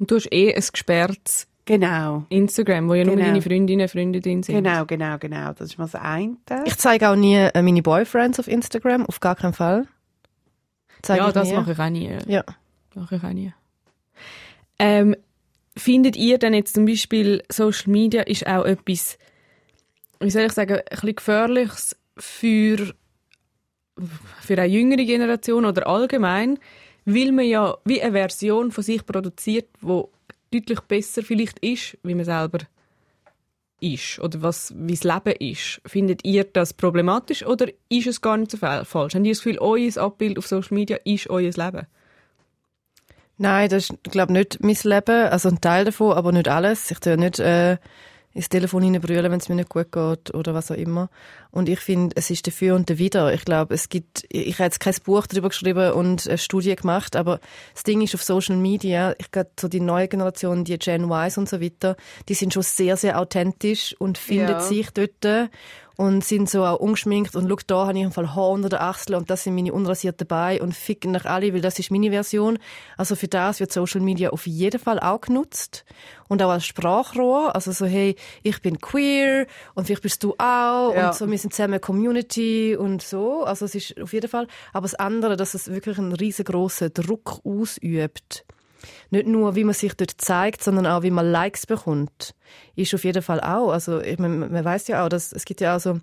Und 0.00 0.10
du 0.10 0.16
hast 0.16 0.32
eh 0.32 0.52
ein 0.54 0.60
gesperrtes 0.60 1.46
Genau. 1.66 2.26
Instagram, 2.28 2.88
wo 2.88 2.94
ja 2.94 3.04
nur 3.04 3.16
Genau. 3.16 3.26
deine 3.28 3.40
Freundinnen 3.42 3.82
und 3.82 3.88
Freunde 3.90 4.20
drin 4.20 4.42
sind. 4.42 4.56
Genau, 4.62 4.84
genau, 4.84 5.16
genau. 5.18 5.52
Das 5.54 5.70
ist 5.70 5.78
mal 5.78 5.84
das 5.84 5.94
eine. 5.94 6.36
Ich 6.66 6.76
zeige 6.76 7.08
auch 7.08 7.16
nie 7.16 7.36
äh, 7.36 7.62
meine 7.62 7.80
Boyfriends 7.82 8.38
auf 8.38 8.48
Instagram, 8.48 9.06
auf 9.06 9.20
gar 9.20 9.34
keinen 9.34 9.54
Fall. 9.54 9.86
Zeige 11.02 11.20
Ja, 11.22 11.28
ich 11.28 11.34
das 11.34 11.48
nie. 11.48 11.54
mache 11.54 11.72
ich 11.72 11.78
auch 11.78 11.88
nie. 11.90 12.10
Ja. 12.26 12.44
Mache 12.94 13.16
ich 13.16 13.24
auch 13.24 13.32
nie. 13.32 13.52
Ähm, 14.78 15.16
findet 15.76 16.16
ihr 16.16 16.38
denn 16.38 16.52
jetzt 16.54 16.74
zum 16.74 16.84
Beispiel, 16.84 17.42
Social 17.50 17.90
Media 17.90 18.22
ist 18.22 18.46
auch 18.46 18.64
etwas, 18.64 19.18
wie 20.20 20.30
soll 20.30 20.42
ich 20.42 20.52
sagen, 20.52 20.74
ein 20.76 20.82
bisschen 20.90 21.16
gefährliches 21.16 21.96
für, 22.18 22.94
für 24.40 24.54
eine 24.58 24.66
jüngere 24.66 25.04
Generation 25.04 25.64
oder 25.64 25.86
allgemein, 25.86 26.58
weil 27.06 27.32
man 27.32 27.44
ja 27.46 27.76
wie 27.84 28.02
eine 28.02 28.12
Version 28.12 28.70
von 28.70 28.84
sich 28.84 29.04
produziert, 29.06 29.68
wo 29.80 30.10
deutlich 30.54 30.80
besser 30.80 31.22
vielleicht 31.22 31.58
ist, 31.60 31.98
wie 32.02 32.14
man 32.14 32.24
selber 32.24 32.58
ist 33.80 34.18
oder 34.20 34.42
was 34.42 34.72
wie 34.76 34.94
das 34.94 35.04
Leben 35.04 35.34
ist. 35.40 35.80
Findet 35.84 36.24
ihr 36.24 36.44
das 36.44 36.72
problematisch 36.72 37.44
oder 37.44 37.66
ist 37.88 38.06
es 38.06 38.20
gar 38.20 38.36
nicht 38.36 38.50
so 38.50 38.56
fa- 38.56 38.84
falsch? 38.84 39.14
Habt 39.14 39.26
ihr 39.26 39.32
das 39.32 39.42
Gefühl, 39.42 39.58
euer 39.58 39.96
Abbild 39.98 40.38
auf 40.38 40.46
Social 40.46 40.74
Media 40.74 40.96
ist 41.04 41.28
euer 41.28 41.50
Leben? 41.50 41.86
Nein, 43.36 43.68
das 43.68 43.90
ist, 43.90 44.04
glaube 44.04 44.32
nicht 44.32 44.62
mein 44.62 44.76
Leben. 44.84 45.26
Also 45.28 45.48
ein 45.48 45.60
Teil 45.60 45.84
davon, 45.84 46.12
aber 46.16 46.30
nicht 46.32 46.48
alles. 46.48 46.90
Ich 46.90 47.00
tue 47.00 47.16
nicht 47.18 47.40
äh, 47.40 47.78
ins 48.34 48.48
Telefon 48.48 48.82
hineinbrüllen, 48.82 49.30
wenn 49.30 49.38
es 49.38 49.48
mir 49.48 49.54
nicht 49.54 49.68
gut 49.68 49.92
geht 49.92 50.34
oder 50.34 50.54
was 50.54 50.70
auch 50.70 50.76
immer. 50.76 51.08
Und 51.52 51.68
ich 51.68 51.78
finde, 51.78 52.16
es 52.16 52.30
ist 52.30 52.46
dafür 52.46 52.74
und 52.74 52.90
dawider. 52.90 53.32
Ich 53.32 53.44
glaube, 53.44 53.72
es 53.74 53.88
gibt, 53.88 54.24
ich 54.28 54.54
habe 54.54 54.64
jetzt 54.64 54.80
kein 54.80 54.94
Buch 55.04 55.26
darüber 55.28 55.48
geschrieben 55.48 55.92
und 55.92 56.26
eine 56.26 56.36
Studie 56.38 56.74
gemacht, 56.74 57.14
aber 57.14 57.38
das 57.72 57.84
Ding 57.84 58.02
ist 58.02 58.14
auf 58.14 58.22
Social 58.24 58.56
Media, 58.56 59.14
ich 59.18 59.30
glaube, 59.30 59.50
so 59.58 59.68
die 59.68 59.80
neue 59.80 60.08
Generation, 60.08 60.64
die 60.64 60.78
Gen 60.78 61.08
Ys 61.10 61.38
und 61.38 61.48
so 61.48 61.60
weiter, 61.60 61.96
die 62.28 62.34
sind 62.34 62.52
schon 62.52 62.64
sehr, 62.64 62.96
sehr 62.96 63.20
authentisch 63.20 63.94
und 63.98 64.18
finden 64.18 64.48
Ja. 64.50 64.60
sich 64.60 64.90
dort 64.90 65.48
und 65.96 66.24
sind 66.24 66.50
so 66.50 66.64
auch 66.64 66.80
ungeschminkt 66.80 67.36
und 67.36 67.48
schau, 67.48 67.56
da 67.66 67.86
habe 67.86 67.98
ich 67.98 68.04
im 68.04 68.12
Fall 68.12 68.34
Haar 68.34 68.50
unter 68.50 68.68
der 68.68 68.82
Achsel 68.82 69.14
und 69.14 69.30
das 69.30 69.44
sind 69.44 69.54
meine 69.54 69.72
unrasierten 69.72 70.26
Beine 70.26 70.62
und 70.62 70.74
ficken 70.74 71.12
nach 71.12 71.24
alle, 71.24 71.52
weil 71.54 71.60
das 71.60 71.78
ist 71.78 71.90
meine 71.90 72.10
Version. 72.10 72.58
Also 72.96 73.14
für 73.16 73.28
das 73.28 73.60
wird 73.60 73.72
Social 73.72 74.00
Media 74.00 74.30
auf 74.30 74.46
jeden 74.46 74.80
Fall 74.80 74.98
auch 74.98 75.20
genutzt 75.20 75.84
und 76.28 76.42
auch 76.42 76.50
als 76.50 76.66
Sprachrohr, 76.66 77.54
also 77.54 77.70
so 77.72 77.86
hey, 77.86 78.16
ich 78.42 78.60
bin 78.60 78.80
queer 78.80 79.46
und 79.74 79.86
vielleicht 79.86 80.02
bist 80.02 80.22
du 80.24 80.32
auch 80.38 80.94
Ja. 80.94 81.08
und 81.08 81.14
so, 81.14 81.30
wir 81.30 81.38
sind 81.38 81.52
zusammen 81.52 81.74
eine 81.74 81.80
Community 81.80 82.76
und 82.76 83.02
so, 83.02 83.44
also 83.44 83.64
es 83.64 83.74
ist 83.74 84.00
auf 84.00 84.12
jeden 84.12 84.28
Fall, 84.28 84.46
aber 84.72 84.84
das 84.84 84.94
andere, 84.94 85.36
dass 85.36 85.54
es 85.54 85.68
wirklich 85.70 85.98
einen 85.98 86.12
riesengroßen 86.12 86.92
Druck 86.92 87.40
ausübt, 87.44 88.44
nicht 89.10 89.26
nur, 89.26 89.54
wie 89.56 89.64
man 89.64 89.74
sich 89.74 89.94
dort 89.94 90.12
zeigt, 90.18 90.62
sondern 90.62 90.86
auch, 90.86 91.02
wie 91.02 91.10
man 91.10 91.30
Likes 91.30 91.66
bekommt, 91.66 92.34
ist 92.76 92.94
auf 92.94 93.04
jeden 93.04 93.22
Fall 93.22 93.40
auch. 93.40 93.70
Also, 93.70 94.00
ich 94.00 94.18
meine, 94.18 94.36
man 94.48 94.64
weiß 94.64 94.88
ja 94.88 95.04
auch, 95.04 95.08
dass 95.08 95.32
es 95.32 95.44
gibt 95.44 95.60
ja 95.60 95.76
auch 95.76 95.80
so, 95.80 96.00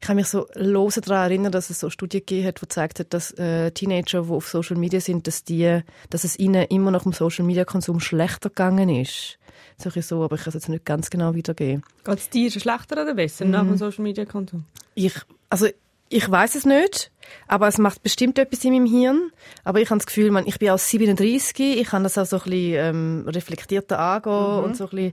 ich 0.00 0.06
kann 0.06 0.16
mich 0.16 0.28
so 0.28 0.46
lose 0.54 1.02
daran 1.02 1.30
erinnern, 1.30 1.52
dass 1.52 1.68
es 1.68 1.80
so 1.80 1.90
Studien 1.90 2.20
gegeben 2.20 2.46
hat, 2.46 2.56
die 2.56 2.60
gezeigt 2.62 3.00
hat, 3.00 3.12
dass 3.12 3.32
äh, 3.32 3.70
Teenager, 3.70 4.22
die 4.22 4.30
auf 4.30 4.48
Social 4.48 4.76
Media 4.76 5.00
sind, 5.00 5.26
dass 5.26 5.44
die, 5.44 5.80
dass 6.08 6.24
es 6.24 6.38
ihnen 6.38 6.64
immer 6.68 6.90
nach 6.90 7.02
dem 7.02 7.12
Social 7.12 7.44
Media 7.44 7.64
Konsum 7.64 8.00
schlechter 8.00 8.48
gegangen 8.48 8.88
ist. 8.88 9.38
So, 9.76 9.88
ein 9.88 9.92
bisschen 9.92 10.02
so, 10.02 10.24
aber 10.24 10.36
ich 10.36 10.42
kann 10.42 10.50
es 10.50 10.54
jetzt 10.54 10.68
nicht 10.68 10.84
ganz 10.84 11.10
genau 11.10 11.34
wiedergeben. 11.34 11.82
Geht 12.04 12.18
es 12.18 12.30
dir 12.30 12.50
schlechter 12.50 13.02
oder 13.02 13.14
besser 13.14 13.44
nach 13.44 13.62
dem 13.62 13.76
Social 13.76 14.02
Media 14.02 14.24
Konsum? 14.24 14.64
Ich, 14.94 15.14
also 15.50 15.66
ich 16.12 16.28
weiß 16.30 16.56
es 16.56 16.66
nicht, 16.66 17.10
aber 17.46 17.68
es 17.68 17.78
macht 17.78 18.02
bestimmt 18.02 18.38
etwas 18.38 18.64
in 18.64 18.72
meinem 18.72 18.86
Hirn. 18.86 19.30
Aber 19.64 19.80
ich 19.80 19.88
habe 19.90 19.98
das 19.98 20.06
Gefühl, 20.06 20.30
man, 20.30 20.46
ich 20.46 20.58
bin 20.58 20.70
auch 20.70 20.78
37, 20.78 21.78
ich 21.80 21.86
kann 21.86 22.02
das 22.02 22.18
auch 22.18 22.26
so 22.26 22.36
ein 22.38 22.42
bisschen 22.42 22.74
ähm, 22.74 23.24
reflektierter 23.28 23.98
angehen 23.98 24.64
und 24.64 24.76
so 24.76 24.84
ein 24.84 24.90
bisschen, 24.90 25.12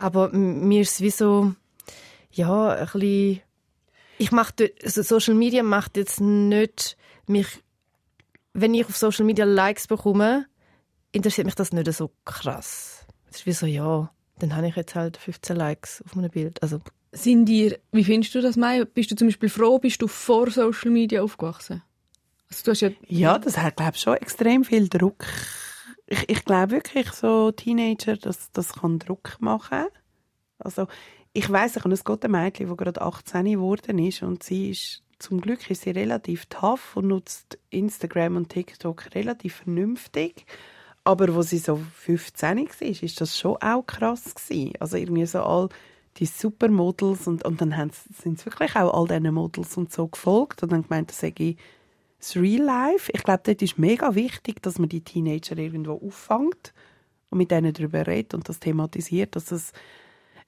aber 0.00 0.32
m- 0.32 0.66
mir 0.68 0.80
ist 0.82 0.94
es 0.96 1.00
wie 1.00 1.10
so, 1.10 1.54
ja, 2.32 2.70
ein 2.74 2.84
bisschen, 2.86 3.40
ich 4.18 4.32
mache, 4.32 4.52
also 4.82 5.02
Social 5.02 5.34
Media 5.34 5.62
macht 5.62 5.96
jetzt 5.96 6.20
nicht 6.20 6.96
mich, 7.26 7.46
wenn 8.52 8.74
ich 8.74 8.84
auf 8.86 8.96
Social 8.96 9.24
Media 9.24 9.44
Likes 9.44 9.86
bekomme, 9.86 10.46
interessiert 11.12 11.44
mich 11.46 11.54
das 11.54 11.72
nicht 11.72 11.92
so 11.92 12.10
krass. 12.24 13.06
Es 13.30 13.38
ist 13.38 13.46
wie 13.46 13.52
so, 13.52 13.66
ja, 13.66 14.10
dann 14.38 14.56
habe 14.56 14.66
ich 14.68 14.76
jetzt 14.76 14.94
halt 14.94 15.16
15 15.16 15.56
Likes 15.56 16.02
auf 16.04 16.14
meinem 16.16 16.30
Bild. 16.30 16.60
Also 16.62 16.80
Sind 17.12 17.44
dir, 17.44 17.78
wie 17.92 18.04
findest 18.04 18.34
du 18.34 18.40
das, 18.40 18.56
Mai? 18.56 18.84
Bist 18.84 19.10
du 19.10 19.16
zum 19.16 19.28
Beispiel 19.28 19.50
froh, 19.50 19.78
bist 19.78 20.00
du 20.00 20.08
vor 20.08 20.50
Social 20.50 20.90
Media 20.90 21.22
aufgewachsen? 21.22 21.82
Also 22.48 22.86
ja, 22.86 22.92
Ja, 23.06 23.38
das 23.38 23.58
hat, 23.58 23.76
glaube 23.76 23.92
ich, 23.94 24.00
schon 24.00 24.16
extrem 24.16 24.64
viel 24.64 24.88
Druck. 24.88 25.26
Ich, 26.06 26.28
ich 26.28 26.44
glaube 26.44 26.72
wirklich, 26.72 27.10
so 27.12 27.52
Teenager, 27.52 28.16
das, 28.16 28.50
das 28.52 28.74
kann 28.74 28.98
Druck 28.98 29.36
machen. 29.40 29.86
Also, 30.58 30.86
ich 31.34 31.50
weiss, 31.50 31.76
ich 31.76 31.84
habe 31.84 31.94
ein 31.94 32.00
gutes 32.04 32.30
Mädchen, 32.30 32.68
das 32.68 32.76
gerade 32.76 33.02
18 33.02 33.44
geworden 33.44 33.98
ist 33.98 34.22
und 34.22 34.42
sie 34.42 34.70
ist, 34.70 35.02
zum 35.18 35.40
Glück 35.40 35.70
ist 35.70 35.82
sie 35.82 35.90
relativ 35.90 36.46
tough 36.46 36.96
und 36.96 37.08
nutzt 37.08 37.58
Instagram 37.70 38.36
und 38.36 38.48
TikTok 38.48 39.14
relativ 39.14 39.56
vernünftig. 39.56 40.46
Aber 41.04 41.34
wo 41.34 41.42
sie 41.42 41.58
so 41.58 41.76
15 41.76 42.58
war, 42.58 42.82
ist 42.82 43.20
das 43.20 43.38
schon 43.38 43.56
auch 43.56 43.82
krass 43.86 44.34
gewesen. 44.34 44.74
Also 44.78 44.96
irgendwie 44.96 45.26
so 45.26 45.40
all 45.40 45.68
die 46.18 46.26
Supermodels 46.26 47.26
und, 47.26 47.44
und 47.44 47.60
dann 47.60 47.90
sind 47.90 48.38
sie 48.38 48.46
wirklich 48.46 48.76
auch 48.76 48.92
all 48.92 49.06
diesen 49.08 49.34
Models 49.34 49.76
und 49.76 49.92
so 49.92 50.08
gefolgt 50.08 50.62
und 50.62 50.72
dann 50.72 50.82
gemeint, 50.82 51.10
das 51.10 51.20
sei 51.20 51.56
das 52.18 52.36
Real 52.36 52.62
Life. 52.62 53.10
Ich 53.14 53.22
glaube, 53.22 53.42
dort 53.44 53.62
ist 53.62 53.78
mega 53.78 54.14
wichtig, 54.14 54.62
dass 54.62 54.78
man 54.78 54.88
die 54.88 55.02
Teenager 55.02 55.56
irgendwo 55.56 55.94
auffängt 56.06 56.72
und 57.30 57.38
mit 57.38 57.50
denen 57.50 57.72
darüber 57.72 58.06
redet 58.06 58.34
und 58.34 58.48
das 58.48 58.60
thematisiert, 58.60 59.34
dass 59.34 59.50
es 59.50 59.72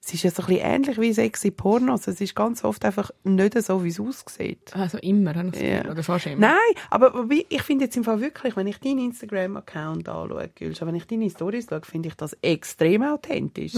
es 0.06 0.12
ist 0.12 0.22
ja 0.22 0.30
so 0.30 0.42
ein 0.42 0.48
bisschen 0.48 0.66
ähnlich 0.66 1.00
wie 1.00 1.12
sexy 1.14 1.50
Pornos. 1.50 2.06
Es 2.06 2.20
ist 2.20 2.34
ganz 2.34 2.62
oft 2.62 2.84
einfach 2.84 3.10
nicht 3.22 3.60
so, 3.62 3.82
wie 3.84 3.88
es 3.88 3.98
aussieht. 3.98 4.74
also 4.74 4.98
immer, 4.98 5.34
habe 5.34 5.48
ich. 5.48 5.52
Gefühl, 5.54 5.90
oder 5.90 6.02
fast 6.02 6.26
immer. 6.26 6.48
Nein, 6.48 6.82
aber 6.90 7.26
ich 7.48 7.62
finde 7.62 7.86
jetzt 7.86 7.96
im 7.96 8.04
Fall 8.04 8.20
wirklich, 8.20 8.54
wenn 8.54 8.66
ich 8.66 8.78
deinen 8.80 8.98
Instagram-Account 8.98 10.06
anschaue, 10.08 10.50
Gülscha, 10.54 10.86
wenn 10.86 10.94
ich 10.94 11.06
deine 11.06 11.30
Stories 11.30 11.68
schaue, 11.70 11.80
finde 11.82 12.10
ich 12.10 12.16
das 12.16 12.36
extrem 12.42 13.02
authentisch. 13.02 13.72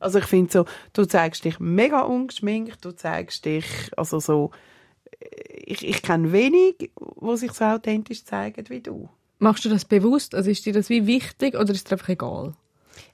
Also 0.00 0.18
ich 0.18 0.24
finde 0.24 0.50
so, 0.50 0.64
du 0.94 1.04
zeigst 1.04 1.44
dich 1.44 1.60
mega 1.60 2.00
ungeschminkt, 2.00 2.84
du 2.84 2.90
zeigst 2.90 3.44
dich, 3.44 3.64
also 3.96 4.18
so, 4.18 4.50
ich, 5.64 5.86
ich 5.86 6.02
kenne 6.02 6.32
wenig, 6.32 6.90
wo 6.96 7.36
sich 7.36 7.52
so 7.52 7.64
authentisch 7.64 8.24
zeigen 8.24 8.68
wie 8.68 8.80
du. 8.80 9.08
Machst 9.38 9.64
du 9.64 9.68
das 9.68 9.84
bewusst? 9.84 10.34
Also 10.34 10.50
ist 10.50 10.66
dir 10.66 10.72
das 10.72 10.88
wie 10.88 11.06
wichtig 11.06 11.54
oder 11.54 11.70
ist 11.70 11.78
es 11.78 11.84
dir 11.84 11.92
einfach 11.92 12.08
egal? 12.08 12.54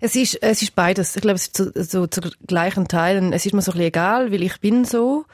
Es 0.00 0.16
ist, 0.16 0.42
es 0.42 0.62
ist 0.62 0.74
beides. 0.74 1.16
Ich 1.16 1.22
glaube, 1.22 1.36
es 1.36 1.46
ist 1.46 1.56
zu, 1.56 1.72
so 1.74 2.06
zu 2.06 2.20
gleichen 2.46 2.88
Teilen. 2.88 3.32
Es 3.32 3.46
ist 3.46 3.52
mir 3.54 3.62
so 3.62 3.70
ein 3.72 3.74
bisschen 3.74 3.86
egal, 3.88 4.32
weil 4.32 4.42
ich 4.42 4.60
bin 4.60 4.84
so 4.84 5.24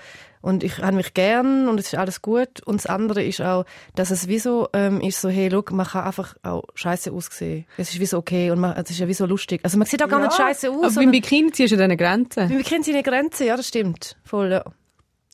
und 0.42 0.62
ich 0.64 0.79
habe 0.79 0.96
mich 0.96 1.12
gern 1.12 1.68
und 1.68 1.79
es 1.81 1.88
ist 1.92 1.99
alles 1.99 2.23
gut. 2.23 2.62
Und 2.64 2.77
das 2.77 2.87
andere 2.87 3.23
ist 3.25 3.40
auch, 3.40 3.64
dass 3.94 4.11
es 4.11 4.29
wie 4.29 4.38
so 4.38 4.68
ähm, 4.73 5.01
ist 5.01 5.20
so, 5.20 5.29
hey, 5.29 5.49
look, 5.49 5.73
man 5.73 5.87
kann 5.87 6.05
einfach 6.05 6.35
auch 6.42 6.62
scheiße 6.75 7.11
aussehen. 7.12 7.66
Es 7.77 7.90
ist 7.92 8.01
wie 8.01 8.07
so 8.07 8.18
okay 8.18 8.51
und 8.51 8.61
man, 8.61 8.77
es 8.77 8.90
ist 8.90 8.99
ja 9.01 9.09
wie 9.09 9.14
so 9.14 9.27
lustig. 9.27 9.61
Also 9.64 9.77
man 9.77 9.87
sieht 9.87 10.03
auch 10.03 10.09
gar 10.09 10.20
Ja, 10.20 10.27
nicht 10.27 10.37
scheiße 10.37 10.70
aus. 10.70 10.85
Aber 10.85 10.94
beim 10.94 11.11
Bikini 11.11 11.51
ziehst 11.53 11.73
du 11.73 11.77
deine 11.77 11.96
Grenzen. 11.96 12.49
wir 12.49 12.62
kennen 12.62 12.85
seine 12.85 13.03
Grenzen, 13.03 13.46
ja, 13.46 13.57
das 13.57 13.66
stimmt. 13.68 14.16
Voll, 14.25 14.51
ja. 14.53 14.64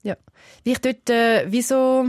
ja. 0.03 0.17
Wie 0.65 0.73
ich 0.73 0.81
dort, 0.81 1.09
äh, 1.11 1.51
wie 1.53 1.63
so, 1.63 2.07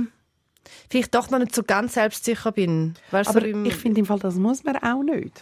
vielleicht 0.90 1.14
doch 1.14 1.30
noch 1.30 1.40
nicht 1.40 1.54
so 1.54 1.64
ganz 1.64 1.94
selbstsicher 1.96 2.52
bin. 2.52 2.96
Weißt, 3.12 3.30
Aber 3.30 3.42
so 3.42 3.46
beim- 3.46 3.66
ich 3.66 3.76
finde 3.76 4.00
im 4.00 4.06
Fall, 4.06 4.20
das 4.20 4.36
muss 4.36 4.64
man 4.64 4.78
auch 4.78 5.04
nicht. 5.04 5.34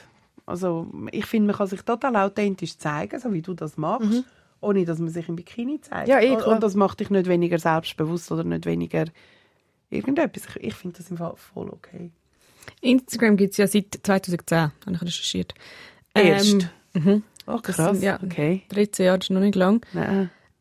Also 0.46 0.88
ich 1.12 1.26
finde, 1.26 1.48
man 1.48 1.56
kann 1.56 1.68
sich 1.68 1.82
total 1.82 2.16
authentisch 2.16 2.78
zeigen, 2.78 3.20
so 3.20 3.34
wie 3.34 3.42
du 3.42 3.54
das 3.54 3.78
machst, 3.78 4.24
ohne 4.62 4.86
dass 4.86 5.00
man 5.00 5.10
sich 5.10 5.28
im 5.28 5.36
Bikini 5.36 5.82
zeigt. 5.82 6.08
Ja, 6.08 6.20
eh, 6.20 6.36
und, 6.36 6.62
das 6.62 6.76
macht 6.76 7.00
dich 7.00 7.10
nicht 7.10 7.28
weniger 7.28 7.58
selbstbewusst 7.58 8.32
oder 8.32 8.44
nicht 8.44 8.66
weniger 8.66 9.06
irgendetwas. 9.90 10.44
Ich, 10.56 10.64
ich 10.64 10.74
finde 10.76 10.98
das 10.98 11.10
im 11.10 11.18
Fall 11.18 11.34
voll 11.36 11.70
okay. 11.70 12.12
Instagram 12.82 13.38
gibt 13.38 13.52
es 13.52 13.58
ja 13.58 13.68
seit 13.68 14.00
2010, 14.04 14.58
habe 14.58 14.72
ich 14.92 15.02
recherchiert. 15.02 15.54
Erst? 16.14 16.70
mhm. 16.94 17.24
Oh, 17.48 17.58
krass. 17.58 18.00
sind, 18.00 18.04
ja, 18.04 18.20
Okay. 18.24 18.64
13 18.70 19.06
Jahre 19.06 19.20
ist 19.20 19.30
noch 19.30 19.40
nicht 19.42 19.56
lang. 19.56 19.86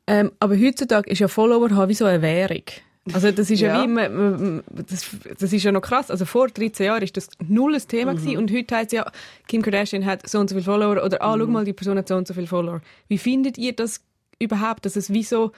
Ähm, 0.07 0.33
aber 0.39 0.59
heutzutage 0.59 1.11
ist 1.11 1.19
ja 1.19 1.29
Follower 1.29 1.71
haben 1.71 1.89
wie 1.89 1.95
so 1.95 2.05
eine 2.05 2.21
Währung. 2.21 2.65
Also 3.13 3.31
das 3.33 3.51
ist 3.51 3.61
ja, 3.61 3.77
Ja. 3.77 3.83
wie 3.83 3.89
man- 3.89 4.15
man- 4.15 4.65
das, 4.89 5.05
das 5.39 5.53
ist 5.53 5.63
ja 5.63 5.73
noch 5.73 5.83
krass. 5.83 6.11
Also 6.11 6.25
vor 6.25 6.49
13 6.49 6.87
Jahren 6.87 7.03
ist 7.03 7.17
das 7.17 7.29
null 7.47 7.75
ein 7.75 7.83
Thema 7.87 8.13
Mhm. 8.13 8.17
gewesen 8.17 8.37
und 8.39 8.53
heute 8.53 8.77
heißt 8.77 8.93
ja, 8.93 9.11
Kim 9.47 9.61
Kardashian 9.63 10.07
hat 10.07 10.27
so 10.29 10.39
und 10.39 10.49
so 10.49 10.55
viele 10.55 10.65
Follower 10.65 11.05
oder 11.05 11.21
ah, 11.21 11.37
Mhm. 11.37 11.41
schau 11.43 11.47
mal, 11.49 11.65
die 11.65 11.73
Person 11.75 11.99
hat 11.99 12.09
so 12.09 12.17
und 12.17 12.27
so 12.27 12.33
viele 12.35 12.47
Follower. 12.47 12.81
Wie 13.09 13.19
findet 13.19 13.59
ihr 13.59 13.75
das 13.75 14.01
überhaupt, 14.39 14.87
dass 14.87 14.97
es 14.97 15.13
wie 15.13 15.23
so 15.23 15.53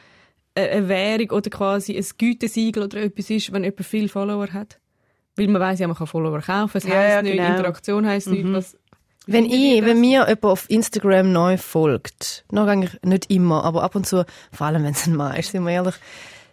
eine 0.57 0.69
eine 0.71 0.89
Währung 0.89 1.31
oder 1.31 1.51
quasi 1.51 1.97
ein 1.97 2.07
Gütesiegel 2.19 2.83
oder 2.83 3.03
etwas 3.03 3.31
ist, 3.31 3.53
wenn 3.53 3.63
jemand 3.63 3.85
viele 3.87 4.09
Follower 4.09 4.49
hat? 4.53 4.79
Weil 5.37 5.49
man 5.49 5.61
weiß 5.61 5.79
ja, 5.81 5.87
man 5.87 5.97
kann 5.97 6.07
Follower 6.07 6.41
kaufen, 6.41 6.79
es 6.79 6.85
Ja, 6.85 6.95
heisst 6.95 7.15
ja, 7.17 7.23
nicht, 7.23 7.37
genau. 7.37 7.49
Interaktion 7.51 8.07
heisst 8.07 8.29
nicht, 8.29 8.51
was... 8.53 8.77
Wenn 9.29 9.45
ich, 9.45 9.85
wenn 9.85 10.01
mir 10.01 10.21
jemand 10.21 10.45
auf 10.45 10.71
Instagram 10.71 11.31
neu 11.33 11.57
folgt, 11.59 12.45
noch 12.53 12.67
eigentlich 12.69 12.99
nicht 13.03 13.29
immer, 13.31 13.65
aber 13.65 13.83
ab 13.83 13.97
und 13.97 14.07
zu, 14.07 14.25
vor 14.53 14.67
allem 14.69 14.83
wenn 14.85 14.93
es 14.93 15.07
ein 15.07 15.17
Mann 15.17 15.37
ist, 15.37 15.51
sind 15.51 15.65
wir 15.65 15.73
ehrlich, 15.73 15.97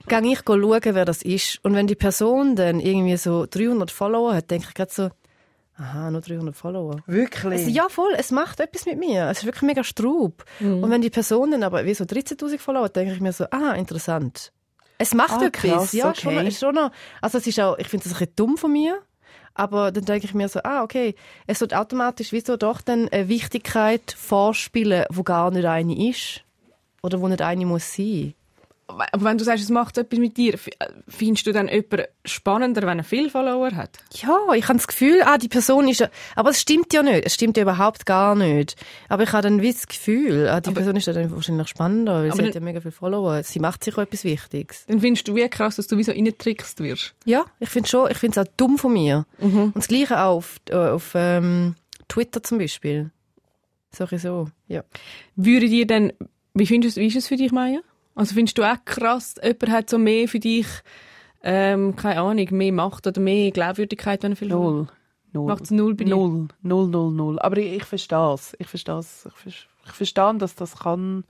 gehe 0.07 0.21
ich 0.31 0.39
schauen, 0.45 0.81
wer 0.83 1.05
das 1.05 1.21
ist. 1.21 1.59
Und 1.63 1.75
wenn 1.75 1.87
die 1.87 1.95
Person 1.95 2.55
dann 2.55 2.79
irgendwie 2.79 3.17
so 3.17 3.45
300 3.49 3.91
Follower 3.91 4.33
hat, 4.33 4.51
denke 4.51 4.67
ich 4.69 4.73
gerade 4.73 4.91
so, 4.93 5.09
aha, 5.77 6.11
nur 6.11 6.21
300 6.21 6.55
Follower. 6.55 6.97
Wirklich? 7.07 7.43
Also, 7.59 7.69
ja, 7.69 7.87
voll, 7.89 8.13
es 8.17 8.31
macht 8.31 8.59
etwas 8.59 8.85
mit 8.85 8.97
mir. 8.99 9.29
Es 9.29 9.39
ist 9.39 9.45
wirklich 9.45 9.63
mega 9.63 9.83
Straub. 9.83 10.43
Und 10.59 10.89
wenn 10.89 11.01
die 11.01 11.09
Person 11.09 11.51
dann 11.51 11.63
aber 11.63 11.85
wie 11.85 11.93
so 11.93 12.03
13.000 12.03 12.59
Follower 12.59 12.85
hat, 12.85 12.95
denke 12.95 13.13
ich 13.13 13.21
mir 13.21 13.33
so, 13.33 13.45
ah, 13.51 13.73
interessant. 13.73 14.51
Es 14.99 15.13
macht 15.13 15.41
Ah, 15.41 15.45
etwas. 15.45 15.61
krass, 15.61 15.93
ja, 15.93 16.09
okay. 16.09 16.21
schon, 16.21 16.47
ist 16.47 16.59
schon 16.59 16.75
noch, 16.75 16.91
also 17.21 17.37
es 17.39 17.47
ist 17.47 17.59
auch, 17.59 17.77
ich 17.79 17.87
finde 17.87 18.03
das 18.03 18.13
ein 18.13 18.19
bisschen 18.19 18.35
dumm 18.35 18.57
von 18.57 18.71
mir. 18.71 18.99
Aber 19.55 19.91
dann 19.91 20.05
denke 20.05 20.25
ich 20.25 20.33
mir 20.33 20.47
so, 20.49 20.59
ah, 20.63 20.81
okay, 20.83 21.13
es 21.45 21.61
wird 21.61 21.75
automatisch 21.75 22.31
wieso 22.31 22.57
doch 22.57 22.81
dann 22.81 23.07
eine 23.09 23.27
Wichtigkeit 23.27 24.15
vorspielen, 24.17 25.05
wo 25.11 25.23
gar 25.23 25.51
nicht 25.51 25.65
eine 25.65 26.09
ist. 26.09 26.41
Oder 27.03 27.19
wo 27.21 27.27
nicht 27.27 27.41
eine 27.41 27.65
muss 27.65 27.93
sein. 27.93 28.33
Aber 28.87 29.25
wenn 29.25 29.37
du 29.37 29.43
sagst, 29.43 29.63
es 29.63 29.69
macht 29.69 29.97
etwas 29.97 30.19
mit 30.19 30.37
dir, 30.37 30.59
findest 31.07 31.47
du 31.47 31.53
dann 31.53 31.67
jemanden 31.67 32.05
spannender, 32.25 32.85
wenn 32.85 32.99
er 32.99 33.03
viele 33.03 33.29
Follower 33.29 33.71
hat? 33.71 33.97
Ja, 34.13 34.37
ich 34.55 34.67
habe 34.67 34.77
das 34.77 34.87
Gefühl, 34.87 35.21
ah, 35.23 35.37
die 35.37 35.47
Person 35.47 35.87
ist 35.87 36.01
ja, 36.01 36.09
aber 36.35 36.49
es 36.49 36.61
stimmt 36.61 36.93
ja 36.93 37.01
nicht. 37.01 37.25
Es 37.25 37.33
stimmt 37.33 37.57
ja 37.57 37.63
überhaupt 37.63 38.05
gar 38.05 38.35
nicht. 38.35 38.75
Aber 39.09 39.23
ich 39.23 39.31
habe 39.31 39.43
dann 39.43 39.61
wie 39.61 39.71
das 39.71 39.87
Gefühl, 39.87 40.49
ah, 40.49 40.59
die 40.59 40.71
Person 40.71 40.95
ist 40.95 41.07
dann 41.07 41.31
wahrscheinlich 41.31 41.67
spannender, 41.67 42.23
weil 42.23 42.31
Aber 42.31 42.41
sie 42.41 42.47
hat 42.47 42.55
ja 42.55 42.61
mega 42.61 42.81
viele 42.81 42.91
Follower. 42.91 43.41
Sie 43.43 43.59
macht 43.59 43.83
sich 43.83 43.97
auch 43.97 44.01
etwas 44.01 44.23
Wichtiges. 44.25 44.85
Dann 44.87 44.99
findest 44.99 45.27
du 45.27 45.35
wie 45.35 45.47
krass, 45.47 45.77
dass 45.77 45.87
du 45.87 45.97
wie 45.97 46.03
so 46.03 46.11
reingetrickst 46.11 46.81
wirst. 46.81 47.15
Ja, 47.25 47.45
ich 47.59 47.69
finde 47.69 47.89
schon, 47.89 48.11
ich 48.11 48.17
finde 48.17 48.39
es 48.39 48.47
auch 48.47 48.51
dumm 48.57 48.77
von 48.77 48.93
mir. 48.93 49.25
Und 49.39 49.75
das 49.75 49.87
Gleiche 49.87 50.19
auch 50.19 50.37
auf, 50.37 50.59
äh, 50.69 50.75
auf 50.75 51.11
ähm, 51.15 51.75
Twitter 52.09 52.43
zum 52.43 52.57
Beispiel. 52.57 53.11
Sowieso, 53.91 54.49
ja. 54.67 54.83
Würde 55.35 55.67
dir 55.69 55.87
dann, 55.87 56.11
wie 56.53 56.65
findest 56.65 56.97
du, 56.97 57.01
wie 57.01 57.07
ist 57.07 57.15
es 57.15 57.27
für 57.27 57.37
dich, 57.37 57.51
Maya? 57.51 57.79
Also 58.15 58.35
findest 58.35 58.57
du 58.57 58.63
auch 58.63 58.77
krass, 58.85 59.35
jemand 59.41 59.69
hat 59.69 59.89
so 59.89 59.97
mehr 59.97 60.27
für 60.27 60.39
dich, 60.39 60.67
ähm, 61.43 61.95
keine 61.95 62.21
Ahnung, 62.21 62.47
mehr 62.51 62.71
Macht 62.71 63.07
oder 63.07 63.19
mehr 63.19 63.51
Glaubwürdigkeit, 63.51 64.23
wenn 64.23 64.33
er 64.33 64.35
viel 64.35 64.47
Null. 64.49 64.87
Null. 65.33 65.47
Macht's 65.47 65.71
null 65.71 65.95
bei 65.95 66.03
dir? 66.03 66.15
Null. 66.15 66.47
Null, 66.61 66.87
null, 66.89 67.11
null. 67.11 67.39
Aber 67.39 67.57
ich, 67.57 67.77
ich 67.77 67.83
verstehe 67.85 68.33
es. 68.35 68.55
Ich 68.59 68.67
verstehe 68.67 68.99
es. 68.99 69.25
Ich, 69.25 69.33
ver- 69.33 69.67
ich 69.87 69.91
verstehe, 69.91 70.35
dass 70.37 70.53
das 70.53 70.77
kann 70.77 71.23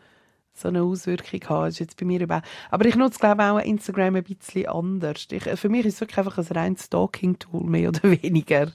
so 0.53 0.67
eine 0.67 0.83
Auswirkung 0.83 1.39
haben. 1.49 1.65
Das 1.65 1.75
ist 1.75 1.79
jetzt 1.79 1.97
bei 1.97 2.05
mir 2.05 2.19
überhaupt... 2.19 2.45
Aber 2.69 2.85
ich 2.85 2.95
nutze, 2.97 3.19
glaube 3.19 3.41
ich, 3.41 3.49
auch 3.49 3.59
Instagram 3.59 4.15
ein 4.15 4.23
bisschen 4.25 4.67
anders. 4.67 5.25
Ich, 5.31 5.43
für 5.43 5.69
mich 5.69 5.85
ist 5.85 5.95
es 5.95 6.01
wirklich 6.01 6.17
einfach 6.17 6.37
ein 6.37 6.45
reines 6.45 6.83
Stalking-Tool, 6.83 7.63
mehr 7.63 7.89
oder 7.89 8.03
weniger. 8.21 8.73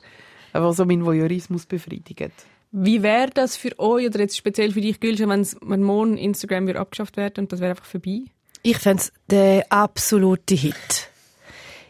Einfach 0.55 0.73
so 0.73 0.87
mein 0.87 1.05
Voyeurismus 1.05 1.67
befriedigt. 1.67 2.33
Wie 2.71 3.03
wäre 3.03 3.31
das 3.33 3.57
für 3.57 3.79
euch 3.79 4.07
oder 4.07 4.21
jetzt 4.21 4.37
speziell 4.37 4.73
für 4.73 4.81
dich, 4.81 5.01
Gülscha, 5.01 5.25
wenn's- 5.27 5.57
wenn 5.63 5.83
morgen 5.83 6.17
Instagram 6.19 6.67
wieder 6.67 6.81
abgeschafft 6.81 7.17
wird 7.17 7.39
und 7.39 7.51
das 7.53 7.61
wäre 7.61 7.71
einfach 7.71 7.87
vorbei? 7.87 8.23
Ich 8.63 8.79
fände 8.79 9.03
der 9.31 9.67
absolute 9.71 10.55
Hit. 10.55 11.09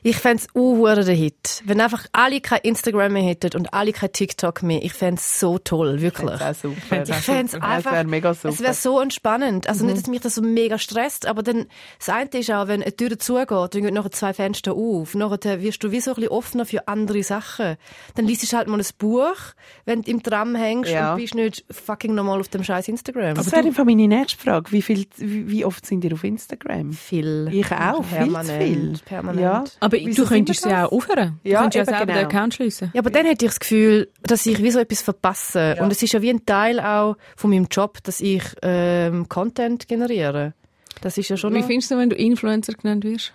Ich 0.02 0.16
fände 0.16 0.42
es 0.42 0.48
uh, 0.54 0.84
der 0.86 1.14
Hit. 1.14 1.62
Wenn 1.64 1.80
einfach 1.80 2.06
alle 2.12 2.40
kein 2.40 2.60
Instagram 2.62 3.12
mehr 3.12 3.22
hätten 3.22 3.56
und 3.56 3.72
alle 3.74 3.92
kein 3.92 4.12
TikTok 4.12 4.62
mehr, 4.62 4.82
ich 4.82 4.92
fände 4.92 5.20
es 5.20 5.40
so 5.40 5.58
toll, 5.58 6.00
wirklich. 6.00 6.40
Ich 6.40 7.14
fände 7.16 7.44
es 7.46 7.54
einfach, 7.54 7.92
wäre 7.92 8.04
mega 8.04 8.34
super. 8.34 8.48
es 8.50 8.60
wäre 8.60 8.74
so 8.74 9.00
entspannend. 9.00 9.68
Also 9.68 9.84
Mhm. 9.84 9.90
nicht, 9.92 10.02
dass 10.02 10.08
mich 10.10 10.20
das 10.20 10.34
so 10.36 10.42
mega 10.42 10.78
stresst, 10.78 11.26
aber 11.26 11.42
dann, 11.42 11.66
das 11.98 12.08
eine 12.08 12.28
ist 12.30 12.50
auch, 12.50 12.68
wenn 12.68 12.82
eine 12.82 12.94
Tür 12.94 13.18
zugeht, 13.18 13.48
dann 13.50 13.82
gehen 13.82 13.94
nachher 13.94 14.10
zwei 14.12 14.32
Fenster 14.32 14.72
auf. 14.74 15.14
Nachher 15.14 15.60
wirst 15.62 15.82
du 15.82 15.90
wie 15.90 16.00
so 16.00 16.12
ein 16.12 16.14
bisschen 16.16 16.30
offener 16.30 16.64
für 16.66 16.86
andere 16.88 17.22
Sachen. 17.22 17.76
Dann 18.14 18.26
liest 18.26 18.50
du 18.52 18.56
halt 18.56 18.68
mal 18.68 18.78
ein 18.78 18.86
Buch, 18.98 19.36
wenn 19.84 20.02
du 20.02 20.10
im 20.10 20.22
Tram 20.22 20.54
hängst 20.54 20.90
Ja. 20.90 21.12
und 21.14 21.20
bist 21.20 21.34
nicht 21.34 21.64
fucking 21.70 22.14
nochmal 22.14 22.40
auf 22.40 22.48
dem 22.48 22.62
scheiß 22.64 22.88
Instagram. 22.88 23.34
das 23.34 23.50
wäre 23.52 23.64
einfach 23.66 23.84
meine 23.84 24.06
nächste 24.06 24.38
Frage. 24.38 24.70
Wie, 24.72 24.82
viel, 24.82 25.06
wie, 25.16 25.48
wie 25.50 25.64
oft 25.64 25.84
sind 25.86 26.04
ihr 26.04 26.12
auf 26.12 26.24
Instagram? 26.24 26.92
viel. 26.92 27.48
Ich 27.52 27.70
auch, 27.72 28.04
viel 28.04 28.18
zu 28.26 28.32
Permanent. 28.32 28.62
viel. 28.62 28.98
Permanent. 29.04 29.40
Ja. 29.40 29.64
Aber 29.88 29.96
Wieso 30.06 30.22
du 30.22 30.28
könntest 30.28 30.64
wir 30.64 30.86
auch 30.86 30.92
aufhören. 30.92 31.40
Du 31.42 31.50
Ja, 31.50 31.60
könntest 31.62 31.76
ja 31.76 31.84
selber 31.96 32.06
den 32.12 32.14
genau. 32.16 32.28
Account 32.28 32.54
schliessen. 32.54 32.90
Ja, 32.94 33.00
aber 33.00 33.10
dann 33.10 33.26
hätte 33.26 33.44
ich 33.44 33.50
das 33.50 33.60
Gefühl, 33.60 34.08
dass 34.22 34.46
ich 34.46 34.62
wie 34.62 34.70
so 34.70 34.78
etwas 34.78 35.02
verpasse. 35.02 35.76
Und 35.80 35.90
es 35.92 36.02
ist 36.02 36.12
ja 36.12 36.22
wie 36.22 36.30
ein 36.30 36.44
Teil 36.46 36.80
auch 36.80 37.16
von 37.36 37.50
meinem 37.50 37.66
Job, 37.70 37.98
dass 38.04 38.20
ich 38.20 38.42
ähm, 38.62 39.28
Content 39.28 39.88
generiere. 39.88 40.54
Das 41.00 41.18
ist 41.18 41.28
ja 41.28 41.36
schon 41.36 41.54
Wie 41.54 41.62
findest 41.62 41.90
du, 41.90 41.96
wenn 41.98 42.10
du 42.10 42.16
Influencer 42.16 42.72
genannt 42.74 43.04
wirst? 43.04 43.32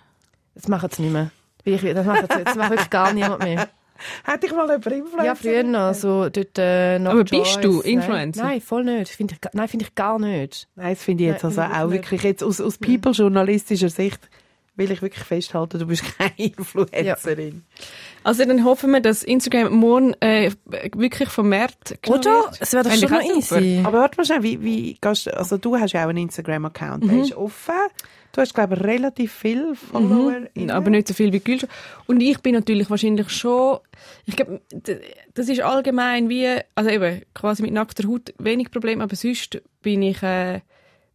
Das 0.54 0.68
machen 0.68 0.88
sie 0.92 1.02
nicht 1.02 1.12
mehr. 1.12 1.30
Das 1.94 2.06
macht 2.06 2.22
jetzt, 2.36 2.56
wirklich 2.56 2.90
gar 2.90 3.12
niemand 3.12 3.42
mehr. 3.42 3.68
Hätte 4.24 4.46
ich 4.46 4.52
mal 4.52 4.66
jemanden 4.66 4.92
Influencer? 4.92 5.24
Ja, 5.24 5.34
früher 5.34 5.62
noch, 5.62 5.94
so 5.94 6.28
dort 6.28 6.58
äh, 6.58 6.98
noch 6.98 7.12
Aber 7.12 7.24
bist 7.24 7.56
du 7.62 7.70
Joyce. 7.76 7.84
Influencer? 7.84 8.42
Nein, 8.42 8.52
nein 8.52 8.60
voll 8.60 8.84
nicht. 8.84 9.10
Find 9.12 9.32
ich, 9.32 9.38
nein, 9.52 9.68
finde 9.68 9.86
ich 9.86 9.94
gar 9.94 10.18
nicht. 10.18 10.68
Nein, 10.74 10.94
das 10.94 11.02
finde 11.02 11.24
ich 11.24 11.30
jetzt 11.30 11.44
Nein, 11.44 11.58
also 11.58 11.74
auch 11.74 11.88
nicht. 11.88 12.02
wirklich 12.02 12.22
jetzt 12.22 12.42
aus, 12.42 12.60
aus 12.60 12.76
People-journalistischer 12.78 13.88
Sicht 13.88 14.28
will 14.76 14.90
ich 14.90 15.02
wirklich 15.02 15.24
festhalten, 15.24 15.78
du 15.78 15.86
bist 15.86 16.02
keine 16.18 16.32
Influencerin. 16.36 17.64
Also 18.24 18.44
dann 18.44 18.64
hoffen 18.64 18.90
wir, 18.90 19.00
dass 19.00 19.22
Instagram 19.22 19.72
morgen 19.74 20.14
äh, 20.20 20.50
wirklich 20.94 21.28
vermehrt 21.28 21.98
genommen 22.02 22.20
Oder? 22.20 22.30
wird. 22.44 22.58
Es 22.60 22.72
wäre 22.72 22.84
doch 22.84 22.92
schon 22.92 23.10
noch 23.10 23.22
super. 23.22 23.60
easy. 23.60 23.80
Aber 23.84 23.98
warte 24.00 24.16
mal 24.16 24.24
schnell, 24.24 24.42
wie, 24.42 24.62
wie 24.62 24.98
gehst 25.00 25.26
du, 25.26 25.36
also 25.36 25.58
du 25.58 25.76
hast 25.78 25.92
ja 25.92 26.04
auch 26.04 26.08
einen 26.08 26.18
Instagram-Account, 26.24 27.04
Mhm. 27.04 27.08
der 27.08 27.18
ist 27.20 27.34
offen. 27.36 27.74
Du 28.32 28.40
hast, 28.40 28.52
glaube 28.52 28.74
ich, 28.74 28.80
relativ 28.82 29.32
viele 29.32 29.76
Follower. 29.76 30.40
Mhm. 30.56 30.70
Aber 30.70 30.90
nicht 30.90 31.06
so 31.06 31.14
viel 31.14 31.32
wie 31.32 31.38
Gülsch. 31.38 31.66
Und 32.08 32.20
ich 32.20 32.40
bin 32.40 32.54
natürlich 32.54 32.90
wahrscheinlich 32.90 33.30
schon, 33.30 33.78
ich 34.26 34.34
glaube, 34.34 34.60
das 35.34 35.48
ist 35.48 35.60
allgemein 35.60 36.28
wie, 36.28 36.48
also 36.74 36.90
eben, 36.90 37.22
quasi 37.32 37.62
mit 37.62 37.72
nackter 37.72 38.08
Haut 38.08 38.34
wenig 38.38 38.72
Problem, 38.72 39.00
aber 39.00 39.14
sonst 39.14 39.62
bin 39.82 40.02
ich 40.02 40.20
äh, 40.24 40.62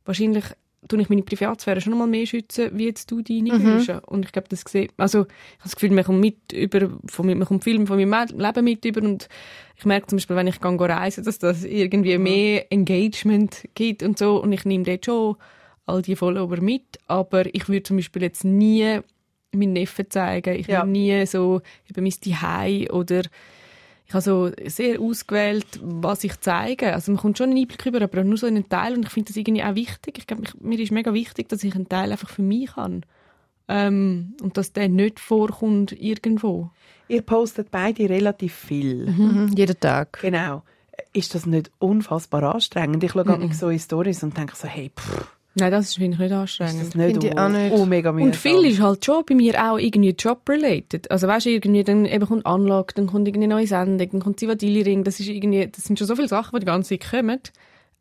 wahrscheinlich, 0.05 0.45
tue 0.87 1.01
ich 1.01 1.09
meine 1.09 1.23
Privatsphäre 1.23 1.81
schon 1.81 1.97
mal 1.97 2.07
mehr 2.07 2.25
schützen, 2.25 2.69
wie 2.73 2.85
jetzt 2.85 3.11
du 3.11 3.21
deine 3.21 3.53
Mhm. 3.53 3.65
mhm. 3.85 3.99
Und 4.05 4.25
ich 4.25 4.31
glaube, 4.31 4.47
das 4.49 4.63
gesehen, 4.63 4.89
also 4.97 5.21
ich 5.21 5.25
habe 5.59 5.63
das 5.63 5.75
Gefühl, 5.75 5.91
man 5.91 6.03
kommt 6.05 6.19
mit 6.21 6.53
über, 6.53 6.89
von, 7.07 7.25
mir- 7.25 7.35
man 7.35 7.47
kommt 7.47 7.63
viel 7.63 7.85
von 7.85 7.97
meinem 8.03 8.27
Leben 8.37 8.63
mit 8.63 8.85
über 8.85 9.01
und 9.01 9.27
ich 9.75 9.85
merke 9.85 10.07
zum 10.07 10.17
Beispiel, 10.17 10.35
wenn 10.35 10.47
ich 10.47 10.59
gehe 10.61 10.79
reisen, 10.89 11.23
dass 11.25 11.39
das 11.39 11.63
irgendwie 11.63 12.17
Mhm. 12.17 12.23
mehr 12.23 12.71
Engagement 12.71 13.67
gibt 13.75 14.03
und 14.03 14.17
so 14.17 14.41
und 14.41 14.51
ich 14.53 14.65
nehme 14.65 14.83
dort 14.85 15.05
schon 15.05 15.35
all 15.85 16.01
die 16.01 16.15
Follower 16.15 16.61
mit, 16.61 16.97
aber 17.07 17.53
ich 17.53 17.67
würde 17.67 17.83
zum 17.83 17.97
Beispiel 17.97 18.21
jetzt 18.21 18.43
nie 18.45 18.99
meinen 19.51 19.73
Neffen 19.73 20.09
zeigen. 20.09 20.55
Ich 20.55 20.67
Ja. 20.67 20.83
will 20.83 20.91
nie 20.91 21.25
so 21.25 21.61
eben 21.89 22.03
mein 22.03 22.11
Zuhause 22.11 22.91
oder 22.93 23.21
ich 24.09 24.15
habe 24.15 24.23
so 24.23 24.51
sehr 24.65 24.99
ausgewählt, 24.99 25.67
was 25.83 26.23
ich 26.23 26.39
zeige. 26.39 26.93
Also 26.93 27.11
man 27.11 27.21
kommt 27.21 27.37
schon 27.37 27.51
einen 27.51 27.59
Einblick 27.59 27.85
über, 27.85 28.01
aber 28.01 28.23
nur 28.23 28.39
so 28.39 28.47
einen 28.47 28.67
Teil 28.67 28.95
und 28.95 29.05
ich 29.05 29.11
finde 29.11 29.27
das 29.27 29.37
irgendwie 29.37 29.63
auch 29.63 29.75
wichtig. 29.75 30.17
Ich 30.17 30.25
glaube, 30.25 30.43
mir 30.59 30.79
ist 30.79 30.91
mega 30.91 31.13
wichtig, 31.13 31.47
dass 31.47 31.63
ich 31.63 31.75
einen 31.75 31.87
Teil 31.87 32.11
einfach 32.11 32.27
für 32.29 32.41
mich 32.41 32.75
habe. 32.75 33.01
Ähm, 33.67 34.33
und 34.41 34.57
dass 34.57 34.73
der 34.73 34.89
nicht 34.89 35.19
vorkommt 35.19 35.91
irgendwo. 35.91 36.71
Ihr 37.07 37.21
postet 37.21 37.69
beide 37.69 38.09
relativ 38.09 38.55
viel. 38.55 39.11
Mhm, 39.11 39.53
jeden 39.55 39.79
Tag. 39.79 40.17
Genau. 40.23 40.63
Ist 41.13 41.35
das 41.35 41.45
nicht 41.45 41.69
unfassbar 41.77 42.55
anstrengend? 42.55 43.03
Ich 43.03 43.11
schaue 43.11 43.25
mm 43.25 43.51
so 43.51 43.69
in 43.69 43.77
Stories 43.77 44.23
und 44.23 44.35
denke 44.35 44.55
so, 44.55 44.67
hey, 44.67 44.89
pff, 44.89 45.27
Nein, 45.59 45.71
das 45.71 45.93
finde 45.93 46.13
ich 46.13 46.19
nicht 46.19 46.31
anstrengend. 46.31 46.87
das 46.87 46.95
nicht, 46.95 47.11
Finde 47.11 47.27
ich 47.27 47.37
auch 47.37 47.49
nicht. 47.49 47.71
oh 47.73 47.85
mega 47.85 48.11
mühsam. 48.11 48.27
Und 48.27 48.35
viel 48.35 48.65
ist 48.65 48.81
halt 48.81 49.03
schon 49.05 49.23
bei 49.27 49.35
mir 49.35 49.71
auch 49.71 49.77
irgendwie 49.77 50.15
job-related. 50.17 51.09
Also 51.11 51.27
weißt 51.27 51.47
du, 51.47 51.49
irgendwie 51.51 51.83
dann 51.83 52.05
eben 52.05 52.25
kommt 52.25 52.45
Anlage, 52.45 52.93
dann 52.95 53.07
kommt 53.07 53.27
irgendwie 53.27 53.45
eine 53.45 53.55
neue 53.55 53.67
Sendung, 53.67 54.09
dann 54.09 54.19
kommt 54.21 54.39
Zivadili-Ring, 54.39 55.03
das 55.03 55.19
ist 55.19 55.27
irgendwie, 55.27 55.67
das 55.67 55.83
sind 55.83 55.97
schon 55.97 56.07
so 56.07 56.15
viele 56.15 56.27
Sachen, 56.27 56.55
die 56.55 56.61
die 56.61 56.65
ganze 56.65 56.97
Zeit 56.97 57.09
kommen. 57.11 57.39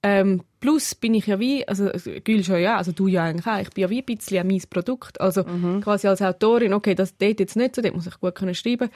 Ähm, 0.02 0.42
plus 0.60 0.94
bin 0.94 1.14
ich 1.14 1.26
ja 1.26 1.40
wie, 1.40 1.66
also 1.66 1.90
Gül 2.22 2.44
schon 2.44 2.60
ja, 2.60 2.76
also 2.76 2.92
du 2.92 3.08
ja 3.08 3.24
eigentlich 3.24 3.46
auch, 3.46 3.58
ich 3.58 3.70
bin 3.70 3.82
ja 3.82 3.90
wie 3.90 3.98
ein 3.98 4.04
bisschen 4.04 4.40
auch 4.40 4.44
mein 4.44 4.62
Produkt. 4.70 5.20
Also 5.20 5.44
quasi 5.80 6.06
als 6.06 6.22
Autorin, 6.22 6.72
okay, 6.72 6.94
das 6.94 7.16
dort 7.16 7.40
jetzt 7.40 7.56
nicht 7.56 7.74
so, 7.74 7.82
dort 7.82 7.94
muss 7.94 8.06
ich 8.06 8.20
gut 8.20 8.34
können 8.34 8.54
schreiben. 8.54 8.90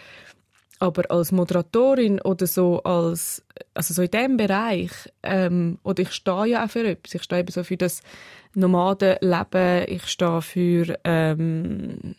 Aber 0.79 1.09
als 1.13 1.31
Moderatorin 1.31 2.21
oder 2.21 2.49
so 2.49 2.83
als, 2.83 3.45
also 3.73 3.95
so 3.95 4.03
in 4.03 4.11
diesem 4.11 4.37
Bereich, 4.37 4.91
ähm, 5.23 5.79
oder 5.85 6.03
ich 6.03 6.11
stehe 6.11 6.47
ja 6.47 6.65
auch 6.65 6.71
für 6.71 6.85
etwas. 6.85 7.15
Ich 7.15 7.23
stehe 7.23 7.41
eben 7.41 7.53
so 7.53 7.63
für 7.63 7.77
das 7.77 8.03
Nomadenleben, 8.55 9.85
ich 9.89 10.07
stehe 10.07 10.43
für, 10.43 10.99
ähm, 11.05 12.15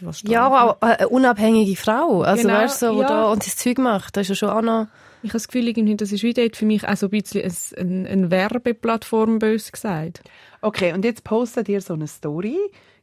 was 0.00 0.18
stehe 0.20 0.32
Ja, 0.32 0.46
ich? 0.46 0.52
aber 0.52 0.70
auch 0.70 0.80
eine 0.80 1.08
unabhängige 1.08 1.76
Frau. 1.76 2.22
Also 2.22 2.42
Genau, 2.42 2.54
weißt 2.54 2.82
du, 2.82 2.86
so, 2.86 2.96
wo 2.96 3.02
ja. 3.02 3.08
da 3.08 3.24
und 3.32 3.44
das 3.44 3.56
Zeug 3.56 3.78
macht, 3.78 4.16
das 4.16 4.22
ist 4.22 4.28
ja 4.28 4.34
schon 4.34 4.50
auch 4.50 4.62
noch... 4.62 4.86
Ich 5.22 5.30
habe 5.30 5.38
das 5.38 5.48
Gefühl, 5.48 5.66
irgendwie, 5.66 5.96
das 5.96 6.12
ist 6.12 6.22
wie 6.22 6.34
dort 6.34 6.56
für 6.56 6.66
mich 6.66 6.86
auch 6.86 6.96
so 6.96 7.06
ein 7.06 7.10
bisschen 7.10 7.42
ein, 7.42 7.56
ein, 7.80 8.06
eine 8.06 8.30
Werbeplattform, 8.30 9.40
bös 9.40 9.72
gesagt. 9.72 10.22
Okay, 10.60 10.92
und 10.92 11.04
jetzt 11.04 11.24
postet 11.24 11.68
ihr 11.68 11.80
so 11.80 11.94
eine 11.94 12.06
Story. 12.06 12.58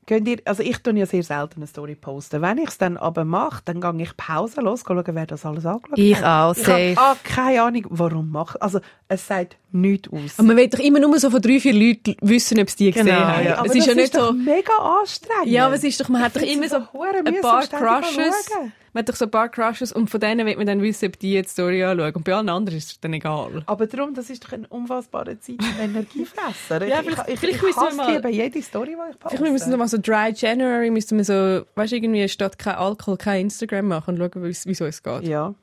Könnt 0.05 0.27
ihr, 0.27 0.37
also 0.45 0.63
ich 0.63 0.77
tue 0.79 0.93
ja 0.97 1.05
sehr 1.05 1.23
selten 1.23 1.57
eine 1.61 1.67
Story 1.67 1.95
posten. 1.95 2.41
Wenn 2.41 2.57
ich 2.57 2.69
es 2.69 2.77
dann 2.77 2.97
aber 2.97 3.23
mache, 3.25 3.61
dann 3.65 3.79
gehe 3.79 3.93
ich 4.03 4.17
Pause 4.17 4.61
los, 4.61 4.83
schauen, 4.85 5.03
wer 5.05 5.25
das 5.25 5.45
alles 5.45 5.65
angeschaut 5.65 5.97
Ich 5.97 6.15
hat. 6.21 6.23
auch, 6.23 6.57
Ich 6.57 6.67
habe 6.67 6.93
safe. 6.93 6.95
ah, 6.97 7.15
keine 7.23 7.61
Ahnung, 7.63 7.85
warum 7.89 8.29
mache 8.31 8.61
Also 8.61 8.79
es 9.07 9.25
sagt 9.27 9.57
nichts 9.71 10.09
aus. 10.11 10.37
Aber 10.39 10.47
man 10.49 10.57
will 10.57 10.67
doch 10.67 10.79
immer 10.79 10.99
nur 10.99 11.17
so 11.19 11.29
von 11.29 11.41
drei, 11.41 11.59
vier 11.59 11.73
Leuten 11.73 12.15
wissen, 12.21 12.59
ob 12.59 12.69
sie 12.69 12.77
die 12.77 12.91
Genau, 12.91 13.05
gesehen 13.05 13.27
haben. 13.27 13.45
ja. 13.45 13.57
aber 13.57 13.67
es 13.67 13.75
ist 13.75 13.87
ja 13.87 13.95
nicht 13.95 14.15
doch 14.15 14.27
so... 14.27 14.33
mega 14.33 14.73
anstrengend. 15.01 15.47
Ja, 15.47 15.65
aber 15.67 15.75
es 15.75 15.83
ist 15.83 15.99
doch, 16.01 16.09
man 16.09 16.21
hat 16.21 16.35
doch 16.35 16.41
immer 16.41 16.67
so 16.67 16.75
ein 16.77 17.41
paar 17.41 17.61
Crushes. 17.67 18.49
schauen. 18.51 18.71
Man 18.93 19.01
hat 19.01 19.09
doch 19.09 19.15
so 19.15 19.25
ein 19.25 19.31
paar 19.31 19.49
Crushes 19.49 19.91
und 19.91 20.09
von 20.09 20.19
denen 20.19 20.45
will 20.45 20.55
man 20.55 20.67
dann 20.67 20.81
wissen, 20.81 21.07
ob 21.07 21.17
die 21.17 21.33
jetzt 21.33 21.49
die 21.57 21.61
Story 21.61 21.83
anschauen. 21.83 22.13
Und 22.13 22.23
bei 22.23 22.33
allen 22.35 22.47
anderen 22.49 22.77
ist 22.77 22.91
es 22.91 22.99
dann 22.99 23.13
egal. 23.13 23.63
Aber 23.65 23.87
darum, 23.87 24.13
das 24.13 24.29
ist 24.29 24.43
doch 24.45 24.51
ein 24.51 24.65
unfassbarer 24.65 25.39
Zeit- 25.39 25.57
und 25.59 25.79
Energiefresser. 25.81 26.85
Ja, 26.85 26.99
ich, 26.99 27.05
vielleicht- 27.07 27.29
ich, 27.29 27.39
vielleicht 27.39 27.55
ich, 27.57 27.61
müssen 27.63 27.79
wir 27.81 27.87
hasse 27.87 27.97
mal- 27.97 28.15
eben 28.15 28.29
jede 28.33 28.61
Story, 28.61 28.89
die 28.89 29.11
ich 29.11 29.19
poste. 29.19 29.37
Vielleicht 29.37 29.51
müssen 29.53 29.69
wir 29.71 29.77
mal 29.77 29.87
so 29.87 29.97
Dry 29.97 30.31
January, 30.35 30.91
müssen 30.91 31.17
wir 31.17 31.25
so, 31.25 31.65
weißt 31.75 31.91
du, 31.91 31.95
irgendwie 31.95 32.29
statt 32.29 32.59
kein 32.59 32.75
Alkohol, 32.75 33.17
kein 33.17 33.41
Instagram 33.41 33.87
machen 33.87 34.19
und 34.21 34.31
schauen, 34.33 34.43
wie 34.43 34.55
wieso 34.65 34.85
es 34.85 35.01
geht. 35.01 35.23
Ja. 35.23 35.55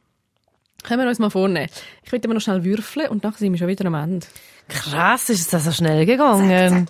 Können 0.83 1.03
wir 1.03 1.09
uns 1.09 1.18
mal 1.18 1.31
vornehmen. 1.31 1.68
Ich 2.03 2.11
will 2.11 2.20
aber 2.24 2.35
noch 2.35 2.41
schnell 2.41 2.64
würfeln 2.64 3.09
und 3.11 3.22
dann 3.24 3.33
sind 3.35 3.53
wir 3.53 3.59
schon 3.59 3.68
wieder 3.68 3.85
am 3.87 3.95
Ende. 3.95 4.26
Krass, 4.68 5.28
ist 5.31 5.53
das 5.53 5.64
so 5.64 5.72
schnell 5.72 6.07
gegangen. 6.07 6.49
Hei, 6.51 6.87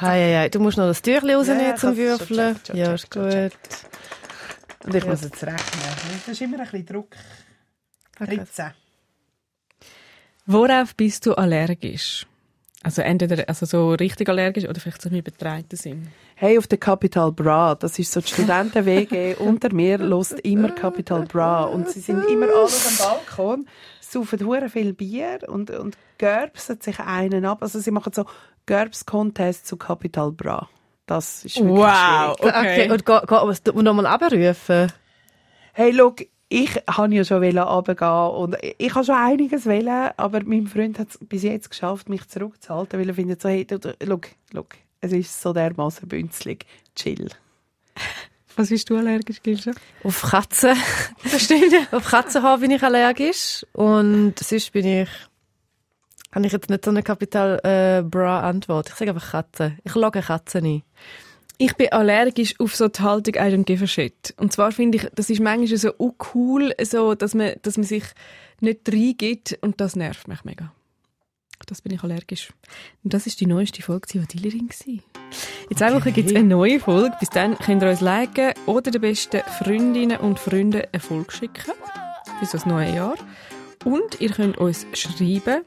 hei, 0.00 0.34
hei. 0.40 0.48
Du 0.48 0.60
musst 0.60 0.78
noch 0.78 0.86
das 0.86 1.02
Türchen 1.02 1.30
rausnehmen 1.30 1.62
Ja, 1.62 1.68
ja, 1.70 1.76
zum 1.76 1.92
ich 1.92 1.98
Würfeln. 1.98 2.28
gecheckt, 2.54 2.66
schon 2.68 2.76
Ja, 2.76 2.92
gecheckt, 2.92 3.16
ist 3.16 3.80
gut. 3.82 3.88
Und 4.84 4.94
ich 4.94 5.04
muss 5.04 5.22
jetzt 5.22 5.42
rechnen. 5.42 5.58
Das 6.26 6.28
ist 6.28 6.40
immer 6.40 6.58
ein 6.58 6.64
bisschen 6.64 6.86
Druck. 6.86 7.16
13. 8.18 8.72
Worauf 10.46 10.94
bist 10.94 11.26
du 11.26 11.34
allergisch? 11.34 12.26
Also 12.82 13.02
entweder 13.02 13.48
also 13.48 13.66
so 13.66 13.92
richtig 13.94 14.28
allergisch 14.28 14.64
oder 14.64 14.80
vielleicht 14.80 15.02
so 15.02 15.10
im 15.10 15.16
übertreibten 15.16 15.76
Sinn. 15.76 16.08
Hey, 16.36 16.56
auf 16.56 16.68
der 16.68 16.78
Capital 16.78 17.32
Bra, 17.32 17.74
das 17.74 17.98
ist 17.98 18.12
so 18.12 18.20
die 18.20 18.28
Studenten-WG 18.28 19.34
unter 19.38 19.74
mir, 19.74 19.98
lost 19.98 20.38
immer 20.40 20.70
Capital 20.70 21.26
Bra. 21.26 21.64
Und 21.64 21.90
sie 21.90 22.00
sind 22.00 22.24
immer 22.28 22.46
alle 22.46 22.62
auf 22.62 22.86
dem 22.88 22.98
Balkon, 22.98 23.68
saufen 24.00 24.46
hure 24.46 24.68
viel 24.68 24.94
Bier 24.94 25.40
und, 25.48 25.70
und 25.70 25.98
gerbsen 26.18 26.80
sich 26.80 27.00
einen 27.00 27.44
ab. 27.44 27.62
Also 27.62 27.80
sie 27.80 27.90
machen 27.90 28.12
so 28.12 28.24
Gerbs-Contest 28.66 29.66
zu 29.66 29.76
Capital 29.76 30.30
Bra. 30.30 30.68
Das 31.08 31.44
ist 31.44 31.56
wirklich 31.56 31.88
schwierig. 31.88 32.40
Okay, 32.40 32.90
und, 32.90 33.04
go, 33.04 33.20
go, 33.26 33.48
was- 33.48 33.60
und 33.60 33.84
nochmal 33.84 34.06
abrufen. 34.06 34.92
Hey, 35.72 35.90
look, 35.90 36.24
ich 36.50 36.74
wollte 36.86 37.14
ja 37.14 37.24
schon 37.24 37.58
runtergehen 37.58 38.30
und 38.30 38.56
ich 38.78 38.94
habe 38.94 39.04
schon 39.04 39.14
einiges 39.14 39.66
wollen, 39.66 40.10
aber 40.16 40.42
mein 40.44 40.66
Freund 40.66 40.98
hat 40.98 41.08
es 41.10 41.18
bis 41.20 41.42
jetzt 41.42 41.70
geschafft, 41.70 42.08
mich 42.08 42.28
zurückzuhalten, 42.28 43.00
weil 43.00 43.08
er 43.08 43.14
findet 43.14 43.40
so, 43.40 43.48
hey, 43.48 43.64
du, 43.64 43.78
du, 43.78 43.94
look, 44.04 44.28
look, 44.52 44.76
es 45.00 45.12
ist 45.12 45.40
so 45.40 45.52
dermaßen 45.52 46.06
bünzlig. 46.08 46.66
Chill. 46.94 47.28
Was 48.56 48.70
bist 48.70 48.90
du 48.90 48.96
allergisch, 48.96 49.40
Gilscha? 49.42 49.70
Auf 50.02 50.20
Katzen. 50.20 50.76
Das 51.22 51.42
stimmt. 51.42 51.72
Auf 51.92 52.04
Katzenhaar 52.06 52.58
bin 52.58 52.72
ich 52.72 52.82
allergisch. 52.82 53.64
Und 53.72 54.34
sonst 54.40 54.72
bin 54.72 54.84
ich. 54.84 55.08
Habe 56.32 56.46
ich 56.46 56.52
jetzt 56.52 56.68
nicht 56.68 56.84
so 56.84 56.90
eine 56.90 57.02
Kapital 57.02 57.58
äh, 57.64 58.02
Bra 58.02 58.40
Antwort. 58.40 58.90
Ich 58.90 58.94
sage 58.94 59.12
einfach 59.12 59.30
Katzen. 59.30 59.78
Ich 59.84 59.94
logge 59.94 60.20
Katzen 60.20 60.64
ein. 60.64 60.82
Ich 61.56 61.74
bin 61.74 61.90
allergisch 61.90 62.54
auf 62.60 62.76
so 62.76 62.86
die 62.86 63.00
Haltung 63.00 63.34
I 63.34 63.52
don't 63.52 63.64
give 63.64 63.82
a 63.82 63.86
shit. 63.86 64.34
Und 64.36 64.52
zwar 64.52 64.70
finde 64.70 64.98
ich, 64.98 65.08
das 65.14 65.28
ist 65.28 65.40
manchmal 65.40 65.76
so 65.76 65.92
uncool, 65.94 66.72
so, 66.82 67.14
dass 67.14 67.34
man, 67.34 67.54
dass 67.62 67.76
man 67.76 67.84
sich 67.84 68.04
nicht 68.60 68.88
reingibt 68.88 69.58
und 69.60 69.80
das 69.80 69.96
nervt 69.96 70.28
mich 70.28 70.44
mega. 70.44 70.72
Das 71.66 71.82
bin 71.82 71.92
ich 71.92 72.02
allergisch. 72.02 72.52
Und 73.02 73.12
das 73.12 73.26
ist 73.26 73.40
die 73.40 73.46
neueste 73.46 73.82
Folge 73.82 74.06
Zivadilerin 74.06 74.68
gewesen. 74.68 75.02
In 75.68 75.76
zwei 75.76 75.92
Wochen 75.92 76.12
gibt 76.12 76.30
es 76.30 76.36
eine 76.36 76.46
neue 76.46 76.80
Folge. 76.80 77.16
Bis 77.18 77.30
dann 77.30 77.58
könnt 77.58 77.82
ihr 77.82 77.90
uns 77.90 78.00
liken 78.00 78.54
oder 78.66 78.90
den 78.90 79.00
besten 79.00 79.42
Freundinnen 79.62 80.18
und 80.18 80.38
Freunden 80.38 80.82
Erfolg 80.92 81.32
schicken. 81.32 81.72
Für 82.38 82.46
so 82.46 82.52
das 82.52 82.66
neue 82.66 82.94
Jahr. 82.94 83.16
Und 83.84 84.20
ihr 84.20 84.30
könnt 84.30 84.56
uns 84.58 84.86
schreiben, 84.94 85.62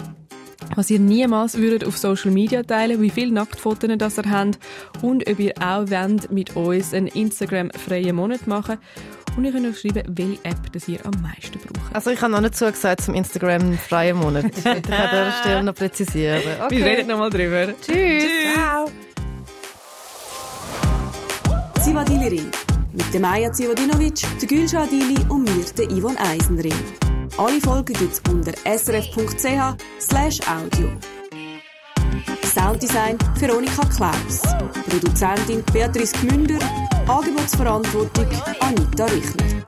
was 0.75 0.89
ihr 0.89 0.99
niemals 0.99 1.57
würdet 1.57 1.85
auf 1.85 1.97
Social 1.97 2.31
Media 2.31 2.63
teilen, 2.63 3.01
wie 3.01 3.09
viele 3.09 3.33
Nacktfotos 3.33 3.89
das 3.97 4.17
ihr 4.17 4.29
habt 4.29 4.59
und 5.01 5.29
ob 5.29 5.39
ihr 5.39 5.53
auch 5.59 5.89
wollt, 5.89 6.31
mit 6.31 6.55
uns 6.55 6.93
einen 6.93 7.07
Instagram-freien 7.07 8.15
Monat 8.15 8.47
machen 8.47 8.77
und 9.37 9.45
ihr 9.45 9.51
könnt 9.51 9.67
auch 9.67 9.77
schreiben, 9.77 10.03
welche 10.17 10.43
App 10.43 10.71
das 10.73 10.87
ihr 10.87 10.99
am 11.05 11.13
meisten 11.21 11.59
braucht. 11.59 11.95
Also 11.95 12.11
ich 12.11 12.21
habe 12.21 12.31
noch 12.31 12.41
nicht 12.41 12.55
zugesagt 12.55 13.01
zum 13.01 13.15
Instagram 13.15 13.77
freien 13.77 14.17
Monat. 14.17 14.45
Ich 14.45 14.63
möchte 14.63 14.95
an 14.95 15.09
dieser 15.09 15.31
Stelle 15.41 15.63
noch 15.63 15.75
präzisieren. 15.75 16.41
Okay. 16.65 16.77
Wir 16.77 16.85
reden 16.85 17.07
nochmal 17.07 17.29
drüber. 17.29 17.73
Tschüss. 17.81 18.25
Ciao. 18.53 18.89
Zivadili 21.79 22.41
mit 22.93 23.13
der 23.13 23.21
Maja 23.21 23.51
Zivadinovic, 23.51 24.21
der 24.41 24.47
Gülşah 24.47 24.83
Adili 24.83 25.17
und 25.29 25.43
mir, 25.43 25.65
der 25.77 25.87
Yvonne 25.89 26.19
Eisenring. 26.19 27.10
Alle 27.37 27.61
Folgen 27.61 27.95
gibt's 27.95 28.21
unter 28.29 28.53
srf.ch 28.65 30.47
audio. 30.47 30.91
Sounddesign 32.43 33.17
Veronika 33.35 33.83
Klaus. 33.85 34.41
Produzentin 34.89 35.63
Beatrice 35.71 36.13
Gmünder. 36.17 36.59
Angebotsverantwortung 37.07 38.27
Anita 38.59 39.05
Richner. 39.05 39.60